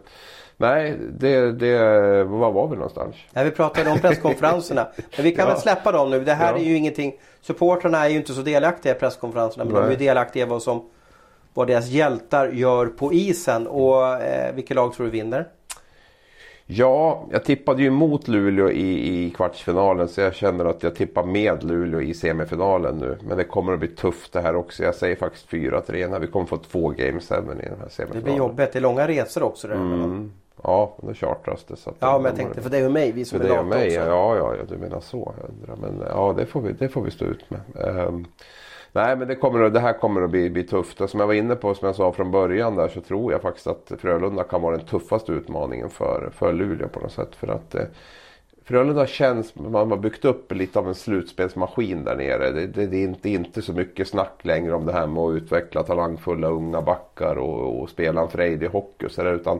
Nej, 0.58 0.97
det, 1.19 1.51
det, 1.51 2.23
var 2.23 2.51
var 2.51 2.67
vi 2.67 2.75
någonstans? 2.75 3.15
Nej, 3.34 3.45
vi 3.45 3.51
pratade 3.51 3.89
om 3.89 3.99
presskonferenserna. 3.99 4.88
Men 5.15 5.23
vi 5.23 5.32
kan 5.32 5.47
ja. 5.47 5.54
väl 5.54 5.62
släppa 5.62 5.91
dem 5.91 6.10
nu. 6.10 6.19
Det 6.19 6.34
här 6.34 6.54
ja. 6.54 6.60
är 6.60 6.63
ju 6.63 6.78
ingenting. 6.78 7.13
Supportrarna 7.41 8.06
är 8.06 8.10
ju 8.10 8.17
inte 8.17 8.34
så 8.34 8.41
delaktiga 8.41 8.95
i 8.95 8.99
presskonferenserna. 8.99 9.65
Men 9.65 9.73
Nej. 9.73 9.84
de 9.84 9.93
är 9.93 9.97
delaktiga 9.99 10.45
i 10.45 10.49
vad 10.49 10.62
som 10.62 10.86
vad 11.55 11.67
deras 11.67 11.89
hjältar 11.89 12.49
gör 12.49 12.85
på 12.85 13.13
isen. 13.13 13.67
Och 13.67 14.07
eh, 14.07 14.55
vilket 14.55 14.75
lag 14.75 14.93
tror 14.93 15.05
du 15.05 15.11
vinner? 15.11 15.47
Ja, 16.65 17.25
jag 17.31 17.43
tippade 17.43 17.83
ju 17.83 17.89
mot 17.89 18.27
Luleå 18.27 18.69
i, 18.69 19.25
i 19.25 19.29
kvartsfinalen 19.29 20.07
så 20.07 20.21
jag 20.21 20.35
känner 20.35 20.65
att 20.65 20.83
jag 20.83 20.95
tippar 20.95 21.23
med 21.23 21.63
Luleå 21.63 22.01
i 22.01 22.13
semifinalen 22.13 22.97
nu. 22.97 23.17
Men 23.27 23.37
det 23.37 23.43
kommer 23.43 23.73
att 23.73 23.79
bli 23.79 23.87
tufft 23.87 24.33
det 24.33 24.41
här 24.41 24.55
också. 24.55 24.83
Jag 24.83 24.95
säger 24.95 25.15
faktiskt 25.15 25.49
4-3 25.49 26.09
när 26.09 26.19
vi 26.19 26.27
kommer 26.27 26.45
få 26.45 26.57
två 26.57 26.89
game 26.89 27.19
7 27.19 27.35
i 27.35 27.37
den 27.37 27.57
här 27.57 27.89
semifinalen. 27.89 28.13
Det 28.13 28.21
blir 28.21 28.37
jobbigt. 28.37 28.73
Det 28.73 28.79
är 28.79 28.81
långa 28.81 29.07
resor 29.07 29.43
också. 29.43 29.67
Där 29.67 29.75
mm. 29.75 30.31
Ja, 30.63 30.97
då 31.01 31.13
chartras 31.13 31.63
det. 31.63 31.75
Så 31.75 31.93
ja, 31.99 32.17
men 32.17 32.25
jag 32.25 32.35
tänkte 32.35 32.61
för 32.61 32.69
dig 32.69 32.85
och 32.85 32.91
mig, 32.91 33.11
vi 33.11 33.25
som 33.25 33.41
är 33.41 33.47
lag 33.47 33.67
också. 33.67 33.79
Ja, 33.79 34.35
ja, 34.37 34.55
ja, 34.55 34.63
du 34.69 34.77
menar 34.77 34.99
så. 34.99 35.33
Men 35.81 36.03
ja, 36.09 36.33
det 36.37 36.45
får 36.45 36.61
vi, 36.61 36.73
det 36.73 36.89
får 36.89 37.01
vi 37.01 37.11
stå 37.11 37.25
ut 37.25 37.49
med. 37.49 37.61
Um, 37.73 38.27
Nej 38.95 39.15
men 39.15 39.27
det, 39.27 39.36
kommer, 39.36 39.69
det 39.69 39.79
här 39.79 39.93
kommer 39.93 40.21
att 40.21 40.29
bli, 40.29 40.49
bli 40.49 40.63
tufft. 40.63 41.01
Och 41.01 41.10
som 41.10 41.19
jag 41.19 41.27
var 41.27 41.34
inne 41.34 41.55
på, 41.55 41.75
som 41.75 41.86
jag 41.86 41.95
sa 41.95 42.12
från 42.12 42.31
början 42.31 42.75
där 42.75 42.88
så 42.88 43.01
tror 43.01 43.31
jag 43.31 43.41
faktiskt 43.41 43.67
att 43.67 43.91
Frölunda 43.99 44.43
kan 44.43 44.62
vara 44.62 44.77
den 44.77 44.86
tuffaste 44.86 45.31
utmaningen 45.31 45.89
för, 45.89 46.29
för 46.36 46.53
Luleå 46.53 46.88
på 46.88 46.99
något 46.99 47.12
sätt. 47.12 47.36
För 47.36 47.47
att 47.47 47.75
eh, 47.75 47.86
Frölunda 48.63 49.08
känns, 49.08 49.55
man 49.55 49.91
har 49.91 49.97
byggt 49.97 50.25
upp 50.25 50.51
lite 50.51 50.79
av 50.79 50.88
en 50.88 50.95
slutspelsmaskin 50.95 52.03
där 52.03 52.15
nere. 52.15 52.51
Det, 52.51 52.67
det, 52.67 52.88
det, 52.88 52.97
är 52.97 53.03
inte, 53.03 53.29
inte 53.29 53.62
så 53.62 53.73
mycket 53.73 54.08
snack 54.08 54.39
längre 54.41 54.73
om 54.73 54.86
det 54.86 54.93
här 54.93 55.08
med 55.08 55.23
att 55.23 55.36
utveckla 55.36 55.84
talangfulla 55.84 56.47
unga 56.47 56.81
backar 56.81 57.36
och, 57.36 57.81
och 57.81 57.89
spela 57.89 58.21
en 58.21 58.29
frejdig 58.29 58.67
hockey 58.67 59.05
och 59.05 59.12
sådär. 59.12 59.34
Utan 59.34 59.60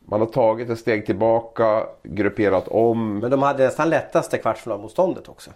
man 0.00 0.20
har 0.20 0.26
tagit 0.26 0.70
ett 0.70 0.78
steg 0.78 1.06
tillbaka, 1.06 1.86
grupperat 2.02 2.68
om. 2.68 3.18
Men 3.18 3.30
de 3.30 3.42
hade 3.42 3.64
nästan 3.64 3.90
lättaste 3.90 4.38
kvartsfinalmotståndet 4.38 5.28
också. 5.28 5.50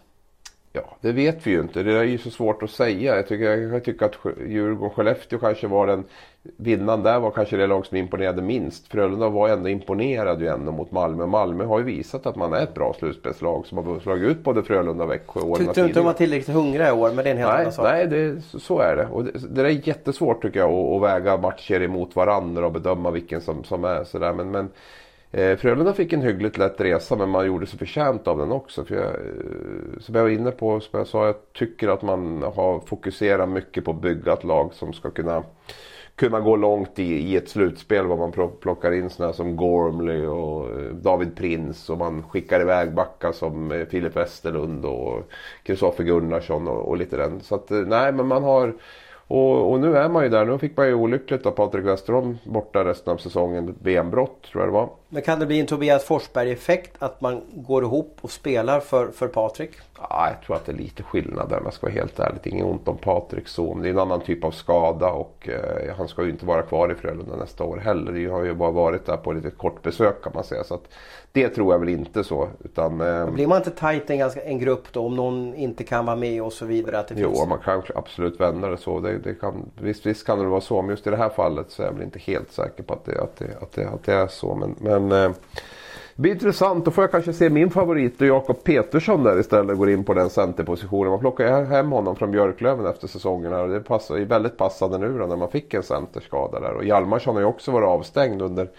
Ja, 0.72 0.96
det 1.00 1.12
vet 1.12 1.46
vi 1.46 1.50
ju 1.50 1.60
inte. 1.60 1.82
Det 1.82 1.98
är 1.98 2.02
ju 2.02 2.18
så 2.18 2.30
svårt 2.30 2.62
att 2.62 2.70
säga. 2.70 3.16
Jag 3.16 3.28
tycker, 3.28 3.56
jag 3.56 3.84
tycker 3.84 4.06
att 4.06 4.16
Djurgården-Skellefteå 4.46 5.38
kanske 5.38 5.66
var 5.66 5.86
den 5.86 6.04
vinnaren 6.56 7.02
där 7.02 7.20
var 7.20 7.30
kanske 7.30 7.56
det 7.56 7.66
lag 7.66 7.86
som 7.86 7.96
imponerade 7.96 8.42
minst. 8.42 8.88
Frölunda 8.88 9.28
var 9.28 9.48
ändå 9.48 9.68
imponerad 9.68 10.40
ju 10.40 10.48
ändå 10.48 10.72
mot 10.72 10.90
Malmö. 10.90 11.26
Malmö 11.26 11.64
har 11.64 11.78
ju 11.78 11.84
visat 11.84 12.26
att 12.26 12.36
man 12.36 12.52
är 12.52 12.62
ett 12.62 12.74
bra 12.74 12.94
slutspelslag 12.98 13.66
som 13.66 13.78
har 13.78 14.00
slagit 14.00 14.30
ut 14.30 14.44
både 14.44 14.62
Frölunda 14.62 15.04
och 15.04 15.10
Växjö 15.10 15.40
åren 15.40 15.66
Tyckte 15.66 15.80
du 15.80 15.86
inte 15.86 16.00
de 16.00 16.06
var 16.06 16.12
tillräckligt 16.12 16.56
hungriga 16.56 16.88
i 16.88 16.92
år? 16.92 17.08
Men 17.08 17.24
det 17.24 17.30
är 17.30 17.34
en 17.34 17.38
helt 17.38 17.52
nej, 17.52 17.60
annan 17.60 17.72
sak. 17.72 17.84
Nej, 17.84 18.06
det, 18.06 18.40
så 18.60 18.78
är 18.78 18.96
det. 18.96 19.06
Och 19.06 19.24
det, 19.24 19.54
det 19.54 19.62
är 19.62 19.88
jättesvårt 19.88 20.42
tycker 20.42 20.60
jag 20.60 20.72
att, 20.72 20.96
att 20.96 21.02
väga 21.02 21.36
matcher 21.36 21.82
emot 21.82 22.16
varandra 22.16 22.66
och 22.66 22.72
bedöma 22.72 23.10
vilken 23.10 23.40
som, 23.40 23.64
som 23.64 23.84
är 23.84 24.04
sådär. 24.04 24.32
Men, 24.32 24.50
men 24.50 24.68
Eh, 25.32 25.56
Frölunda 25.56 25.92
fick 25.92 26.12
en 26.12 26.22
hyggligt 26.22 26.58
lätt 26.58 26.80
resa 26.80 27.16
men 27.16 27.28
man 27.28 27.46
gjorde 27.46 27.66
sig 27.66 27.78
förtjänt 27.78 28.28
av 28.28 28.38
den 28.38 28.52
också. 28.52 28.84
För 28.84 28.94
jag, 28.94 29.04
eh, 29.04 30.00
som 30.00 30.14
jag 30.14 30.22
var 30.22 30.30
inne 30.30 30.50
på, 30.50 30.80
som 30.80 30.98
jag 30.98 31.06
sa, 31.06 31.26
jag 31.26 31.52
tycker 31.52 31.88
att 31.88 32.02
man 32.02 32.42
har 32.42 32.80
fokuserat 32.80 33.48
mycket 33.48 33.84
på 33.84 33.90
att 33.90 34.00
bygga 34.00 34.32
ett 34.32 34.44
lag 34.44 34.74
som 34.74 34.92
ska 34.92 35.10
kunna 35.10 35.42
kunna 36.20 36.40
gå 36.40 36.56
långt 36.56 36.98
i, 36.98 37.04
i 37.04 37.36
ett 37.36 37.48
slutspel 37.48 38.06
vad 38.06 38.18
man 38.18 38.50
plockar 38.60 38.92
in 38.92 39.10
sådana 39.10 39.32
som 39.32 39.56
Gormley 39.56 40.26
och 40.26 40.80
eh, 40.80 40.94
David 40.94 41.36
Prins 41.36 41.90
och 41.90 41.98
man 41.98 42.22
skickar 42.22 42.60
iväg 42.60 42.94
backar 42.94 43.32
som 43.32 43.72
eh, 43.72 43.84
Filip 43.86 44.16
Westerlund 44.16 44.84
och 44.84 45.30
Kristoffer 45.62 46.04
Gunnarsson 46.04 46.68
och, 46.68 46.88
och, 46.88 46.96
lite 46.96 47.16
den. 47.16 47.40
Så 47.40 47.54
att 47.54 47.70
eh, 47.70 47.78
nej 47.78 48.12
men 48.12 48.26
man 48.26 48.42
har 48.42 48.74
och, 49.26 49.72
och, 49.72 49.80
nu 49.80 49.96
är 49.96 50.08
man 50.08 50.22
ju 50.22 50.28
där. 50.28 50.44
Nu 50.44 50.58
fick 50.58 50.76
man 50.76 50.86
ju 50.86 50.94
olyckligt 50.94 51.46
av 51.46 51.50
Patrik 51.50 51.84
Westerholm 51.84 52.38
borta 52.44 52.84
resten 52.84 53.12
av 53.12 53.16
säsongen. 53.16 53.74
benbrott 53.80 54.42
tror 54.42 54.62
jag 54.62 54.68
det 54.68 54.74
var. 54.74 54.99
Men 55.12 55.22
kan 55.22 55.40
det 55.40 55.46
bli 55.46 55.60
en 55.60 55.66
Tobias 55.66 56.04
Forsberg-effekt 56.04 56.96
att 56.98 57.20
man 57.20 57.42
går 57.54 57.82
ihop 57.82 58.18
och 58.20 58.30
spelar 58.30 58.80
för, 58.80 59.08
för 59.08 59.28
Patrik? 59.28 59.70
Ja, 59.98 60.28
jag 60.28 60.46
tror 60.46 60.56
att 60.56 60.66
det 60.66 60.72
är 60.72 60.76
lite 60.76 61.02
skillnad 61.02 61.48
där 61.48 61.58
om 61.58 61.64
jag 61.64 61.74
ska 61.74 61.86
vara 61.86 61.94
helt 61.94 62.18
ärlig. 62.18 62.46
Inget 62.46 62.64
ont 62.64 62.88
om 62.88 62.96
Patrik 62.96 63.48
så. 63.48 63.74
Men 63.74 63.82
det 63.82 63.88
är 63.88 63.90
en 63.90 63.98
annan 63.98 64.20
typ 64.20 64.44
av 64.44 64.50
skada 64.50 65.10
och 65.10 65.48
eh, 65.48 65.94
han 65.96 66.08
ska 66.08 66.24
ju 66.24 66.30
inte 66.30 66.46
vara 66.46 66.62
kvar 66.62 66.92
i 66.92 66.94
Frölunda 66.94 67.36
nästa 67.36 67.64
år 67.64 67.76
heller. 67.76 68.12
Det 68.12 68.26
har 68.26 68.44
ju 68.44 68.54
bara 68.54 68.70
varit 68.70 69.06
där 69.06 69.16
på 69.16 69.32
lite 69.32 69.50
kort 69.50 69.82
besök 69.82 70.22
kan 70.22 70.32
man 70.34 70.44
säga. 70.44 70.64
Så 70.64 70.74
att, 70.74 70.88
det 71.32 71.48
tror 71.48 71.74
jag 71.74 71.78
väl 71.78 71.88
inte 71.88 72.24
så. 72.24 72.48
Utan, 72.64 73.00
eh, 73.00 73.30
blir 73.30 73.46
man 73.46 73.58
inte 73.58 73.70
tajt 73.70 74.10
en, 74.10 74.18
ganska, 74.18 74.42
en 74.42 74.58
grupp 74.58 74.92
då 74.92 75.06
om 75.06 75.16
någon 75.16 75.54
inte 75.54 75.84
kan 75.84 76.06
vara 76.06 76.16
med 76.16 76.42
och 76.42 76.52
så 76.52 76.66
vidare? 76.66 76.98
Att 76.98 77.08
det 77.08 77.14
jo, 77.16 77.28
finns... 77.28 77.48
man 77.48 77.58
kan 77.58 77.82
absolut 77.94 78.40
vända 78.40 78.68
det 78.68 78.76
så. 78.76 79.00
Det, 79.00 79.18
det 79.18 79.34
kan, 79.34 79.70
visst, 79.80 80.06
visst 80.06 80.26
kan 80.26 80.38
det 80.38 80.44
vara 80.44 80.60
så. 80.60 80.82
Men 80.82 80.90
just 80.90 81.06
i 81.06 81.10
det 81.10 81.16
här 81.16 81.28
fallet 81.28 81.70
så 81.70 81.82
är 81.82 81.86
jag 81.86 81.92
väl 81.92 82.02
inte 82.02 82.18
helt 82.18 82.52
säker 82.52 82.82
på 82.82 82.94
att 82.94 83.04
det, 83.04 83.20
att 83.20 83.36
det, 83.36 83.56
att 83.60 83.72
det, 83.72 83.88
att 83.88 84.04
det 84.04 84.12
är 84.12 84.26
så. 84.26 84.54
Men, 84.54 84.74
men 84.78 84.99
eh, 85.04 85.30
det 86.20 86.22
blir 86.22 86.32
intressant. 86.32 86.84
Då 86.84 86.90
får 86.90 87.04
jag 87.04 87.10
kanske 87.10 87.32
se 87.32 87.50
min 87.50 87.70
favorit 87.70 88.20
Jakob 88.20 88.64
Petersson 88.64 89.24
där 89.24 89.40
istället. 89.40 89.78
Går 89.78 89.90
in 89.90 90.04
på 90.04 90.14
den 90.14 90.30
centerpositionen. 90.30 91.10
Man 91.10 91.20
plockar 91.20 91.64
hem 91.64 91.92
honom 91.92 92.16
från 92.16 92.30
Björklöven 92.30 92.86
efter 92.86 93.08
säsongen. 93.08 93.52
Här. 93.52 93.68
Det 93.68 93.80
passar, 93.80 94.16
är 94.16 94.24
väldigt 94.24 94.56
passande 94.56 94.98
nu 94.98 95.18
då, 95.18 95.26
när 95.26 95.36
man 95.36 95.50
fick 95.50 95.74
en 95.74 95.82
centerskada 95.82 96.60
där. 96.60 96.72
Och 96.72 96.84
Hjalmarsson 96.84 97.34
har 97.34 97.40
ju 97.40 97.46
också 97.46 97.70
varit 97.70 97.86
avstängd 97.86 98.42
under, 98.42 98.70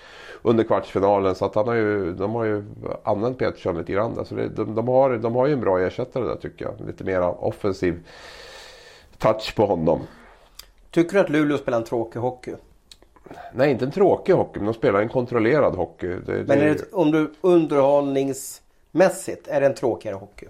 under 0.42 0.64
kvartsfinalen. 0.64 1.36
Så 1.36 1.46
att 1.46 1.56
han 1.56 1.68
har 1.68 1.76
ju, 1.76 2.14
de 2.14 2.36
har 2.36 2.46
ju 2.46 2.64
använt 3.04 3.38
Petersson 3.38 3.78
lite 3.78 3.92
grann. 3.92 4.16
Där. 4.16 4.24
Så 4.24 4.36
det, 4.36 4.48
de, 4.48 4.76
de, 4.76 4.88
har, 4.88 5.18
de 5.18 5.36
har 5.36 5.48
ju 5.48 5.54
en 5.54 5.62
bra 5.62 5.80
ersättare 5.80 6.24
där 6.24 6.36
tycker 6.36 6.66
jag. 6.66 6.88
Lite 6.88 7.04
mer 7.04 7.44
offensiv 7.44 8.08
touch 9.18 9.56
på 9.56 9.66
honom. 9.66 10.00
Tycker 10.92 11.14
du 11.14 11.20
att 11.20 11.30
Luleå 11.30 11.58
spelar 11.58 11.78
en 11.78 11.84
tråkig 11.84 12.20
hockey? 12.20 12.56
Nej, 13.54 13.72
inte 13.72 13.86
en 13.86 13.92
tråkig 13.92 14.34
hockey, 14.34 14.60
men 14.60 14.66
de 14.66 14.74
spelar 14.74 15.02
en 15.02 15.10
kontrollerad 15.10 15.76
hockey. 15.76 16.08
Det, 16.08 16.48
men 16.48 16.62
är 16.62 16.66
det, 16.66 16.94
om 16.94 17.12
du 17.12 17.32
underhållningsmässigt, 17.42 19.48
är 19.48 19.62
det 19.62 19.68
en 19.68 19.76
tråkigare 19.76 20.16
hockey? 20.16 20.48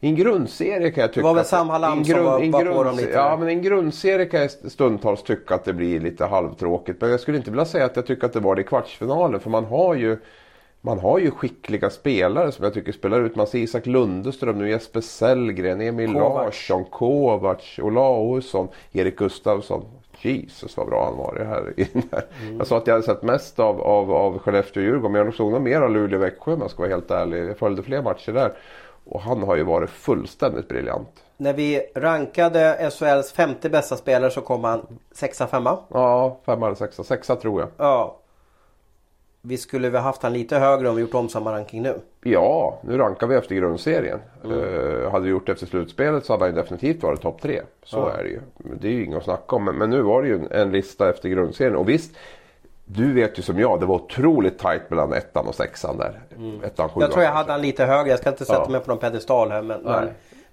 I 0.00 0.08
en 0.08 0.16
grundserie 0.16 0.90
kan 0.90 1.00
jag 1.00 1.10
tycka... 1.10 1.20
Det 1.20 1.26
var 1.26 1.34
väl 1.34 1.44
Sam 1.44 1.68
Hallam 1.68 2.04
som 2.04 2.24
var, 2.24 2.50
var 2.50 2.74
på 2.74 2.84
dem 2.84 2.96
lite? 2.96 3.10
Ja, 3.10 3.36
men 3.36 3.48
i 3.48 3.52
en 3.52 3.62
grundserie 3.62 4.26
kan 4.26 4.40
jag 4.40 4.50
stundtals 4.50 5.22
tycka 5.22 5.54
att 5.54 5.64
det 5.64 5.72
blir 5.72 6.00
lite 6.00 6.24
halvtråkigt. 6.24 7.00
Men 7.00 7.10
jag 7.10 7.20
skulle 7.20 7.38
inte 7.38 7.50
vilja 7.50 7.64
säga 7.64 7.84
att 7.84 7.96
jag 7.96 8.06
tycker 8.06 8.26
att 8.26 8.32
det 8.32 8.40
var 8.40 8.54
det 8.54 8.60
i 8.60 8.64
kvartsfinalen. 8.64 9.40
För 9.40 9.50
man 9.50 9.64
har 9.64 9.94
ju 9.94 10.18
man 10.80 10.98
har 10.98 11.18
ju 11.18 11.30
skickliga 11.30 11.90
spelare 11.90 12.52
som 12.52 12.64
jag 12.64 12.74
tycker 12.74 12.92
spelar 12.92 13.20
ut. 13.20 13.36
Man 13.36 13.46
ser 13.46 13.58
Isak 13.58 13.86
Lundeström, 13.86 14.58
nu 14.58 14.70
Jesper 14.70 15.00
Sellgren, 15.00 15.80
Emil 15.80 16.12
Kovac. 16.12 16.44
Larsson, 16.44 16.84
Kovac, 16.84 17.78
Olausson, 17.78 18.68
Erik 18.92 19.16
Gustafsson. 19.16 19.84
Jesus 20.26 20.76
vad 20.76 20.86
bra 20.86 21.04
han 21.04 21.16
var 21.16 21.40
i 21.40 21.44
här. 21.44 21.74
Mm. 22.42 22.58
Jag 22.58 22.66
sa 22.66 22.76
att 22.76 22.86
jag 22.86 22.94
hade 22.94 23.06
sett 23.06 23.22
mest 23.22 23.58
av, 23.58 23.80
av, 23.80 24.12
av 24.12 24.38
Skellefteå 24.38 24.80
och 24.80 24.86
Djurgården 24.86 25.12
men 25.12 25.24
jag 25.24 25.34
såg 25.34 25.52
nog 25.52 25.62
mer 25.62 25.80
av 25.80 25.90
Luleå 25.90 26.18
och 26.18 26.24
Växjö 26.24 26.52
om 26.52 26.60
jag 26.60 26.70
ska 26.70 26.82
vara 26.82 26.90
helt 26.90 27.10
ärlig. 27.10 27.44
Jag 27.44 27.58
följde 27.58 27.82
fler 27.82 28.02
matcher 28.02 28.32
där. 28.32 28.52
Och 29.04 29.20
han 29.20 29.42
har 29.42 29.56
ju 29.56 29.62
varit 29.62 29.90
fullständigt 29.90 30.68
briljant. 30.68 31.08
När 31.36 31.52
vi 31.52 31.82
rankade 31.94 32.90
SHLs 32.90 33.32
50 33.32 33.68
bästa 33.68 33.96
spelare 33.96 34.30
så 34.30 34.40
kom 34.40 34.64
han 34.64 34.98
sexa, 35.12 35.46
femma. 35.46 35.78
Ja, 35.88 36.40
femma 36.46 36.66
eller 36.66 36.76
sexa. 36.76 37.04
Sexa 37.04 37.36
tror 37.36 37.60
jag. 37.60 37.68
Ja. 37.76 38.18
Vi 39.48 39.56
skulle 39.56 39.90
vi 39.90 39.98
haft 39.98 40.22
han 40.22 40.32
lite 40.32 40.58
högre 40.58 40.88
om 40.88 40.96
vi 40.96 41.02
gjort 41.02 41.14
om 41.14 41.28
samma 41.28 41.52
ranking 41.52 41.82
nu? 41.82 41.94
Ja, 42.22 42.78
nu 42.82 42.98
rankar 42.98 43.26
vi 43.26 43.34
efter 43.34 43.54
grundserien. 43.54 44.18
Mm. 44.44 44.58
Uh, 44.58 45.10
hade 45.10 45.24
vi 45.24 45.30
gjort 45.30 45.46
det 45.46 45.52
efter 45.52 45.66
slutspelet 45.66 46.24
så 46.24 46.32
hade 46.32 46.44
han 46.44 46.54
definitivt 46.54 47.02
varit 47.02 47.22
topp 47.22 47.42
tre. 47.42 47.60
Så 47.84 47.96
ja. 47.96 48.12
är 48.18 48.22
det 48.22 48.28
ju. 48.28 48.40
Det 48.80 48.88
är 48.88 48.92
ju 48.92 49.04
inget 49.04 49.18
att 49.18 49.24
snacka 49.24 49.56
om. 49.56 49.64
Men, 49.64 49.78
men 49.78 49.90
nu 49.90 50.02
var 50.02 50.22
det 50.22 50.28
ju 50.28 50.34
en, 50.34 50.52
en, 50.52 50.72
lista 50.72 51.10
efter 51.10 51.28
grundserien. 51.28 51.76
Och 51.76 51.88
visst, 51.88 52.16
du 52.84 53.12
vet 53.12 53.38
ju 53.38 53.42
som 53.42 53.58
jag, 53.58 53.80
det 53.80 53.86
var 53.86 53.94
otroligt 53.94 54.58
tajt 54.58 54.90
mellan 54.90 55.12
ettan 55.12 55.46
och 55.46 55.54
sexan 55.54 55.98
där. 55.98 56.20
Mm. 56.36 56.64
Ettan, 56.64 56.88
sjuan, 56.88 57.00
jag 57.02 57.12
tror 57.12 57.24
jag 57.24 57.32
hade 57.32 57.52
han 57.52 57.62
lite 57.62 57.84
högre. 57.84 58.10
Jag 58.10 58.18
ska 58.18 58.30
inte 58.30 58.44
sätta 58.44 58.62
ja. 58.66 58.70
mig 58.70 58.80
på 58.80 58.90
någon 58.90 58.98
pedestal 58.98 59.50
här. 59.50 59.62
Men, 59.62 59.82
men, 59.82 60.08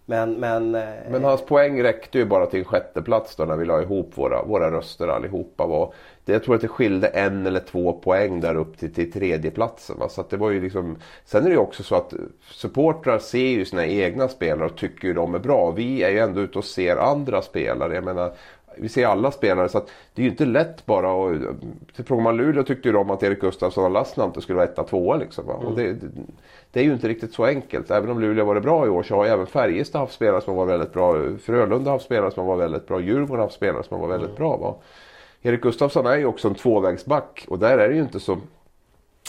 men, 0.05 0.33
men, 0.39 0.75
eh, 0.75 0.81
men, 1.09 1.23
hans 1.23 1.45
poäng 1.45 1.83
räckte 1.83 2.17
ju 2.17 2.25
bara 2.25 2.45
till 2.45 2.59
en 2.59 2.65
sjätteplats 2.65 3.35
då 3.35 3.45
när 3.45 3.55
vi 3.55 3.65
la 3.65 3.81
ihop 3.81 4.11
våra, 4.15 4.43
våra 4.43 4.71
röster 4.71 5.07
allihopa. 5.07 5.65
Var, 5.65 5.93
jag 6.25 6.43
tror 6.43 6.55
att 6.55 6.61
det 6.61 6.67
skilde 6.67 7.07
en 7.07 7.47
eller 7.47 7.59
två 7.59 7.93
poäng 7.93 8.39
där 8.39 8.55
upp 8.55 8.77
till, 8.77 8.93
till 8.93 9.11
tredjeplatsen. 9.11 9.99
Va? 9.99 10.09
Så 10.09 10.21
att 10.21 10.29
det 10.29 10.37
var 10.37 10.49
ju 10.49 10.61
liksom, 10.61 10.95
sen 11.25 11.43
är 11.43 11.47
det 11.47 11.53
ju 11.53 11.59
också 11.61 11.83
så 11.83 11.95
att 11.95 12.13
supportrar 12.51 13.19
ser 13.19 13.47
ju 13.47 13.65
sina 13.65 13.85
egna 13.85 14.27
spelare 14.27 14.65
och 14.65 14.77
tycker 14.77 15.07
ju 15.07 15.13
de 15.13 15.35
är 15.35 15.39
bra. 15.39 15.71
Vi 15.71 16.03
är 16.03 16.09
ju 16.09 16.19
ändå 16.19 16.41
ute 16.41 16.57
och 16.57 16.65
ser 16.65 16.97
andra 16.97 17.41
spelare. 17.41 17.95
Jag 17.95 18.03
menar, 18.03 18.33
vi 18.77 18.89
ser 18.89 19.07
alla 19.07 19.31
spelare 19.31 19.69
så 19.69 19.77
att 19.77 19.91
det 20.13 20.21
är 20.21 20.23
ju 20.23 20.29
inte 20.29 20.45
lätt 20.45 20.85
bara 20.85 21.31
att... 21.31 21.37
Frågar 22.07 22.23
man 22.23 22.37
Luleå 22.37 22.63
tyckte 22.63 22.87
ju 22.87 22.93
de 22.93 23.09
att 23.09 23.23
Erik 23.23 23.41
Gustafsson 23.41 23.83
och 23.83 23.91
Lassinantti 23.91 24.41
skulle 24.41 24.55
vara 24.55 24.67
etta, 24.67 24.83
tvåa 24.83 25.15
liksom. 25.15 25.49
Mm. 25.49 25.57
Och 25.57 25.75
det, 25.77 25.95
det, 26.71 26.79
är 26.79 26.83
ju 26.83 26.93
inte 26.93 27.07
riktigt 27.07 27.33
så 27.33 27.45
enkelt. 27.45 27.91
Även 27.91 28.09
om 28.09 28.19
Luleå 28.19 28.45
varit 28.45 28.63
bra 28.63 28.85
i 28.85 28.89
år 28.89 29.03
så 29.03 29.15
har 29.15 29.25
även 29.25 29.47
Färjestad 29.47 30.01
haft 30.01 30.13
spelare 30.13 30.41
som 30.41 30.55
var 30.55 30.65
väldigt 30.65 30.93
bra. 30.93 31.13
Frölunda 31.43 31.89
har 31.89 31.95
haft 31.95 32.05
spelare 32.05 32.31
som 32.31 32.45
var 32.45 32.55
väldigt 32.55 32.87
bra. 32.87 33.01
Djurgården 33.01 33.35
har 33.35 33.43
haft 33.43 33.55
spelare 33.55 33.83
som 33.83 34.01
var 34.01 34.07
väldigt 34.07 34.29
mm. 34.29 34.37
bra. 34.37 34.57
Va? 34.57 34.75
Erik 35.45 35.61
Gustafsson 35.61 36.05
är 36.05 36.17
ju 36.17 36.25
också 36.25 36.47
en 36.47 36.55
tvåvägsback 36.55 37.45
och 37.47 37.59
där 37.59 37.77
är 37.77 37.89
det 37.89 37.95
ju 37.95 38.01
inte 38.01 38.19
så 38.19 38.37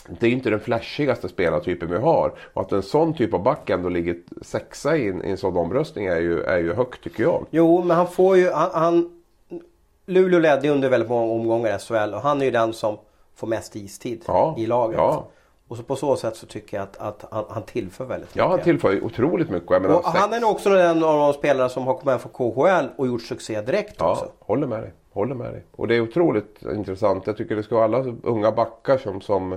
det 0.09 0.27
är 0.27 0.31
inte 0.31 0.51
den 0.51 0.61
flashigaste 0.61 1.29
spelartypen 1.29 1.91
vi 1.91 1.97
har. 1.97 2.33
Och 2.53 2.63
att 2.63 2.73
en 2.73 2.83
sån 2.83 3.15
typ 3.15 3.35
av 3.35 3.43
back 3.43 3.71
ändå 3.71 3.89
ligger 3.89 4.17
sexa 4.43 4.97
i 4.97 5.09
en, 5.09 5.25
i 5.25 5.31
en 5.31 5.37
sån 5.37 5.57
omröstning 5.57 6.07
är 6.07 6.21
ju, 6.21 6.43
är 6.43 6.59
ju 6.59 6.75
högt 6.75 7.05
tycker 7.05 7.23
jag. 7.23 7.47
Jo 7.51 7.83
men 7.83 7.97
han 7.97 8.07
får 8.07 8.37
ju, 8.37 8.51
han, 8.51 8.71
han 8.73 9.23
Luleå 10.07 10.39
ledde 10.39 10.69
under 10.69 10.89
väldigt 10.89 11.09
många 11.09 11.33
omgångar 11.33 11.77
i 11.77 11.79
SHL 11.79 12.15
och 12.15 12.21
han 12.21 12.41
är 12.41 12.45
ju 12.45 12.51
den 12.51 12.73
som 12.73 12.99
får 13.35 13.47
mest 13.47 13.77
istid 13.77 14.25
ja, 14.27 14.55
i 14.59 14.67
laget. 14.67 14.99
Ja. 14.99 15.27
Och 15.69 15.77
så 15.77 15.83
på 15.83 15.97
så 15.97 16.17
sätt 16.17 16.37
så 16.37 16.47
tycker 16.47 16.77
jag 16.77 16.83
att, 16.85 16.97
att 16.97 17.25
han, 17.31 17.45
han 17.49 17.63
tillför 17.63 18.05
väldigt 18.05 18.29
mycket. 18.29 18.37
Ja, 18.37 18.49
han 18.49 18.61
tillför 18.61 19.05
otroligt 19.05 19.51
mycket. 19.51 19.71
Menar, 19.71 20.03
han 20.05 20.33
är 20.33 20.41
nog 20.41 20.51
också 20.51 20.71
en 20.71 21.05
av 21.05 21.19
de 21.19 21.33
spelare 21.33 21.69
som 21.69 21.87
har 21.87 21.95
kommit 21.95 22.11
hem 22.11 22.19
från 22.19 22.53
KHL 22.53 22.87
och 22.97 23.07
gjort 23.07 23.23
succé 23.23 23.61
direkt 23.61 23.95
ja, 23.99 24.13
också. 24.13 24.29
håller 24.39 24.67
med 24.67 24.83
dig. 24.83 24.93
Håller 25.15 25.35
med 25.35 25.53
dig. 25.53 25.63
Och 25.71 25.89
det 25.89 25.95
är 25.95 26.01
otroligt 26.01 26.63
intressant. 26.63 27.27
Jag 27.27 27.37
tycker 27.37 27.57
det 27.57 27.63
ska 27.63 27.75
vara 27.75 27.85
alla 27.85 28.15
unga 28.23 28.53
backar 28.53 28.99
som, 28.99 29.21
som 29.21 29.57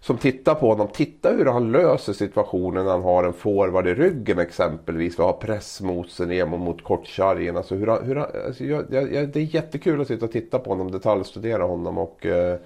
som 0.00 0.18
tittar 0.18 0.54
på 0.54 0.68
honom. 0.68 0.88
Titta 0.92 1.30
hur 1.30 1.46
han 1.46 1.72
löser 1.72 2.12
situationen 2.12 2.84
när 2.84 2.92
han 2.92 3.02
har 3.02 3.24
en 3.24 3.32
forward 3.32 3.86
i 3.86 3.94
ryggen 3.94 4.38
exempelvis. 4.38 5.18
Vi 5.18 5.22
har 5.22 5.32
press 5.32 5.80
mot 5.80 6.10
sig 6.10 6.26
ner 6.26 6.46
mot 6.46 6.84
kortsargen. 6.84 7.56
Alltså 7.56 7.74
hur 7.74 8.04
hur 8.04 8.18
alltså 8.18 8.64
jag, 8.64 8.84
jag, 8.90 9.28
det 9.28 9.40
är 9.40 9.54
jättekul 9.54 10.00
att 10.00 10.06
sitta 10.06 10.24
och 10.24 10.32
titta 10.32 10.58
på 10.58 10.70
honom, 10.70 10.90
detaljstudera 10.90 11.62
honom 11.62 11.98
och 11.98 12.26
eh, 12.26 12.58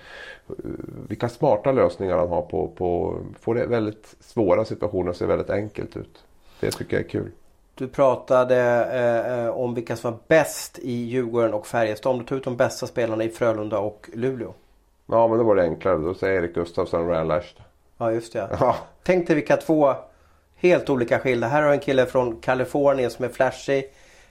vilka 1.09 1.29
smarta 1.29 1.73
lösningar 1.73 2.19
han 2.19 2.29
har 2.29 2.43
på, 2.43 2.69
på 2.69 3.19
få 3.41 3.55
det 3.55 3.67
väldigt 3.67 4.17
svåra 4.21 4.65
situationer 4.65 5.11
att 5.11 5.17
se 5.17 5.27
väldigt 5.27 5.51
enkelt 5.51 5.97
ut. 5.97 6.25
Det 6.61 6.71
tycker 6.71 6.97
jag 6.97 7.05
är 7.05 7.09
kul. 7.09 7.31
Du 7.75 7.89
pratade 7.89 8.57
eh, 8.85 9.49
om 9.49 9.75
vilka 9.75 9.97
som 9.97 10.11
var 10.11 10.19
bäst 10.29 10.79
i 10.79 10.93
Djurgården 10.93 11.55
och 11.55 11.67
Färjestad. 11.67 12.13
Om 12.13 12.19
du 12.19 12.25
tar 12.25 12.37
ut 12.37 12.45
de 12.45 12.57
bästa 12.57 12.87
spelarna 12.87 13.25
i 13.25 13.29
Frölunda 13.29 13.79
och 13.79 14.11
Luleå. 14.13 14.55
Ja 15.07 15.29
men 15.29 15.39
då 15.39 15.45
var 15.45 15.57
det 15.57 15.63
enklare. 15.63 15.99
Då 15.99 16.15
säger 16.15 16.43
Erik 16.43 16.55
Gustafsson 16.55 17.01
och 17.01 17.09
Ryan 17.09 17.29
Lash. 17.29 17.47
Ja 17.99 18.13
just 18.13 18.33
det. 18.33 18.49
Ja. 18.61 18.77
Tänk 19.03 19.27
dig 19.27 19.37
vilka 19.37 19.57
två 19.57 19.95
helt 20.57 20.91
olika 20.91 21.19
skilda. 21.19 21.47
Här 21.47 21.63
har 21.63 21.73
en 21.73 21.81
kille 21.81 22.07
från 22.07 22.37
Kalifornien 22.37 23.11
som 23.11 23.25
är 23.25 23.29
flashig. 23.29 23.85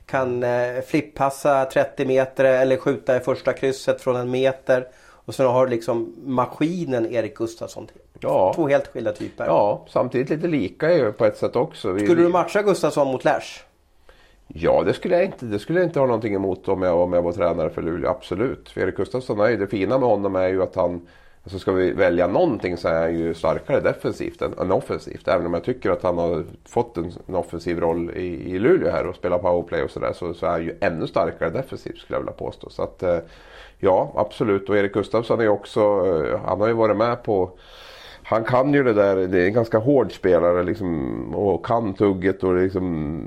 Kan 0.05 0.43
eh, 0.43 0.81
flippassa 0.87 1.65
30 1.65 2.05
meter 2.05 2.45
eller 2.45 2.77
skjuta 2.77 3.17
i 3.17 3.19
första 3.19 3.53
krysset 3.53 4.01
från 4.01 4.15
en 4.15 4.31
meter. 4.31 4.87
Och 5.25 5.35
sen 5.35 5.45
har 5.45 5.65
du 5.65 5.71
liksom 5.71 6.15
maskinen 6.23 7.13
Erik 7.13 7.37
Gustafsson. 7.37 7.87
Ja. 8.23 8.53
Två 8.55 8.67
helt 8.67 8.87
skilda 8.87 9.11
typer. 9.11 9.45
Ja, 9.45 9.85
samtidigt 9.89 10.29
lite 10.29 10.47
lika 10.47 10.93
ju 10.93 11.11
på 11.11 11.25
ett 11.25 11.37
sätt 11.37 11.55
också. 11.55 11.91
Vi, 11.91 12.05
skulle 12.05 12.21
du 12.21 12.29
matcha 12.29 12.61
Gustafsson 12.61 13.07
mot 13.07 13.23
Lash? 13.23 13.63
Ja, 14.47 14.83
det 14.85 14.93
skulle 14.93 15.15
jag 15.15 15.25
inte. 15.25 15.45
Det 15.45 15.59
skulle 15.59 15.79
jag 15.79 15.87
inte 15.87 15.99
ha 15.99 16.07
någonting 16.07 16.35
emot 16.35 16.67
om 16.67 16.81
jag, 16.81 16.99
om 16.99 17.13
jag 17.13 17.21
var 17.21 17.31
tränare 17.31 17.69
för 17.69 17.81
Luleå. 17.81 18.09
Absolut. 18.09 18.69
För 18.69 18.81
Erik 18.81 18.95
Gustafsson 18.95 19.39
är 19.39 19.49
ju, 19.49 19.57
det 19.57 19.67
fina 19.67 19.97
med 19.97 20.09
honom 20.09 20.35
är 20.35 20.47
ju 20.47 20.63
att 20.63 20.75
han 20.75 21.07
Alltså 21.45 21.59
ska 21.59 21.71
vi 21.71 21.91
välja 21.91 22.27
någonting 22.27 22.77
så 22.77 22.87
är 22.87 23.01
han 23.01 23.19
ju 23.19 23.33
starkare 23.33 23.79
defensivt 23.79 24.41
än, 24.41 24.53
än 24.59 24.71
offensivt. 24.71 25.27
Även 25.27 25.45
om 25.45 25.53
jag 25.53 25.63
tycker 25.63 25.91
att 25.91 26.03
han 26.03 26.17
har 26.17 26.43
fått 26.65 26.97
en, 26.97 27.11
en 27.27 27.35
offensiv 27.35 27.79
roll 27.79 28.11
i, 28.15 28.55
i 28.55 28.59
Luleå 28.59 28.91
här 28.91 29.07
och 29.07 29.15
spelar 29.15 29.37
powerplay 29.37 29.83
och 29.83 29.91
sådär. 29.91 30.13
Så, 30.13 30.33
så 30.33 30.45
är 30.45 30.49
han 30.49 30.63
ju 30.63 30.77
ännu 30.81 31.07
starkare 31.07 31.49
defensivt 31.49 31.97
skulle 31.97 32.15
jag 32.15 32.21
vilja 32.21 32.33
påstå. 32.33 32.69
Så 32.69 32.83
att 32.83 33.03
eh, 33.03 33.17
ja, 33.79 34.13
absolut. 34.15 34.69
Och 34.69 34.77
Erik 34.77 34.93
Gustafsson 34.93 35.41
är 35.41 35.47
också, 35.47 35.79
eh, 35.79 36.39
han 36.45 36.61
har 36.61 36.67
ju 36.67 36.73
varit 36.73 36.97
med 36.97 37.23
på 37.23 37.51
han 38.23 38.43
kan 38.43 38.73
ju 38.73 38.83
det 38.83 38.93
där, 38.93 39.15
det 39.15 39.41
är 39.41 39.47
en 39.47 39.53
ganska 39.53 39.77
hård 39.77 40.11
spelare 40.11 40.63
liksom, 40.63 41.35
och 41.35 41.65
kan 41.65 41.93
tugget 41.93 42.43
och 42.43 42.55
liksom 42.55 43.23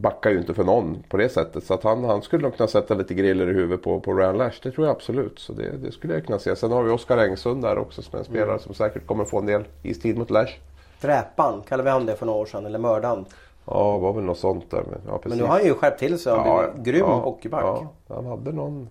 backar 0.00 0.30
ju 0.30 0.38
inte 0.38 0.54
för 0.54 0.64
någon 0.64 1.02
på 1.08 1.16
det 1.16 1.28
sättet. 1.28 1.64
Så 1.64 1.74
att 1.74 1.82
han, 1.82 2.04
han 2.04 2.22
skulle 2.22 2.42
nog 2.42 2.56
kunna 2.56 2.68
sätta 2.68 2.94
lite 2.94 3.14
griller 3.14 3.50
i 3.50 3.52
huvudet 3.52 3.82
på, 3.82 4.00
på 4.00 4.14
Ryan 4.14 4.38
Lash, 4.38 4.60
det 4.62 4.70
tror 4.70 4.86
jag 4.86 4.96
absolut. 4.96 5.38
Så 5.38 5.52
det, 5.52 5.76
det 5.76 5.92
skulle 5.92 6.14
jag 6.14 6.26
kunna 6.26 6.38
se. 6.38 6.56
Sen 6.56 6.72
har 6.72 6.82
vi 6.82 6.90
Oskar 6.90 7.18
Engsund 7.18 7.62
där 7.62 7.78
också 7.78 8.02
som 8.02 8.14
är 8.14 8.18
en 8.18 8.24
spelare 8.24 8.48
mm. 8.48 8.58
som 8.58 8.74
säkert 8.74 9.06
kommer 9.06 9.24
få 9.24 9.38
en 9.38 9.46
del 9.46 9.64
istid 9.82 10.18
mot 10.18 10.30
Lash. 10.30 10.52
Dräpan, 11.00 11.62
kallade 11.68 11.84
vi 11.84 11.90
han 11.90 12.06
det 12.06 12.16
för 12.16 12.26
några 12.26 12.38
år 12.38 12.46
sedan, 12.46 12.66
eller 12.66 12.78
mördaren? 12.78 13.24
Ja, 13.64 13.92
det 13.94 14.02
var 14.02 14.12
väl 14.12 14.24
något 14.24 14.38
sånt 14.38 14.70
där. 14.70 14.82
Men, 14.90 15.00
ja, 15.06 15.20
men 15.24 15.38
nu 15.38 15.44
har 15.44 15.50
han 15.50 15.64
ju 15.64 15.74
skärpt 15.74 15.98
till 15.98 16.18
sig, 16.18 16.32
han 16.32 16.46
ja, 16.46 16.64
grym 16.76 17.00
ja, 17.00 17.20
hockeyback. 17.20 17.64
Ja, 17.64 17.92
han 18.08 18.26
hade 18.26 18.52
någon, 18.52 18.88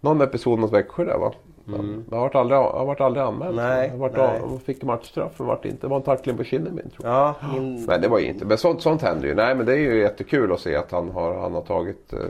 någon 0.00 0.20
episod 0.20 0.58
mot 0.58 0.72
Växjö 0.72 1.04
där 1.04 1.18
va? 1.18 1.32
Mm. 1.78 2.04
Det 2.08 2.14
har 2.14 2.22
varit 2.22 2.34
aldrig, 2.34 2.58
har 2.58 2.86
varit 2.86 3.00
aldrig 3.00 3.24
anmält. 3.24 3.56
Nej, 3.56 3.88
har 3.88 3.96
varit 3.96 4.16
nej. 4.16 4.40
Av, 4.40 4.60
fick 4.64 4.82
matchstraff 4.82 5.40
och 5.40 5.46
vart 5.46 5.64
inte. 5.64 5.86
Det 5.86 5.86
var 5.86 5.96
en 5.96 6.02
tackling 6.02 6.36
på 6.36 6.44
kinden 6.44 6.74
min 6.74 6.90
tror 6.90 7.08
jag. 7.08 7.14
Ja, 7.14 7.34
min... 7.52 7.84
Nej 7.84 7.98
det 8.00 8.08
var 8.08 8.18
inte. 8.18 8.44
Men 8.44 8.58
sånt, 8.58 8.82
sånt 8.82 9.02
händer 9.02 9.28
ju. 9.28 9.34
Nej 9.34 9.54
men 9.54 9.66
det 9.66 9.72
är 9.72 9.76
ju 9.76 10.00
jättekul 10.00 10.52
att 10.52 10.60
se 10.60 10.76
att 10.76 10.92
han 10.92 11.10
har, 11.10 11.34
han 11.34 11.54
har 11.54 11.62
tagit 11.62 12.12
uh, 12.12 12.20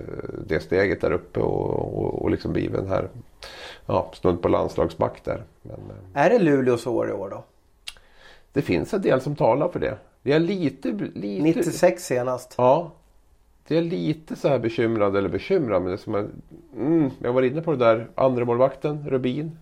det 0.47 0.61
steget 0.61 1.01
där 1.01 1.13
uppe 1.13 1.41
och, 1.41 1.99
och, 1.99 2.23
och 2.23 2.31
liksom 2.31 2.53
blivit 2.53 2.77
den 2.77 2.89
här 2.89 3.09
ja, 3.87 4.11
snudd 4.13 4.43
på 4.43 4.49
landslagsback 4.49 5.25
där. 5.25 5.43
Men, 5.63 5.75
uh, 5.75 6.23
är 6.25 6.31
det 6.31 6.39
Luleås 6.39 6.87
år 6.87 7.09
i 7.09 7.13
år 7.13 7.31
då? 7.31 7.45
Det 8.53 8.63
finns 8.63 8.95
en 8.95 9.03
del 9.03 9.21
som 9.21 9.37
talar 9.37 9.69
för 9.69 9.81
det. 9.81 9.99
Vi 10.23 10.33
är 10.33 10.39
lite, 10.39 10.89
lite... 11.15 11.43
96 11.43 12.05
senast. 12.05 12.55
Ja, 12.59 12.91
det 13.71 13.79
är 13.79 13.83
lite 13.83 14.37
så 14.37 14.49
här 14.49 14.59
bekymrad, 14.59 15.17
eller 15.17 15.29
bekymrad, 15.29 15.83
men 15.83 15.91
det 15.91 15.95
är 15.95 15.97
som 15.97 16.15
en, 16.15 16.43
mm, 16.77 17.11
jag 17.23 17.33
var 17.33 17.43
inne 17.43 17.63
på 17.63 17.71
det 17.73 17.77
där, 17.77 18.09
andra 18.15 18.45
målvakten 18.45 19.07
Rubin. 19.09 19.59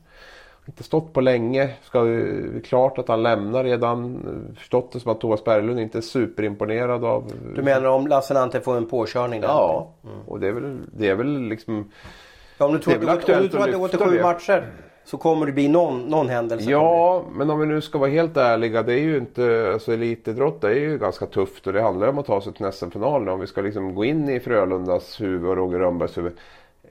Inte 0.67 0.83
stått 0.83 1.13
på 1.13 1.21
länge. 1.21 1.71
Ska 1.83 2.01
vi, 2.01 2.61
klart 2.65 2.99
att 2.99 3.09
han 3.09 3.23
lämnar 3.23 3.65
redan. 3.65 4.21
Förstått 4.57 4.93
det 4.93 5.01
som 5.01 5.13
att 5.13 5.21
Thomas 5.21 5.45
Berglund 5.45 5.81
inte 5.81 5.99
är 5.99 6.03
superimponerad 6.03 7.05
av... 7.05 7.33
Du 7.55 7.63
menar 7.63 7.89
om 7.89 8.07
Lassinantti 8.07 8.61
får 8.61 8.77
en 8.77 8.87
påkörning? 8.87 9.41
Där? 9.41 9.49
Ja, 9.49 9.93
mm. 10.05 10.17
och 10.27 10.41
det 10.41 10.49
är 10.49 10.53
väl, 10.53 10.79
det 10.97 11.09
är 11.09 11.15
väl 11.15 11.43
liksom... 11.43 11.91
Ja, 12.59 12.67
om 12.67 12.73
du 12.73 12.79
tror, 12.79 12.95
att, 12.95 13.29
om 13.29 13.43
du 13.43 13.49
tror 13.49 13.63
att 13.63 13.73
det 13.73 13.79
går 13.79 13.89
till 13.89 13.99
sju 13.99 14.23
matcher 14.23 14.73
så 15.11 15.17
kommer 15.19 15.47
det 15.47 15.53
bli 15.53 15.69
någon, 15.69 16.01
någon 16.01 16.29
händelse. 16.29 16.71
Ja, 16.71 17.25
men 17.33 17.51
om 17.51 17.61
vi 17.61 17.67
nu 17.67 17.81
ska 17.81 17.99
vara 17.99 18.11
helt 18.11 18.37
ärliga. 18.37 18.83
Det 18.83 18.93
är 18.93 19.03
ju 19.03 19.17
inte, 19.17 19.71
alltså 19.73 19.93
elitidrott 19.93 20.65
är 20.65 20.71
ju 20.71 20.99
ganska 20.99 21.27
tufft 21.27 21.67
och 21.67 21.73
det 21.73 21.83
handlar 21.83 22.09
om 22.09 22.19
att 22.19 22.27
ta 22.27 22.41
sig 22.41 22.53
till 22.53 22.73
SM-finalen. 22.73 23.29
Om 23.29 23.41
vi 23.41 23.47
ska 23.47 23.61
liksom 23.61 23.95
gå 23.95 24.05
in 24.05 24.29
i 24.29 24.41
Frölundas 24.41 25.21
huvud 25.21 25.51
och 25.51 25.57
Roger 25.57 25.79
Rönnbergs 25.79 26.19
huvud. 26.19 26.33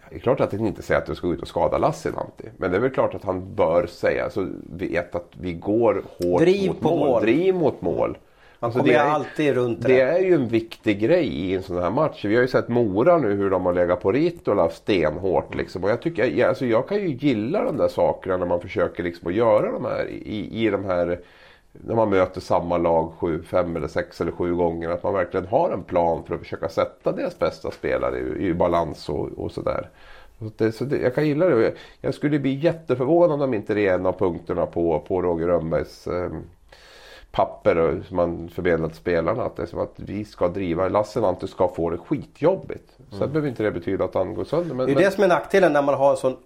Det 0.10 0.16
är 0.16 0.20
klart 0.20 0.40
att 0.40 0.52
han 0.52 0.68
inte 0.68 0.82
säger 0.82 1.02
att 1.02 1.08
du 1.08 1.16
ska 1.16 1.28
ut 1.28 1.42
och 1.42 1.48
skada 1.48 1.78
Lassinantti. 1.78 2.50
Men 2.58 2.72
det 2.72 2.78
är 2.78 2.82
väl 2.82 2.90
klart 2.92 3.16
att 3.16 3.24
han 3.24 3.56
bör 3.56 3.88
säga, 3.88 4.24
alltså 4.24 4.48
vet 4.70 5.16
att 5.16 5.30
vi 5.32 5.54
går 5.54 6.04
hårt 6.20 6.42
Driv 6.42 6.68
mot 6.68 6.82
mål. 6.82 7.00
mål. 7.00 7.22
Driv 7.22 7.56
mot 7.56 7.82
mål. 7.82 8.18
Man 8.60 8.68
Alltså, 8.68 8.80
kommer 8.80 8.94
det 8.94 9.00
är- 9.00 9.10
alltid 9.10 9.54
runt 9.56 9.82
det. 9.82 9.88
Det 9.88 10.02
är 10.02 10.20
ju 10.20 10.34
en 10.34 10.48
viktig 10.48 11.00
grej 11.00 11.28
i 11.28 11.56
en 11.56 11.64
sån 11.64 11.82
här 11.82 11.90
match. 11.92 12.26
Vi 12.26 12.36
har 12.36 12.42
ju 12.42 12.48
sett 12.48 12.68
Mora 12.68 13.18
nu 13.18 13.34
hur 13.34 13.50
de 13.50 13.66
har 13.66 13.74
legat 13.74 14.02
på 14.02 14.12
Ritola 14.12 14.70
stenhårt. 14.70 15.56
Liksom. 15.56 15.84
Och 15.84 15.90
jag, 15.90 16.02
tycker, 16.02 16.26
jag, 16.26 16.50
alltså 16.50 16.66
jag 16.66 16.88
kan 16.88 16.98
ju 16.98 17.08
gilla 17.08 17.64
de 17.64 17.78
där 17.78 17.88
sakerna 17.88 18.38
när 18.38 18.46
man 18.46 18.62
försöker 18.62 19.04
liksom 19.04 19.28
att 19.28 19.34
göra 19.34 19.72
de 19.72 19.86
här 19.86 20.08
i, 20.10 20.66
i 20.66 20.70
de 20.70 20.86
här 20.86 21.20
när 21.72 21.96
man 21.96 22.10
möter 22.10 22.42
samma 22.42 22.78
lag 22.78 23.12
sju, 23.20 23.44
fem 23.44 23.76
eller 23.76 23.88
sex 23.88 24.22
eller 24.22 24.32
sju 24.32 24.56
gånger. 24.56 24.90
Att 24.90 25.04
man 25.04 25.14
verkligen 25.14 25.48
har 25.48 25.72
en 25.72 25.84
plan 25.84 26.24
för 26.28 26.34
att 26.36 26.40
försöka 26.42 26.70
sätta 26.70 27.12
deras 27.12 27.40
bästa 27.40 27.72
spelare 27.72 28.20
i, 28.20 28.48
i 28.48 28.54
balans 28.54 29.10
och, 29.10 29.30
och 29.38 29.52
sådär. 29.52 29.90
Så 30.40 30.52
det, 30.58 30.72
så 30.72 30.86
det, 30.86 30.98
jag 30.98 31.16
kan 31.16 31.28
gilla 31.28 31.46
det. 31.46 31.62
Jag, 31.64 31.74
jag 32.02 32.14
skulle 32.14 32.40
bli 32.40 32.54
jätteförvånad 32.54 33.42
om 33.42 33.54
inte 33.54 33.74
det 33.74 33.88
är 33.88 33.94
en 33.94 34.06
av 34.06 34.20
punkterna 34.20 34.66
på, 34.66 35.00
på 35.08 35.22
Roger 35.22 35.48
Rönnbergs 35.48 36.08
eh, 36.08 36.30
papper 37.38 38.04
som 38.08 38.18
man 38.18 38.50
förmedlat 38.50 38.96
spelarna. 38.96 39.44
Att 39.44 39.56
det 39.56 39.62
är 39.62 39.68
som 39.68 39.80
att 39.80 39.94
vi 39.96 40.26
ska 40.26 40.48
driva, 40.48 40.88
Lassinantti 40.90 41.48
ska 41.48 41.68
få 41.68 41.90
det 41.90 41.98
skitjobbigt. 41.98 42.98
Sen 43.12 43.20
behöver 43.20 43.48
inte 43.48 43.64
det 43.64 43.72
betyda 43.72 44.06
att 44.06 44.14
han 44.14 44.34
går 44.34 44.44
sönder. 44.44 44.76
Men, 44.76 44.86
Det 44.86 44.92
är 44.92 44.96
men, 44.96 45.04
det 45.04 45.12
som 45.12 45.24
är 45.24 45.28
nackdelen 45.28 45.74
när 45.74 45.82
man 45.82 45.96
har 45.96 46.12
en 46.12 46.18
sån 46.18 46.38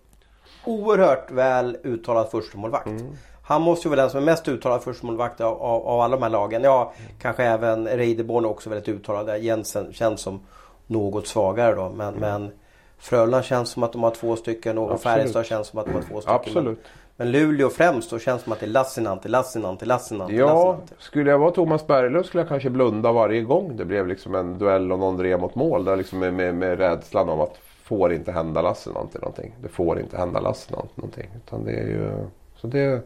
oerhört 0.66 1.32
väl 1.32 1.78
uttalad 1.84 2.30
förstemålvakt. 2.32 2.88
Mm. 2.88 3.18
Han 3.44 3.62
måste 3.62 3.88
ju 3.88 3.90
vara 3.90 4.02
den 4.02 4.10
som 4.10 4.22
är 4.22 4.26
mest 4.26 4.48
uttalad 4.48 4.84
förstemålvakt 4.84 5.42
av, 5.42 5.62
av, 5.62 5.88
av 5.88 6.02
alla 6.02 6.16
de 6.16 6.24
här 6.24 6.30
lagen. 6.30 6.64
Ja, 6.64 6.94
kanske 7.22 7.44
även 7.44 7.88
Reideborn 7.88 8.46
är 8.46 8.50
också 8.50 8.70
väldigt 8.70 8.90
uttalad. 8.90 9.40
Jensen 9.40 9.94
känns 9.94 10.22
som 10.22 10.40
något 10.88 11.28
svagare 11.28 11.76
då. 11.76 11.90
Men, 11.90 12.14
men 12.14 12.52
Frölunda 12.98 13.44
känns 13.44 13.70
som 13.70 13.84
att 13.84 13.92
de 13.92 14.04
har 14.04 14.12
två 14.12 14.36
stycken 14.36 14.78
och 14.78 14.92
Absolut. 14.92 15.04
Färjestad 15.04 15.46
känns 15.46 15.68
som 15.68 15.80
att 15.80 15.86
de 15.86 15.94
har 15.94 16.02
två 16.02 16.22
stycken. 16.22 16.36
Absolut. 16.36 16.80
Men, 17.22 17.32
Luleå 17.32 17.70
främst 17.70 18.10
då 18.10 18.20
känns 18.20 18.42
som 18.42 18.54
att 18.54 18.60
det 18.60 18.66
är 18.66 18.70
Lassinantti, 18.70 19.30
Lassinantti, 19.30 19.86
Lassinantti, 19.86 20.36
Ja, 20.36 20.46
Lassinantti. 20.46 20.94
skulle 21.00 21.32
jag 21.32 21.40
vara 21.40 21.52
Thomas 21.52 21.88
Berglund 21.88 22.26
skulle 22.26 22.42
jag 22.42 22.50
kanske 22.50 22.70
blunda 22.70 23.12
varje 23.12 23.42
gång 23.42 23.78
det 23.78 23.86
blev 23.86 24.08
liksom 24.08 24.36
en 24.36 24.58
duell 24.58 24.92
och 24.92 25.00
någon 25.00 25.18
drev 25.18 25.40
mot 25.40 25.56
mål. 25.56 25.86
Där 25.86 25.96
liksom 25.96 26.20
med, 26.20 26.34
med, 26.34 26.56
med 26.56 26.78
rädslan 26.78 27.30
om 27.30 27.42
att 27.42 27.58
får 27.84 28.14
inte 28.14 28.32
hända 28.32 28.62
Lassinantti 28.62 29.20
någonting. 29.20 29.56
Det 29.62 29.68
får 29.68 30.00
inte 30.00 30.18
hända 30.18 30.40
Lassinantti 30.40 30.94
någonting. 30.96 31.30
Utan 31.46 31.66
det 31.66 31.72
är 31.72 31.88
ju, 31.88 32.12
så 32.56 32.68
det, 32.68 33.02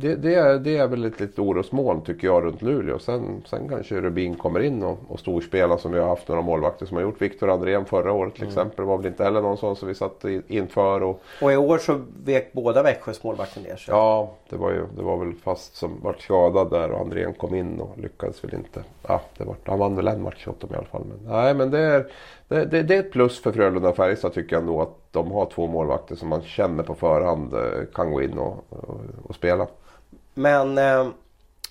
det, 0.00 0.14
det, 0.14 0.34
är, 0.34 0.58
det 0.58 0.76
är 0.76 0.86
väl 0.88 1.04
ett 1.04 1.20
litet 1.20 1.38
orosmoln 1.38 2.00
tycker 2.00 2.26
jag 2.26 2.44
runt 2.44 2.62
Luleå. 2.62 2.98
Sen, 2.98 3.42
sen 3.46 3.68
kanske 3.68 4.00
Rubin 4.00 4.34
kommer 4.34 4.60
in 4.60 4.82
och, 4.82 4.98
och 5.08 5.20
storspelar 5.20 5.76
som 5.76 5.92
vi 5.92 5.98
har 5.98 6.08
haft 6.08 6.28
några 6.28 6.42
målvakter 6.42 6.86
som 6.86 6.96
har 6.96 7.02
gjort. 7.04 7.22
Viktor 7.22 7.50
Andrén 7.50 7.84
förra 7.84 8.12
året 8.12 8.34
till 8.34 8.46
exempel 8.46 8.84
var 8.84 8.96
väl 8.96 9.06
inte 9.06 9.24
heller 9.24 9.40
någon 9.40 9.56
sån 9.56 9.76
som 9.76 9.88
vi 9.88 9.94
satt 9.94 10.24
inför. 10.48 11.02
Och, 11.02 11.22
Och 11.42 11.52
i 11.52 11.56
år 11.56 11.78
så 11.78 12.00
vek 12.24 12.52
båda 12.52 12.82
Växjös 12.82 13.24
målvakter 13.24 13.60
ner 13.60 13.76
sig. 13.76 13.94
Ja, 13.94 14.30
det 14.50 14.56
var, 14.56 14.70
ju, 14.70 14.86
det 14.96 15.02
var 15.02 15.16
väl 15.16 15.34
fast 15.34 15.76
som 15.76 16.00
vart 16.02 16.20
skadad 16.20 16.70
där 16.70 16.90
och 16.90 17.00
Andrén 17.00 17.34
kom 17.34 17.54
in 17.54 17.80
och 17.80 17.98
lyckades 17.98 18.44
väl 18.44 18.54
inte. 18.54 18.84
Ja, 19.06 19.20
det 19.38 19.44
var, 19.44 19.56
han 19.64 19.78
vann 19.78 19.96
väl 19.96 20.08
en 20.08 20.22
match 20.22 20.48
åt 20.48 20.60
dem 20.60 20.70
i 20.72 20.76
alla 20.76 20.86
fall. 20.86 21.04
Men, 21.08 21.32
nej, 21.32 21.54
men 21.54 21.70
det 21.70 21.78
är, 21.78 22.06
det, 22.48 22.64
det, 22.64 22.82
det 22.82 22.94
är 22.94 23.00
ett 23.00 23.12
plus 23.12 23.42
för 23.42 23.52
Frölunda 23.52 23.88
och 23.88 23.96
Färjestad 23.96 24.32
tycker 24.32 24.56
jag 24.56 24.60
ändå 24.60 24.82
att 24.82 24.96
de 25.10 25.32
har 25.32 25.46
två 25.46 25.66
målvakter 25.66 26.16
som 26.16 26.28
man 26.28 26.42
känner 26.42 26.82
på 26.82 26.94
förhand 26.94 27.54
eh, 27.54 27.60
kan 27.94 28.12
gå 28.12 28.22
in 28.22 28.38
och, 28.38 28.64
och, 28.68 29.00
och 29.22 29.34
spela. 29.34 29.66
Men 30.34 30.78
eh, 30.78 31.08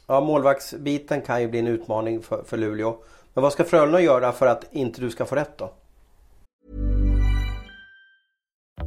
ja, 0.07 0.21
målvaktsbiten 0.21 1.21
kan 1.21 1.41
ju 1.41 1.47
bli 1.47 1.59
en 1.59 1.67
utmaning 1.67 2.21
för, 2.21 2.43
för 2.43 2.57
Luleå. 2.57 2.97
Men 3.33 3.41
vad 3.41 3.53
ska 3.53 3.63
Frölunda 3.63 4.01
göra 4.01 4.31
för 4.31 4.47
att 4.47 4.65
inte 4.71 5.01
du 5.01 5.09
ska 5.09 5.25
få 5.25 5.35
rätt 5.35 5.57
då? 5.57 5.73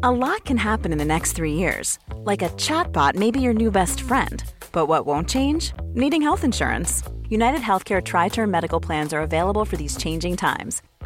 A 0.04 0.10
lot 0.10 0.44
can 0.44 0.58
happen 0.58 0.92
in 0.92 0.98
the 0.98 1.04
next 1.04 1.36
three 1.36 1.52
years. 1.52 1.98
Like 2.24 2.42
a 2.42 2.48
chatbot 2.58 3.14
may 3.14 3.30
be 3.30 3.40
your 3.40 3.54
new 3.54 3.70
best 3.70 4.00
friend. 4.00 4.42
But 4.72 4.88
what 4.88 5.06
won't 5.06 5.28
change? 5.28 5.72
Needing 5.94 6.22
health 6.22 6.44
insurance. 6.44 7.04
United 7.28 7.60
Healthcare 7.60 8.02
Tri 8.02 8.28
Term 8.28 8.50
Medical 8.50 8.80
Plans 8.80 9.12
are 9.12 9.22
available 9.22 9.64
for 9.64 9.76
these 9.76 9.96
changing 9.96 10.36
times. 10.36 10.82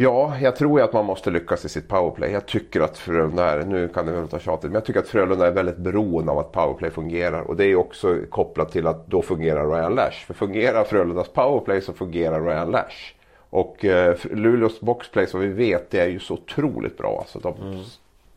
Ja, 0.00 0.36
jag 0.40 0.56
tror 0.56 0.80
ju 0.80 0.84
att 0.84 0.92
man 0.92 1.04
måste 1.04 1.30
lyckas 1.30 1.64
i 1.64 1.68
sitt 1.68 1.88
powerplay. 1.88 2.30
Jag 2.30 2.46
tycker 2.46 2.80
att 2.80 2.98
Frölunda 2.98 3.44
är, 3.44 3.64
nu 3.64 3.88
kan 3.88 4.06
det 4.06 4.12
väl 4.12 4.20
låta 4.20 4.38
tjatigt, 4.38 4.64
men 4.64 4.74
jag 4.74 4.84
tycker 4.84 5.00
att 5.00 5.08
Frölunda 5.08 5.46
är 5.46 5.50
väldigt 5.50 5.76
beroende 5.76 6.32
av 6.32 6.38
att 6.38 6.52
powerplay 6.52 6.90
fungerar. 6.90 7.40
Och 7.40 7.56
det 7.56 7.64
är 7.64 7.76
också 7.76 8.16
kopplat 8.30 8.72
till 8.72 8.86
att 8.86 9.06
då 9.06 9.22
fungerar 9.22 9.70
Ryan 9.70 9.94
Lash. 9.94 10.26
För 10.26 10.34
fungerar 10.34 10.84
Frölundas 10.84 11.28
powerplay 11.28 11.80
så 11.80 11.92
fungerar 11.92 12.40
Ryan 12.40 12.70
Lash. 12.70 13.14
Och 13.50 13.84
eh, 13.84 14.16
Luleås 14.30 14.80
boxplay 14.80 15.26
som 15.26 15.40
vi 15.40 15.48
vet 15.48 15.90
det 15.90 16.00
är 16.00 16.08
ju 16.08 16.18
så 16.18 16.34
otroligt 16.34 16.98
bra. 16.98 17.18
Alltså, 17.18 17.38
de 17.38 17.84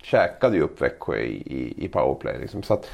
käkade 0.04 0.58
ju 0.58 0.64
upp 0.64 0.82
Växjö 0.82 1.18
i, 1.18 1.36
i, 1.36 1.86
i 1.86 1.88
powerplay. 1.88 2.40
Liksom. 2.40 2.64
Så 2.64 2.74
att, 2.74 2.90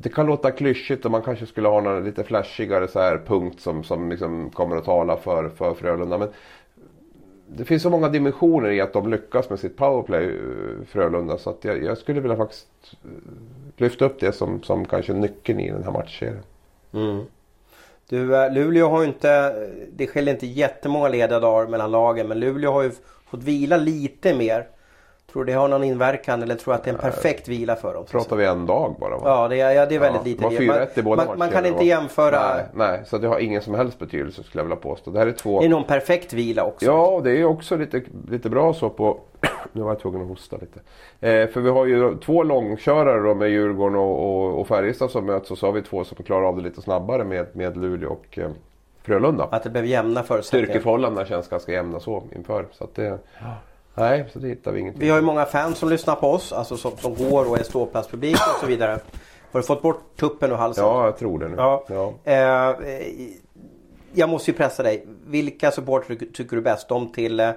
det 0.00 0.08
kan 0.08 0.26
låta 0.26 0.50
klyschigt 0.50 1.04
och 1.04 1.10
man 1.10 1.22
kanske 1.22 1.46
skulle 1.46 1.68
ha 1.68 1.80
någon 1.80 2.04
lite 2.04 2.24
flashigare 2.24 2.88
så 2.88 3.00
här 3.00 3.20
punkt 3.26 3.60
som, 3.60 3.84
som 3.84 4.10
liksom 4.10 4.50
kommer 4.50 4.76
att 4.76 4.84
tala 4.84 5.16
för, 5.16 5.48
för 5.48 5.74
Frölunda. 5.74 6.18
Men 6.18 6.28
det 7.46 7.64
finns 7.64 7.82
så 7.82 7.90
många 7.90 8.08
dimensioner 8.08 8.70
i 8.70 8.80
att 8.80 8.92
de 8.92 9.10
lyckas 9.10 9.50
med 9.50 9.58
sitt 9.58 9.76
powerplay, 9.76 10.24
eh, 10.24 10.86
Frölunda. 10.86 11.38
Så 11.38 11.50
att 11.50 11.64
jag, 11.64 11.82
jag 11.82 11.98
skulle 11.98 12.20
vilja 12.20 12.36
faktiskt 12.36 12.68
eh, 13.04 13.08
lyfta 13.76 14.04
upp 14.04 14.20
det 14.20 14.32
som, 14.32 14.62
som 14.62 14.84
kanske 14.84 15.12
nyckeln 15.12 15.60
i 15.60 15.70
den 15.70 15.84
här 15.84 15.92
matchserien. 15.92 16.42
Mm. 16.92 17.24
Du, 18.08 18.36
eh, 18.36 18.52
Luleå 18.52 18.88
har 18.88 19.00
ju 19.00 19.06
inte, 19.06 19.54
det 19.92 20.06
skiljer 20.06 20.34
inte 20.34 20.46
jättemånga 20.46 21.08
lediga 21.08 21.40
dagar 21.40 21.66
mellan 21.66 21.90
lagen 21.90 22.28
men 22.28 22.40
Luleå 22.40 22.72
har 22.72 22.82
ju 22.82 22.90
fått 23.26 23.42
vila 23.42 23.76
lite 23.76 24.34
mer. 24.34 24.66
Tror 25.32 25.44
du 25.44 25.52
det 25.52 25.58
har 25.58 25.68
någon 25.68 25.84
inverkan 25.84 26.42
eller 26.42 26.54
tror 26.54 26.74
att 26.74 26.84
det 26.84 26.90
är 26.90 26.94
en 26.94 27.00
perfekt 27.00 27.48
vila 27.48 27.76
för 27.76 27.94
dem? 27.94 28.04
Pratar 28.10 28.36
vi 28.36 28.44
en 28.44 28.66
dag 28.66 28.96
bara 29.00 29.16
va? 29.16 29.22
Ja, 29.24 29.48
det 29.48 29.60
är, 29.60 29.70
ja, 29.70 29.86
det 29.86 29.94
är 29.94 29.98
väldigt 29.98 30.40
Ja, 30.42 30.48
lite. 30.50 30.62
man, 30.66 30.76
4-1 30.76 30.98
i 30.98 31.02
båda 31.02 31.24
man, 31.24 31.38
man 31.38 31.50
kan 31.50 31.66
inte 31.66 31.84
jämföra. 31.84 32.54
Nej, 32.54 32.64
nej, 32.74 33.02
så 33.06 33.18
det 33.18 33.28
har 33.28 33.38
ingen 33.38 33.62
som 33.62 33.74
helst 33.74 33.98
betydelse 33.98 34.42
skulle 34.42 34.60
jag 34.60 34.64
vilja 34.64 34.76
påstå. 34.76 35.10
Det 35.10 35.18
här 35.18 35.26
är 35.26 35.32
två... 35.32 35.60
Det 35.60 35.66
är 35.66 35.68
nog 35.68 35.80
en 35.80 35.86
perfekt 35.86 36.32
vila 36.32 36.64
också. 36.64 36.86
Ja, 36.86 37.20
det 37.24 37.30
är 37.30 37.44
också 37.44 37.76
lite, 37.76 38.02
lite 38.28 38.50
bra 38.50 38.74
så 38.74 38.90
på... 38.90 39.18
nu 39.72 39.82
var 39.82 39.90
jag 39.90 40.00
tvungen 40.00 40.22
att 40.22 40.28
hosta 40.28 40.56
lite. 40.56 40.80
Eh, 41.20 41.48
för 41.48 41.60
vi 41.60 41.70
har 41.70 41.86
ju 41.86 42.16
två 42.18 42.42
långkörare 42.42 43.28
då 43.28 43.34
med 43.34 43.50
Djurgården 43.50 43.98
och, 43.98 44.44
och, 44.44 44.60
och 44.60 44.68
Färjestad 44.68 45.10
som 45.10 45.26
möts 45.26 45.50
och 45.50 45.58
så 45.58 45.66
har 45.66 45.72
vi 45.72 45.82
två 45.82 46.04
som 46.04 46.24
klarar 46.24 46.48
av 46.48 46.56
det 46.56 46.62
lite 46.62 46.82
snabbare 46.82 47.24
med, 47.24 47.46
med 47.52 47.76
Luleå 47.76 48.10
och 48.10 48.38
eh, 48.38 48.50
Frölunda. 49.02 49.48
Att 49.50 49.62
det 49.62 49.70
blev 49.70 49.86
jämna 49.86 50.22
förutsättningar. 50.22 50.66
Styrkeförhållandena 50.66 51.26
känns 51.26 51.48
ganska 51.48 51.72
jämna 51.72 52.00
så 52.00 52.22
inför. 52.36 52.66
Så 52.72 52.84
att 52.84 52.94
det, 52.94 53.18
nej, 53.94 54.24
så 54.32 54.38
det 54.38 54.48
hittar 54.48 54.72
vi 54.72 54.80
ingenting. 54.80 55.00
Vi 55.00 55.08
har 55.10 55.16
ju 55.16 55.22
många 55.24 55.44
fans 55.44 55.78
som 55.78 55.88
lyssnar 55.88 56.14
på 56.14 56.30
oss. 56.30 56.52
Alltså 56.52 56.76
som, 56.76 56.96
som 56.96 57.14
går 57.14 57.48
och 57.50 57.58
är 57.58 57.62
ståplatspublik 57.62 58.34
och 58.36 58.60
så 58.60 58.66
vidare. 58.66 58.98
Har 59.52 59.60
du 59.60 59.66
fått 59.66 59.82
bort 59.82 60.16
tuppen 60.16 60.50
ur 60.50 60.54
halsen? 60.56 60.84
Ja, 60.84 61.04
jag 61.04 61.18
tror 61.18 61.38
det 61.38 61.48
nu. 61.48 61.54
Ja. 61.56 61.84
Ja. 61.88 62.14
Eh, 62.24 62.76
jag 64.12 64.28
måste 64.28 64.50
ju 64.50 64.56
pressa 64.56 64.82
dig. 64.82 65.06
Vilka 65.26 65.70
supportrar 65.70 66.16
tycker- 66.16 66.56
du 66.56 66.62
bäst? 66.62 66.88
De 66.88 67.12
till, 67.12 67.40
eh, 67.40 67.50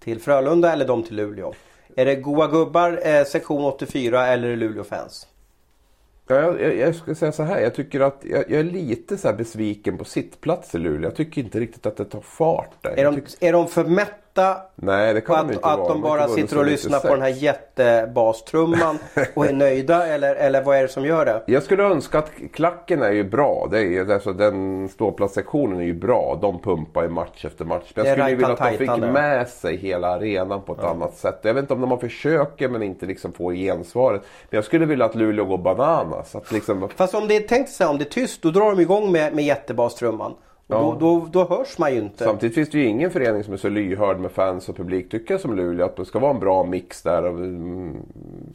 till 0.00 0.20
Frölunda 0.20 0.72
eller 0.72 0.86
de 0.86 1.02
till 1.02 1.16
Luleå? 1.16 1.52
Är 1.96 2.04
det 2.04 2.14
Goa 2.16 2.46
Gubbar, 2.46 3.00
eh, 3.02 3.24
sektion 3.24 3.64
84 3.64 4.26
eller 4.26 4.56
Luleå-fans? 4.56 5.26
Ja, 6.28 6.34
jag, 6.34 6.60
jag, 6.60 6.76
jag 6.76 6.94
ska 6.94 7.14
säga 7.14 7.32
så 7.32 7.42
här. 7.42 7.60
Jag 7.60 7.74
tycker 7.74 8.00
att 8.00 8.18
jag, 8.22 8.44
jag 8.50 8.60
är 8.60 8.64
lite 8.64 9.16
så 9.16 9.28
här 9.28 9.34
besviken 9.34 9.98
på 9.98 10.04
sittplats 10.04 10.74
i 10.74 10.78
Luleå. 10.78 11.10
Jag 11.10 11.16
tycker 11.16 11.42
inte 11.42 11.60
riktigt 11.60 11.86
att 11.86 11.96
det 11.96 12.04
tar 12.04 12.20
fart 12.20 12.70
där. 12.80 12.90
Är 12.98 13.04
de, 13.04 13.14
tycker, 13.14 13.46
är 13.46 13.52
de 13.52 13.68
för 13.68 13.84
mätta? 13.84 14.14
Nej, 14.74 15.14
det 15.14 15.20
kan 15.20 15.36
att, 15.36 15.52
inte 15.52 15.66
att 15.66 15.78
vara. 15.78 15.88
de 15.88 16.02
bara 16.02 16.28
sitter 16.28 16.58
och 16.58 16.66
lyssnar 16.66 17.00
på 17.00 17.08
den 17.08 17.22
här 17.22 17.28
96. 17.28 17.42
jättebastrumman 17.42 18.98
och 19.34 19.46
är 19.46 19.52
nöjda? 19.52 20.06
Eller, 20.06 20.34
eller 20.34 20.62
vad 20.62 20.76
är 20.76 20.82
det 20.82 20.88
som 20.88 21.04
gör 21.04 21.24
det? 21.24 21.42
Jag 21.46 21.62
skulle 21.62 21.82
önska 21.82 22.18
att 22.18 22.30
klacken 22.52 23.02
är 23.02 23.12
ju 23.12 23.24
bra. 23.24 23.68
Det 23.70 23.78
är, 23.78 24.12
alltså, 24.12 24.32
den 24.32 24.88
ståplatssektionen 24.88 25.80
är 25.80 25.84
ju 25.84 25.94
bra. 25.94 26.38
De 26.40 26.62
pumpar 26.62 27.02
ju 27.02 27.08
match 27.08 27.44
efter 27.44 27.64
match. 27.64 27.92
Men 27.94 28.04
jag 28.04 28.14
skulle 28.14 28.30
ju 28.30 28.36
vilja 28.36 28.52
att 28.52 28.58
de 28.58 28.78
fick 28.78 28.96
med 28.96 29.48
sig 29.48 29.76
hela 29.76 30.08
arenan 30.08 30.62
på 30.62 30.72
ett 30.72 30.84
annat 30.84 31.16
sätt. 31.16 31.38
Jag 31.42 31.54
vet 31.54 31.62
inte 31.62 31.74
om 31.74 31.80
de 31.80 31.90
har 31.90 31.98
försöker 31.98 32.68
men 32.68 32.82
inte 32.82 33.06
liksom 33.06 33.32
får 33.32 33.52
gensvaret. 33.54 34.22
Men 34.50 34.56
jag 34.56 34.64
skulle 34.64 34.86
vilja 34.86 35.04
att 35.04 35.14
Luleå 35.14 35.44
går 35.44 35.58
bananas. 35.58 36.34
Att 36.34 36.52
liksom, 36.52 36.88
Fast 36.96 37.14
om 37.14 37.28
det 37.28 37.36
är 37.36 37.40
tänkt 37.40 37.70
sig 37.70 37.86
om 37.86 37.98
det 37.98 38.04
är 38.04 38.10
tyst 38.10 38.42
då 38.42 38.50
drar 38.50 38.70
de 38.70 38.80
igång 38.80 39.12
med, 39.12 39.34
med 39.34 39.44
jättebastrumman. 39.44 40.34
Ja. 40.68 40.76
då, 40.78 40.94
då, 41.00 41.26
då 41.32 41.56
hörs 41.56 41.78
man 41.78 41.92
ju 41.94 41.98
inte. 42.00 42.24
Samtidigt 42.24 42.54
finns 42.54 42.70
det 42.70 42.78
ju 42.78 42.84
ingen 42.84 43.10
förening 43.10 43.44
som 43.44 43.52
är 43.52 43.56
så 43.56 43.68
lyhörd 43.68 44.18
med 44.20 44.30
fans 44.30 44.68
och 44.68 44.76
publik 44.76 45.10
tycker 45.10 45.34
jag 45.34 45.40
som 45.40 45.56
Luleå. 45.56 45.86
Att 45.86 45.96
det 45.96 46.04
ska 46.04 46.18
vara 46.18 46.30
en 46.34 46.40
bra 46.40 46.64
mix 46.64 47.02
där. 47.02 47.22
Mm, 47.28 47.96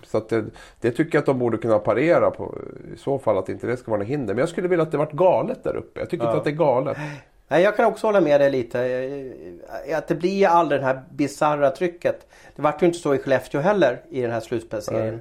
Så 0.04 0.20
det, 0.30 0.46
det 0.82 0.92
tycker 0.92 1.16
jag 1.16 1.20
att 1.20 1.26
de 1.26 1.40
borde 1.40 1.58
kunna 1.58 1.80
parera 1.80 2.32
på. 2.32 2.56
I 2.96 2.98
så 2.98 3.20
fall 3.20 3.38
att 3.38 3.50
inte 3.50 3.68
det 3.68 3.78
ska 3.78 3.92
vara 3.92 4.00
något 4.00 4.08
hinder. 4.10 4.34
Men 4.34 4.40
jag 4.40 4.50
skulle 4.50 4.68
vilja 4.68 4.84
att 4.84 4.92
det 4.92 4.98
vart 4.98 5.12
galet 5.12 5.64
där 5.64 5.76
uppe. 5.76 6.00
Jag 6.00 6.10
tycker 6.10 6.26
inte 6.26 6.38
att 6.38 6.44
det 6.44 6.50
är 6.50 6.56
galet. 6.56 6.98
Nej, 7.48 7.64
jag 7.64 7.76
kan 7.76 7.86
också 7.86 8.08
hålla 8.08 8.22
med 8.22 8.42
dig 8.42 8.52
lite. 8.52 8.82
Eh, 9.88 9.98
Att 9.98 10.08
det 10.08 10.16
blir 10.16 10.48
aldrig 10.48 10.82
det 10.82 10.86
här 10.86 11.02
bisarra 11.12 11.70
trycket. 11.72 12.28
Det 12.56 12.62
vart 12.62 12.82
ju 12.82 12.86
inte 12.88 13.00
så 13.00 13.16
i 13.16 13.18
Skellefteå 13.18 13.62
heller 13.62 14.02
i 14.10 14.22
den 14.22 14.32
här 14.32 14.40
slutspelsserien. 14.40 15.20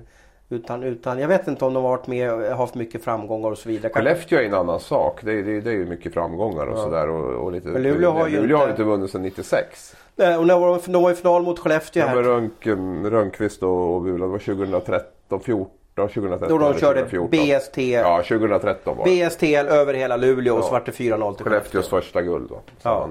Utan, 0.53 0.83
utan 0.83 1.19
jag 1.19 1.29
vet 1.29 1.49
inte 1.49 1.65
om 1.65 1.75
de 1.75 1.85
har 1.85 1.91
varit 1.91 2.07
med 2.07 2.33
och 2.33 2.43
haft 2.43 2.75
mycket 2.75 3.05
framgångar 3.05 3.51
och 3.51 3.59
så 3.59 3.69
vidare. 3.69 3.93
Skellefteå 3.93 4.39
är 4.39 4.43
en 4.43 4.55
annan 4.55 4.81
sak. 4.81 5.21
Det, 5.23 5.33
är- 5.33 5.43
det, 5.43 5.57
är- 5.57 5.61
det 5.61 5.71
är 5.71 5.75
ju 5.75 5.87
mycket 5.87 6.15
framgångar 6.15 6.67
och 6.67 6.79
sådär. 6.79 7.09
Och, 7.09 7.45
och 7.45 7.53
lite, 7.53 7.69
Men 7.69 7.83
Luleå 7.83 8.11
har 8.11 8.29
ju 8.29 8.37
Luleå 8.41 8.57
har 8.57 8.65
inte- 8.65 8.71
inte 8.71 8.83
vunnit 8.83 9.11
sedan 9.11 9.23
96. 9.23 9.97
Nej, 10.17 10.37
Och 10.37 10.47
när 10.47 10.59
var 10.59 10.79
de, 10.87 10.93
de 10.93 11.03
var 11.03 11.11
i 11.11 11.15
final 11.15 11.43
mot 11.43 11.59
Skellefteå 11.59 12.03
Ja, 12.07 12.23
Röntgen, 12.23 13.11
Rönnqvist 13.11 13.63
och, 13.63 13.95
och 13.95 14.03
Bula. 14.03 14.25
Det 14.27 14.31
var 14.33 14.39
2013, 14.39 15.41
14, 15.41 15.69
2013 15.97 16.49
Då 16.49 16.59
de 16.59 16.75
körde 16.79 17.01
2014. 17.01 17.31
BST, 17.31 17.79
Ja, 17.79 18.23
2013 18.29 18.97
var 18.97 19.05
det. 19.05 19.29
BSTL 19.29 19.69
över 19.69 19.95
hela 19.95 20.17
Luleå 20.17 20.55
och 20.55 20.61
Ja. 20.61 20.65
så 20.65 20.73
vart 20.73 20.87
det 20.87 20.93
4-0 20.93 21.35
till 21.35 21.45
Skellefteås 21.45 21.89
första 21.89 22.23
guld 22.23 22.49
då. 22.49 22.61
Ja. 22.83 23.09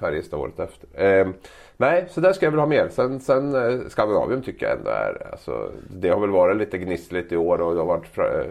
Färjestad 0.00 0.40
året 0.40 0.60
efter. 0.60 1.20
Eh, 1.20 1.26
nej, 1.80 2.04
så 2.10 2.20
där 2.20 2.32
ska 2.32 2.46
jag 2.46 2.50
väl 2.50 2.60
ha 2.60 2.66
mer. 2.66 2.88
Sen, 2.88 3.20
sen 3.20 3.54
eh, 3.54 3.88
Skandinavium 3.88 4.42
tycker 4.42 4.66
jag 4.68 4.78
ändå 4.78 4.90
är... 4.90 5.26
Alltså, 5.32 5.70
det 5.90 6.08
har 6.08 6.20
väl 6.20 6.30
varit 6.30 6.56
lite 6.56 6.78
gnissligt 6.78 7.32
i 7.32 7.36
år 7.36 7.60
och 7.60 7.74
det 7.74 7.80
har 7.80 7.86
varit 7.86 8.18
eh, 8.18 8.50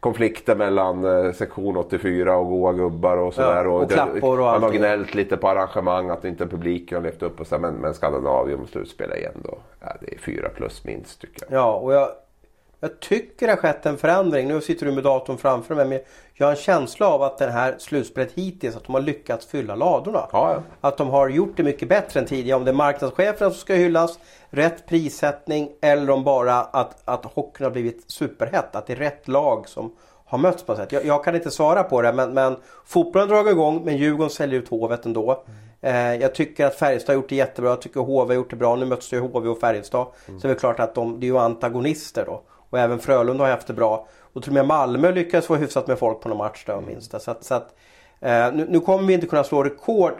konflikter 0.00 0.56
mellan 0.56 1.04
eh, 1.04 1.32
sektion 1.32 1.76
84 1.76 2.36
och 2.36 2.46
goa 2.46 2.72
gubbar 2.72 3.16
och 3.16 3.34
sådär. 3.34 3.64
Ja, 3.64 3.70
och 3.70 3.88
det- 3.88 3.94
klappor 3.94 4.38
och 4.40 4.44
Man 4.44 4.62
har 4.62 4.70
gnällt 4.70 5.14
lite 5.14 5.36
på 5.36 5.48
arrangemang, 5.48 6.10
att 6.10 6.24
inte 6.24 6.46
publiken 6.46 6.96
har 6.96 7.02
levt 7.02 7.22
upp 7.22 7.40
och 7.40 7.46
så, 7.46 7.58
men, 7.58 7.74
men 7.74 7.94
Skandinavium 7.94 8.66
slutspel 8.66 9.12
igen 9.12 9.40
då. 9.44 9.58
Ja, 9.80 9.96
det 10.00 10.14
är 10.14 10.18
fyra 10.18 10.48
plus 10.48 10.84
minst 10.84 11.20
tycker 11.20 11.46
jag. 11.50 11.58
Ja, 11.60 11.74
och 11.74 11.92
jag, 11.94 12.08
jag 12.84 13.00
tycker 13.00 13.46
det 13.46 13.52
har 13.52 13.56
skett 13.56 13.86
en 13.86 13.98
förändring. 13.98 14.48
Nu 14.48 14.60
sitter 14.60 14.86
du 14.86 14.92
med 14.92 15.04
datorn 15.04 15.38
framför 15.38 15.74
mig. 15.74 15.84
Men 15.86 16.00
jag 16.34 16.46
har 16.46 16.50
en 16.50 16.56
känsla 16.56 17.08
av 17.08 17.22
att 17.22 17.38
det 17.38 17.50
här 17.50 17.74
slutspelet 17.78 18.32
hittills, 18.32 18.76
att 18.76 18.84
de 18.84 18.94
har 18.94 19.02
lyckats 19.02 19.46
fylla 19.46 19.74
ladorna. 19.74 20.28
Ja, 20.32 20.52
ja. 20.52 20.62
Att 20.80 20.96
de 20.96 21.08
har 21.08 21.28
gjort 21.28 21.56
det 21.56 21.62
mycket 21.62 21.88
bättre 21.88 22.20
än 22.20 22.26
tidigare. 22.26 22.58
Om 22.58 22.64
det 22.64 22.70
är 22.70 22.74
marknadscheferna 22.74 23.50
som 23.50 23.60
ska 23.60 23.74
hyllas, 23.74 24.18
rätt 24.50 24.86
prissättning 24.86 25.70
eller 25.82 26.12
om 26.12 26.24
bara 26.24 26.54
att, 26.54 27.02
att 27.04 27.24
hockeyn 27.24 27.64
har 27.64 27.70
blivit 27.70 28.10
superhett. 28.10 28.76
Att 28.76 28.86
det 28.86 28.92
är 28.92 28.96
rätt 28.96 29.28
lag 29.28 29.68
som 29.68 29.92
har 30.26 30.38
mötts 30.38 30.62
på 30.62 30.72
något 30.72 30.80
sätt. 30.80 30.92
Jag, 30.92 31.04
jag 31.04 31.24
kan 31.24 31.34
inte 31.34 31.50
svara 31.50 31.82
på 31.82 32.02
det 32.02 32.12
men, 32.12 32.34
men 32.34 32.56
fotbollen 32.86 33.28
drar 33.28 33.50
igång 33.50 33.84
men 33.84 33.96
Djurgården 33.96 34.30
säljer 34.30 34.60
ut 34.60 34.68
Hovet 34.68 35.06
ändå. 35.06 35.44
Eh, 35.80 36.14
jag 36.14 36.34
tycker 36.34 36.66
att 36.66 36.74
Färjestad 36.74 37.14
har 37.14 37.22
gjort 37.22 37.28
det 37.28 37.36
jättebra. 37.36 37.70
Jag 37.70 37.82
tycker 37.82 38.00
HV 38.00 38.28
har 38.28 38.34
gjort 38.34 38.50
det 38.50 38.56
bra. 38.56 38.76
Nu 38.76 38.86
möts 38.86 39.12
ju 39.12 39.20
HV 39.20 39.48
och 39.48 39.60
Färjestad. 39.60 40.06
Så 40.26 40.46
det 40.46 40.50
är 40.50 40.58
klart 40.58 40.80
att 40.80 40.94
de 40.94 41.20
det 41.20 41.26
är 41.26 41.28
ju 41.28 41.38
antagonister 41.38 42.24
då. 42.26 42.42
Och 42.74 42.80
även 42.80 42.98
Frölunda 42.98 43.44
har 43.44 43.50
haft 43.50 43.66
det 43.66 43.72
bra. 43.72 44.06
Och 44.20 44.42
till 44.42 44.50
och 44.50 44.54
med 44.54 44.66
Malmö 44.66 45.10
lyckades 45.12 45.46
få 45.46 45.56
hyfsat 45.56 45.86
med 45.86 45.98
folk 45.98 46.20
på 46.20 46.28
någon 46.28 46.38
match 46.38 46.64
där 46.66 46.80
minst. 46.80 47.22
Så 47.22 47.30
att, 47.30 47.44
så 47.44 47.54
att, 47.54 47.74
eh, 48.20 48.52
nu, 48.52 48.66
nu 48.68 48.80
kommer 48.80 49.04
vi 49.04 49.14
inte 49.14 49.26
kunna 49.26 49.44
slå 49.44 49.62
rekord 49.62 50.12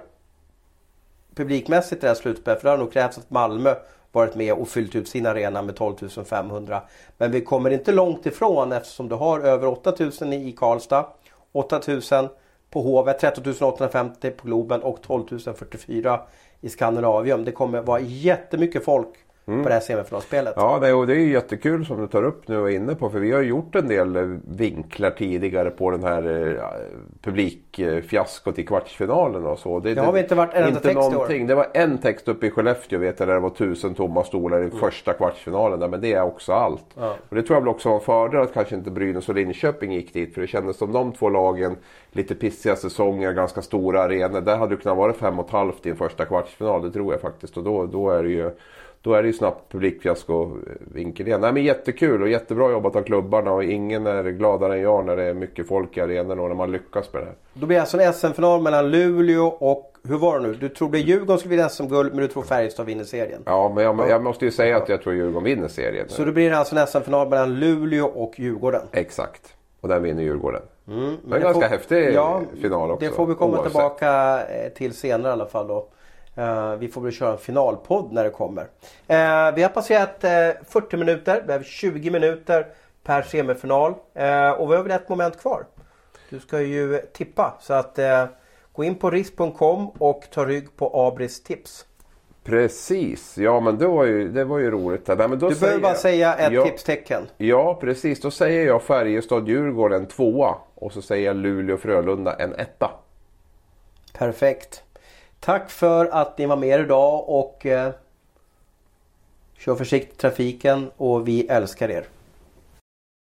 publikmässigt 1.34 1.98
i 1.98 2.00
det 2.00 2.08
här 2.08 2.14
slutspelet. 2.14 2.60
För 2.60 2.68
det 2.68 2.72
har 2.72 2.78
nog 2.78 2.92
krävts 2.92 3.18
att 3.18 3.30
Malmö 3.30 3.74
varit 4.12 4.34
med 4.34 4.52
och 4.52 4.68
fyllt 4.68 4.94
ut 4.94 5.08
sin 5.08 5.26
arena 5.26 5.62
med 5.62 5.76
12 5.76 5.96
500. 6.24 6.82
Men 7.18 7.30
vi 7.30 7.40
kommer 7.40 7.70
inte 7.70 7.92
långt 7.92 8.26
ifrån 8.26 8.72
eftersom 8.72 9.08
du 9.08 9.14
har 9.14 9.40
över 9.40 9.66
8 9.66 9.94
000 10.20 10.32
i 10.32 10.52
Karlstad. 10.52 11.06
8 11.52 11.80
000 11.86 12.28
på 12.70 12.82
Hovet, 12.82 13.18
13 13.18 13.54
850 13.62 14.30
på 14.30 14.46
Globen 14.46 14.82
och 14.82 15.02
12 15.02 15.38
044 15.56 16.20
i 16.60 16.68
Skandinavium. 16.68 17.44
Det 17.44 17.52
kommer 17.52 17.80
vara 17.80 18.00
jättemycket 18.00 18.84
folk 18.84 19.08
på 19.44 19.52
det 19.68 19.74
här 19.74 19.80
semifinalspelet. 19.80 20.54
Ja, 20.56 20.78
det, 20.78 20.92
och 20.92 21.06
det 21.06 21.12
är 21.14 21.18
jättekul 21.18 21.86
som 21.86 22.00
du 22.00 22.06
tar 22.06 22.22
upp 22.22 22.48
nu 22.48 22.58
och 22.58 22.70
är 22.70 22.74
inne 22.74 22.94
på. 22.94 23.10
För 23.10 23.18
vi 23.18 23.32
har 23.32 23.42
gjort 23.42 23.74
en 23.74 23.88
del 23.88 24.16
eh, 24.16 24.22
vinklar 24.48 25.10
tidigare 25.10 25.70
på 25.70 25.90
den 25.90 26.04
här 26.04 26.50
eh, 26.56 26.62
publikfiaskot 27.22 28.58
i 28.58 28.64
kvartsfinalen 28.64 29.46
och 29.46 29.58
så. 29.58 29.80
Det 29.80 29.98
har 29.98 30.12
vi 30.12 30.20
inte 30.20 30.34
varit 30.34 30.54
en 30.54 30.64
enda 30.64 30.80
text 30.80 30.94
någonting. 30.94 31.46
Det 31.46 31.54
var 31.54 31.66
en 31.74 31.98
text 31.98 32.28
uppe 32.28 32.46
i 32.46 32.50
Skellefteå 32.50 32.98
vet 32.98 33.18
jag, 33.20 33.28
där 33.28 33.34
det 33.34 33.40
var 33.40 33.50
tusen 33.50 33.94
tomma 33.94 34.24
stolar 34.24 34.54
Mm. 34.54 34.68
i 34.68 34.70
första 34.80 35.12
kvartsfinalen. 35.12 35.80
Där, 35.80 35.88
men 35.88 36.00
det 36.00 36.12
är 36.12 36.22
också 36.22 36.52
allt. 36.52 36.84
Och 37.28 37.36
det 37.36 37.42
tror 37.42 37.56
jag 37.56 37.60
väl 37.60 37.68
också 37.68 37.88
var 37.88 37.96
en 37.96 38.02
fördel 38.02 38.40
att 38.40 38.54
kanske 38.54 38.74
inte 38.74 38.90
Brynäs 38.90 39.28
och 39.28 39.34
Linköping 39.34 39.92
gick 39.92 40.12
dit. 40.14 40.34
För 40.34 40.40
det 40.40 40.46
kändes 40.46 40.76
som 40.76 40.92
de 40.92 41.12
två 41.12 41.28
lagen, 41.28 41.76
lite 42.12 42.34
pissiga 42.34 42.76
säsonger, 42.76 43.32
ganska 43.32 43.62
stora 43.62 44.02
arenor. 44.02 44.40
Där 44.40 44.56
hade 44.56 44.76
det 44.76 44.82
kunnat 44.82 44.98
vara 44.98 45.12
fem 45.12 45.38
och 45.38 45.46
ett 45.46 45.52
halvt 45.52 45.86
i 45.86 45.90
en 45.90 45.96
första 45.96 46.24
kvartsfinal. 46.24 46.82
Det 46.82 46.90
tror 46.90 47.12
jag 47.12 47.20
faktiskt. 47.20 47.56
Och 47.56 47.64
då, 47.64 47.86
då 47.86 48.10
är 48.10 48.22
det 48.22 48.28
ju 48.30 48.50
då 49.04 49.14
är 49.14 49.22
det 49.22 49.26
ju 49.26 49.32
snabbt 49.32 49.72
publikfiasko 49.72 50.56
vinkel 50.94 51.26
igen. 51.26 51.40
Nej 51.40 51.52
men 51.52 51.64
jättekul 51.64 52.22
och 52.22 52.28
jättebra 52.28 52.70
jobbat 52.70 52.96
av 52.96 53.02
klubbarna 53.02 53.52
och 53.52 53.64
ingen 53.64 54.06
är 54.06 54.24
gladare 54.24 54.74
än 54.74 54.80
jag 54.80 55.06
när 55.06 55.16
det 55.16 55.22
är 55.22 55.34
mycket 55.34 55.68
folk 55.68 55.96
i 55.96 56.00
arenan 56.00 56.40
och 56.40 56.48
när 56.48 56.54
man 56.56 56.72
lyckas 56.72 57.12
med 57.12 57.22
det 57.22 57.26
här. 57.26 57.34
Då 57.54 57.66
blir 57.66 57.76
det 57.76 57.80
alltså 57.80 58.00
en 58.00 58.12
SM-final 58.12 58.62
mellan 58.62 58.90
Luleå 58.90 59.46
och, 59.46 59.92
hur 60.08 60.18
var 60.18 60.38
det 60.38 60.46
nu? 60.46 60.54
Du 60.54 60.68
trodde 60.68 60.98
Djurgården 60.98 61.38
skulle 61.38 61.56
vinna 61.56 61.68
SM-guld 61.68 62.12
men 62.14 62.22
du 62.22 62.28
tror 62.28 62.42
Färjestad 62.42 62.86
vinner 62.86 63.04
serien. 63.04 63.42
Ja 63.46 63.72
men 63.74 63.84
jag, 63.84 64.08
jag 64.08 64.22
måste 64.22 64.44
ju 64.44 64.50
säga 64.50 64.76
att 64.76 64.88
jag 64.88 65.02
tror 65.02 65.14
Djurgården 65.14 65.44
vinner 65.44 65.68
serien. 65.68 66.08
Så 66.08 66.24
då 66.24 66.32
blir 66.32 66.50
det 66.50 66.58
alltså 66.58 66.76
en 66.76 66.86
SM-final 66.86 67.28
mellan 67.28 67.60
Luleå 67.60 68.06
och 68.06 68.40
Djurgården. 68.40 68.82
Exakt. 68.92 69.54
Och 69.80 69.88
den 69.88 70.02
vinner 70.02 70.22
Djurgården. 70.22 70.62
Mm, 70.88 71.16
det 71.24 71.32
är 71.32 71.36
en 71.36 71.42
ganska 71.42 71.62
får- 71.62 71.68
häftig 71.68 72.12
ja, 72.14 72.40
final 72.60 72.90
också. 72.90 73.06
Det 73.06 73.12
får 73.14 73.26
vi 73.26 73.34
komma 73.34 73.52
oavsett. 73.52 73.72
tillbaka 73.72 74.40
eh, 74.46 74.72
till 74.72 74.92
senare 74.92 75.28
i 75.28 75.32
alla 75.32 75.46
fall 75.46 75.66
då. 75.68 75.86
Eh, 76.36 76.76
vi 76.76 76.88
får 76.88 77.00
väl 77.00 77.12
köra 77.12 77.32
en 77.32 77.38
finalpodd 77.38 78.12
när 78.12 78.24
det 78.24 78.30
kommer. 78.30 78.62
Eh, 79.06 79.54
vi 79.54 79.62
har 79.62 79.68
passerat 79.68 80.24
eh, 80.24 80.30
40 80.68 80.96
minuter. 80.96 81.44
Vi 81.46 81.52
har 81.52 81.62
20 81.62 82.10
minuter 82.10 82.66
per 83.02 83.22
semifinal. 83.22 83.90
Och 84.58 84.70
vi 84.70 84.76
har 84.76 84.82
väl 84.82 84.90
ett 84.90 85.08
moment 85.08 85.40
kvar. 85.40 85.66
Du 86.30 86.40
ska 86.40 86.60
ju 86.60 86.98
tippa. 87.12 87.54
Så 87.60 87.74
att 87.74 87.98
gå 88.72 88.84
in 88.84 88.94
på 88.94 89.10
risk.com 89.10 89.88
och 89.88 90.24
ta 90.30 90.44
rygg 90.46 90.76
på 90.76 90.90
Abris 90.94 91.42
tips. 91.42 91.86
Precis, 92.44 93.38
ja 93.38 93.60
men 93.60 93.78
det 93.78 93.86
var 93.86 94.04
ju, 94.04 94.28
det 94.28 94.44
var 94.44 94.58
ju 94.58 94.70
roligt. 94.70 95.08
Nej, 95.08 95.16
men 95.16 95.38
då 95.38 95.48
Du 95.48 95.54
behöver 95.60 95.80
bara 95.80 95.94
säga 95.94 96.34
ett 96.34 96.52
ja, 96.52 96.64
tipstecken. 96.64 97.22
Ja 97.36 97.78
precis, 97.80 98.20
då 98.20 98.30
säger 98.30 98.66
jag 98.66 98.82
Färjestad-Djurgården 98.82 100.06
tvåa. 100.06 100.54
Och 100.74 100.92
så 100.92 101.02
säger 101.02 101.26
jag 101.26 101.36
Luleå-Frölunda 101.36 102.36
en 102.38 102.54
etta. 102.54 102.90
Perfekt. 104.12 104.83
Tack 105.44 105.70
för 105.70 106.06
att 106.06 106.38
ni 106.38 106.46
var 106.46 106.56
med 106.56 106.80
idag 106.80 107.28
och 107.28 107.66
eh, 107.66 107.92
kör 109.58 109.74
försiktigt 109.74 110.14
i 110.14 110.20
trafiken 110.20 110.90
och 110.96 111.28
vi 111.28 111.46
älskar 111.46 111.90
er. 111.90 112.04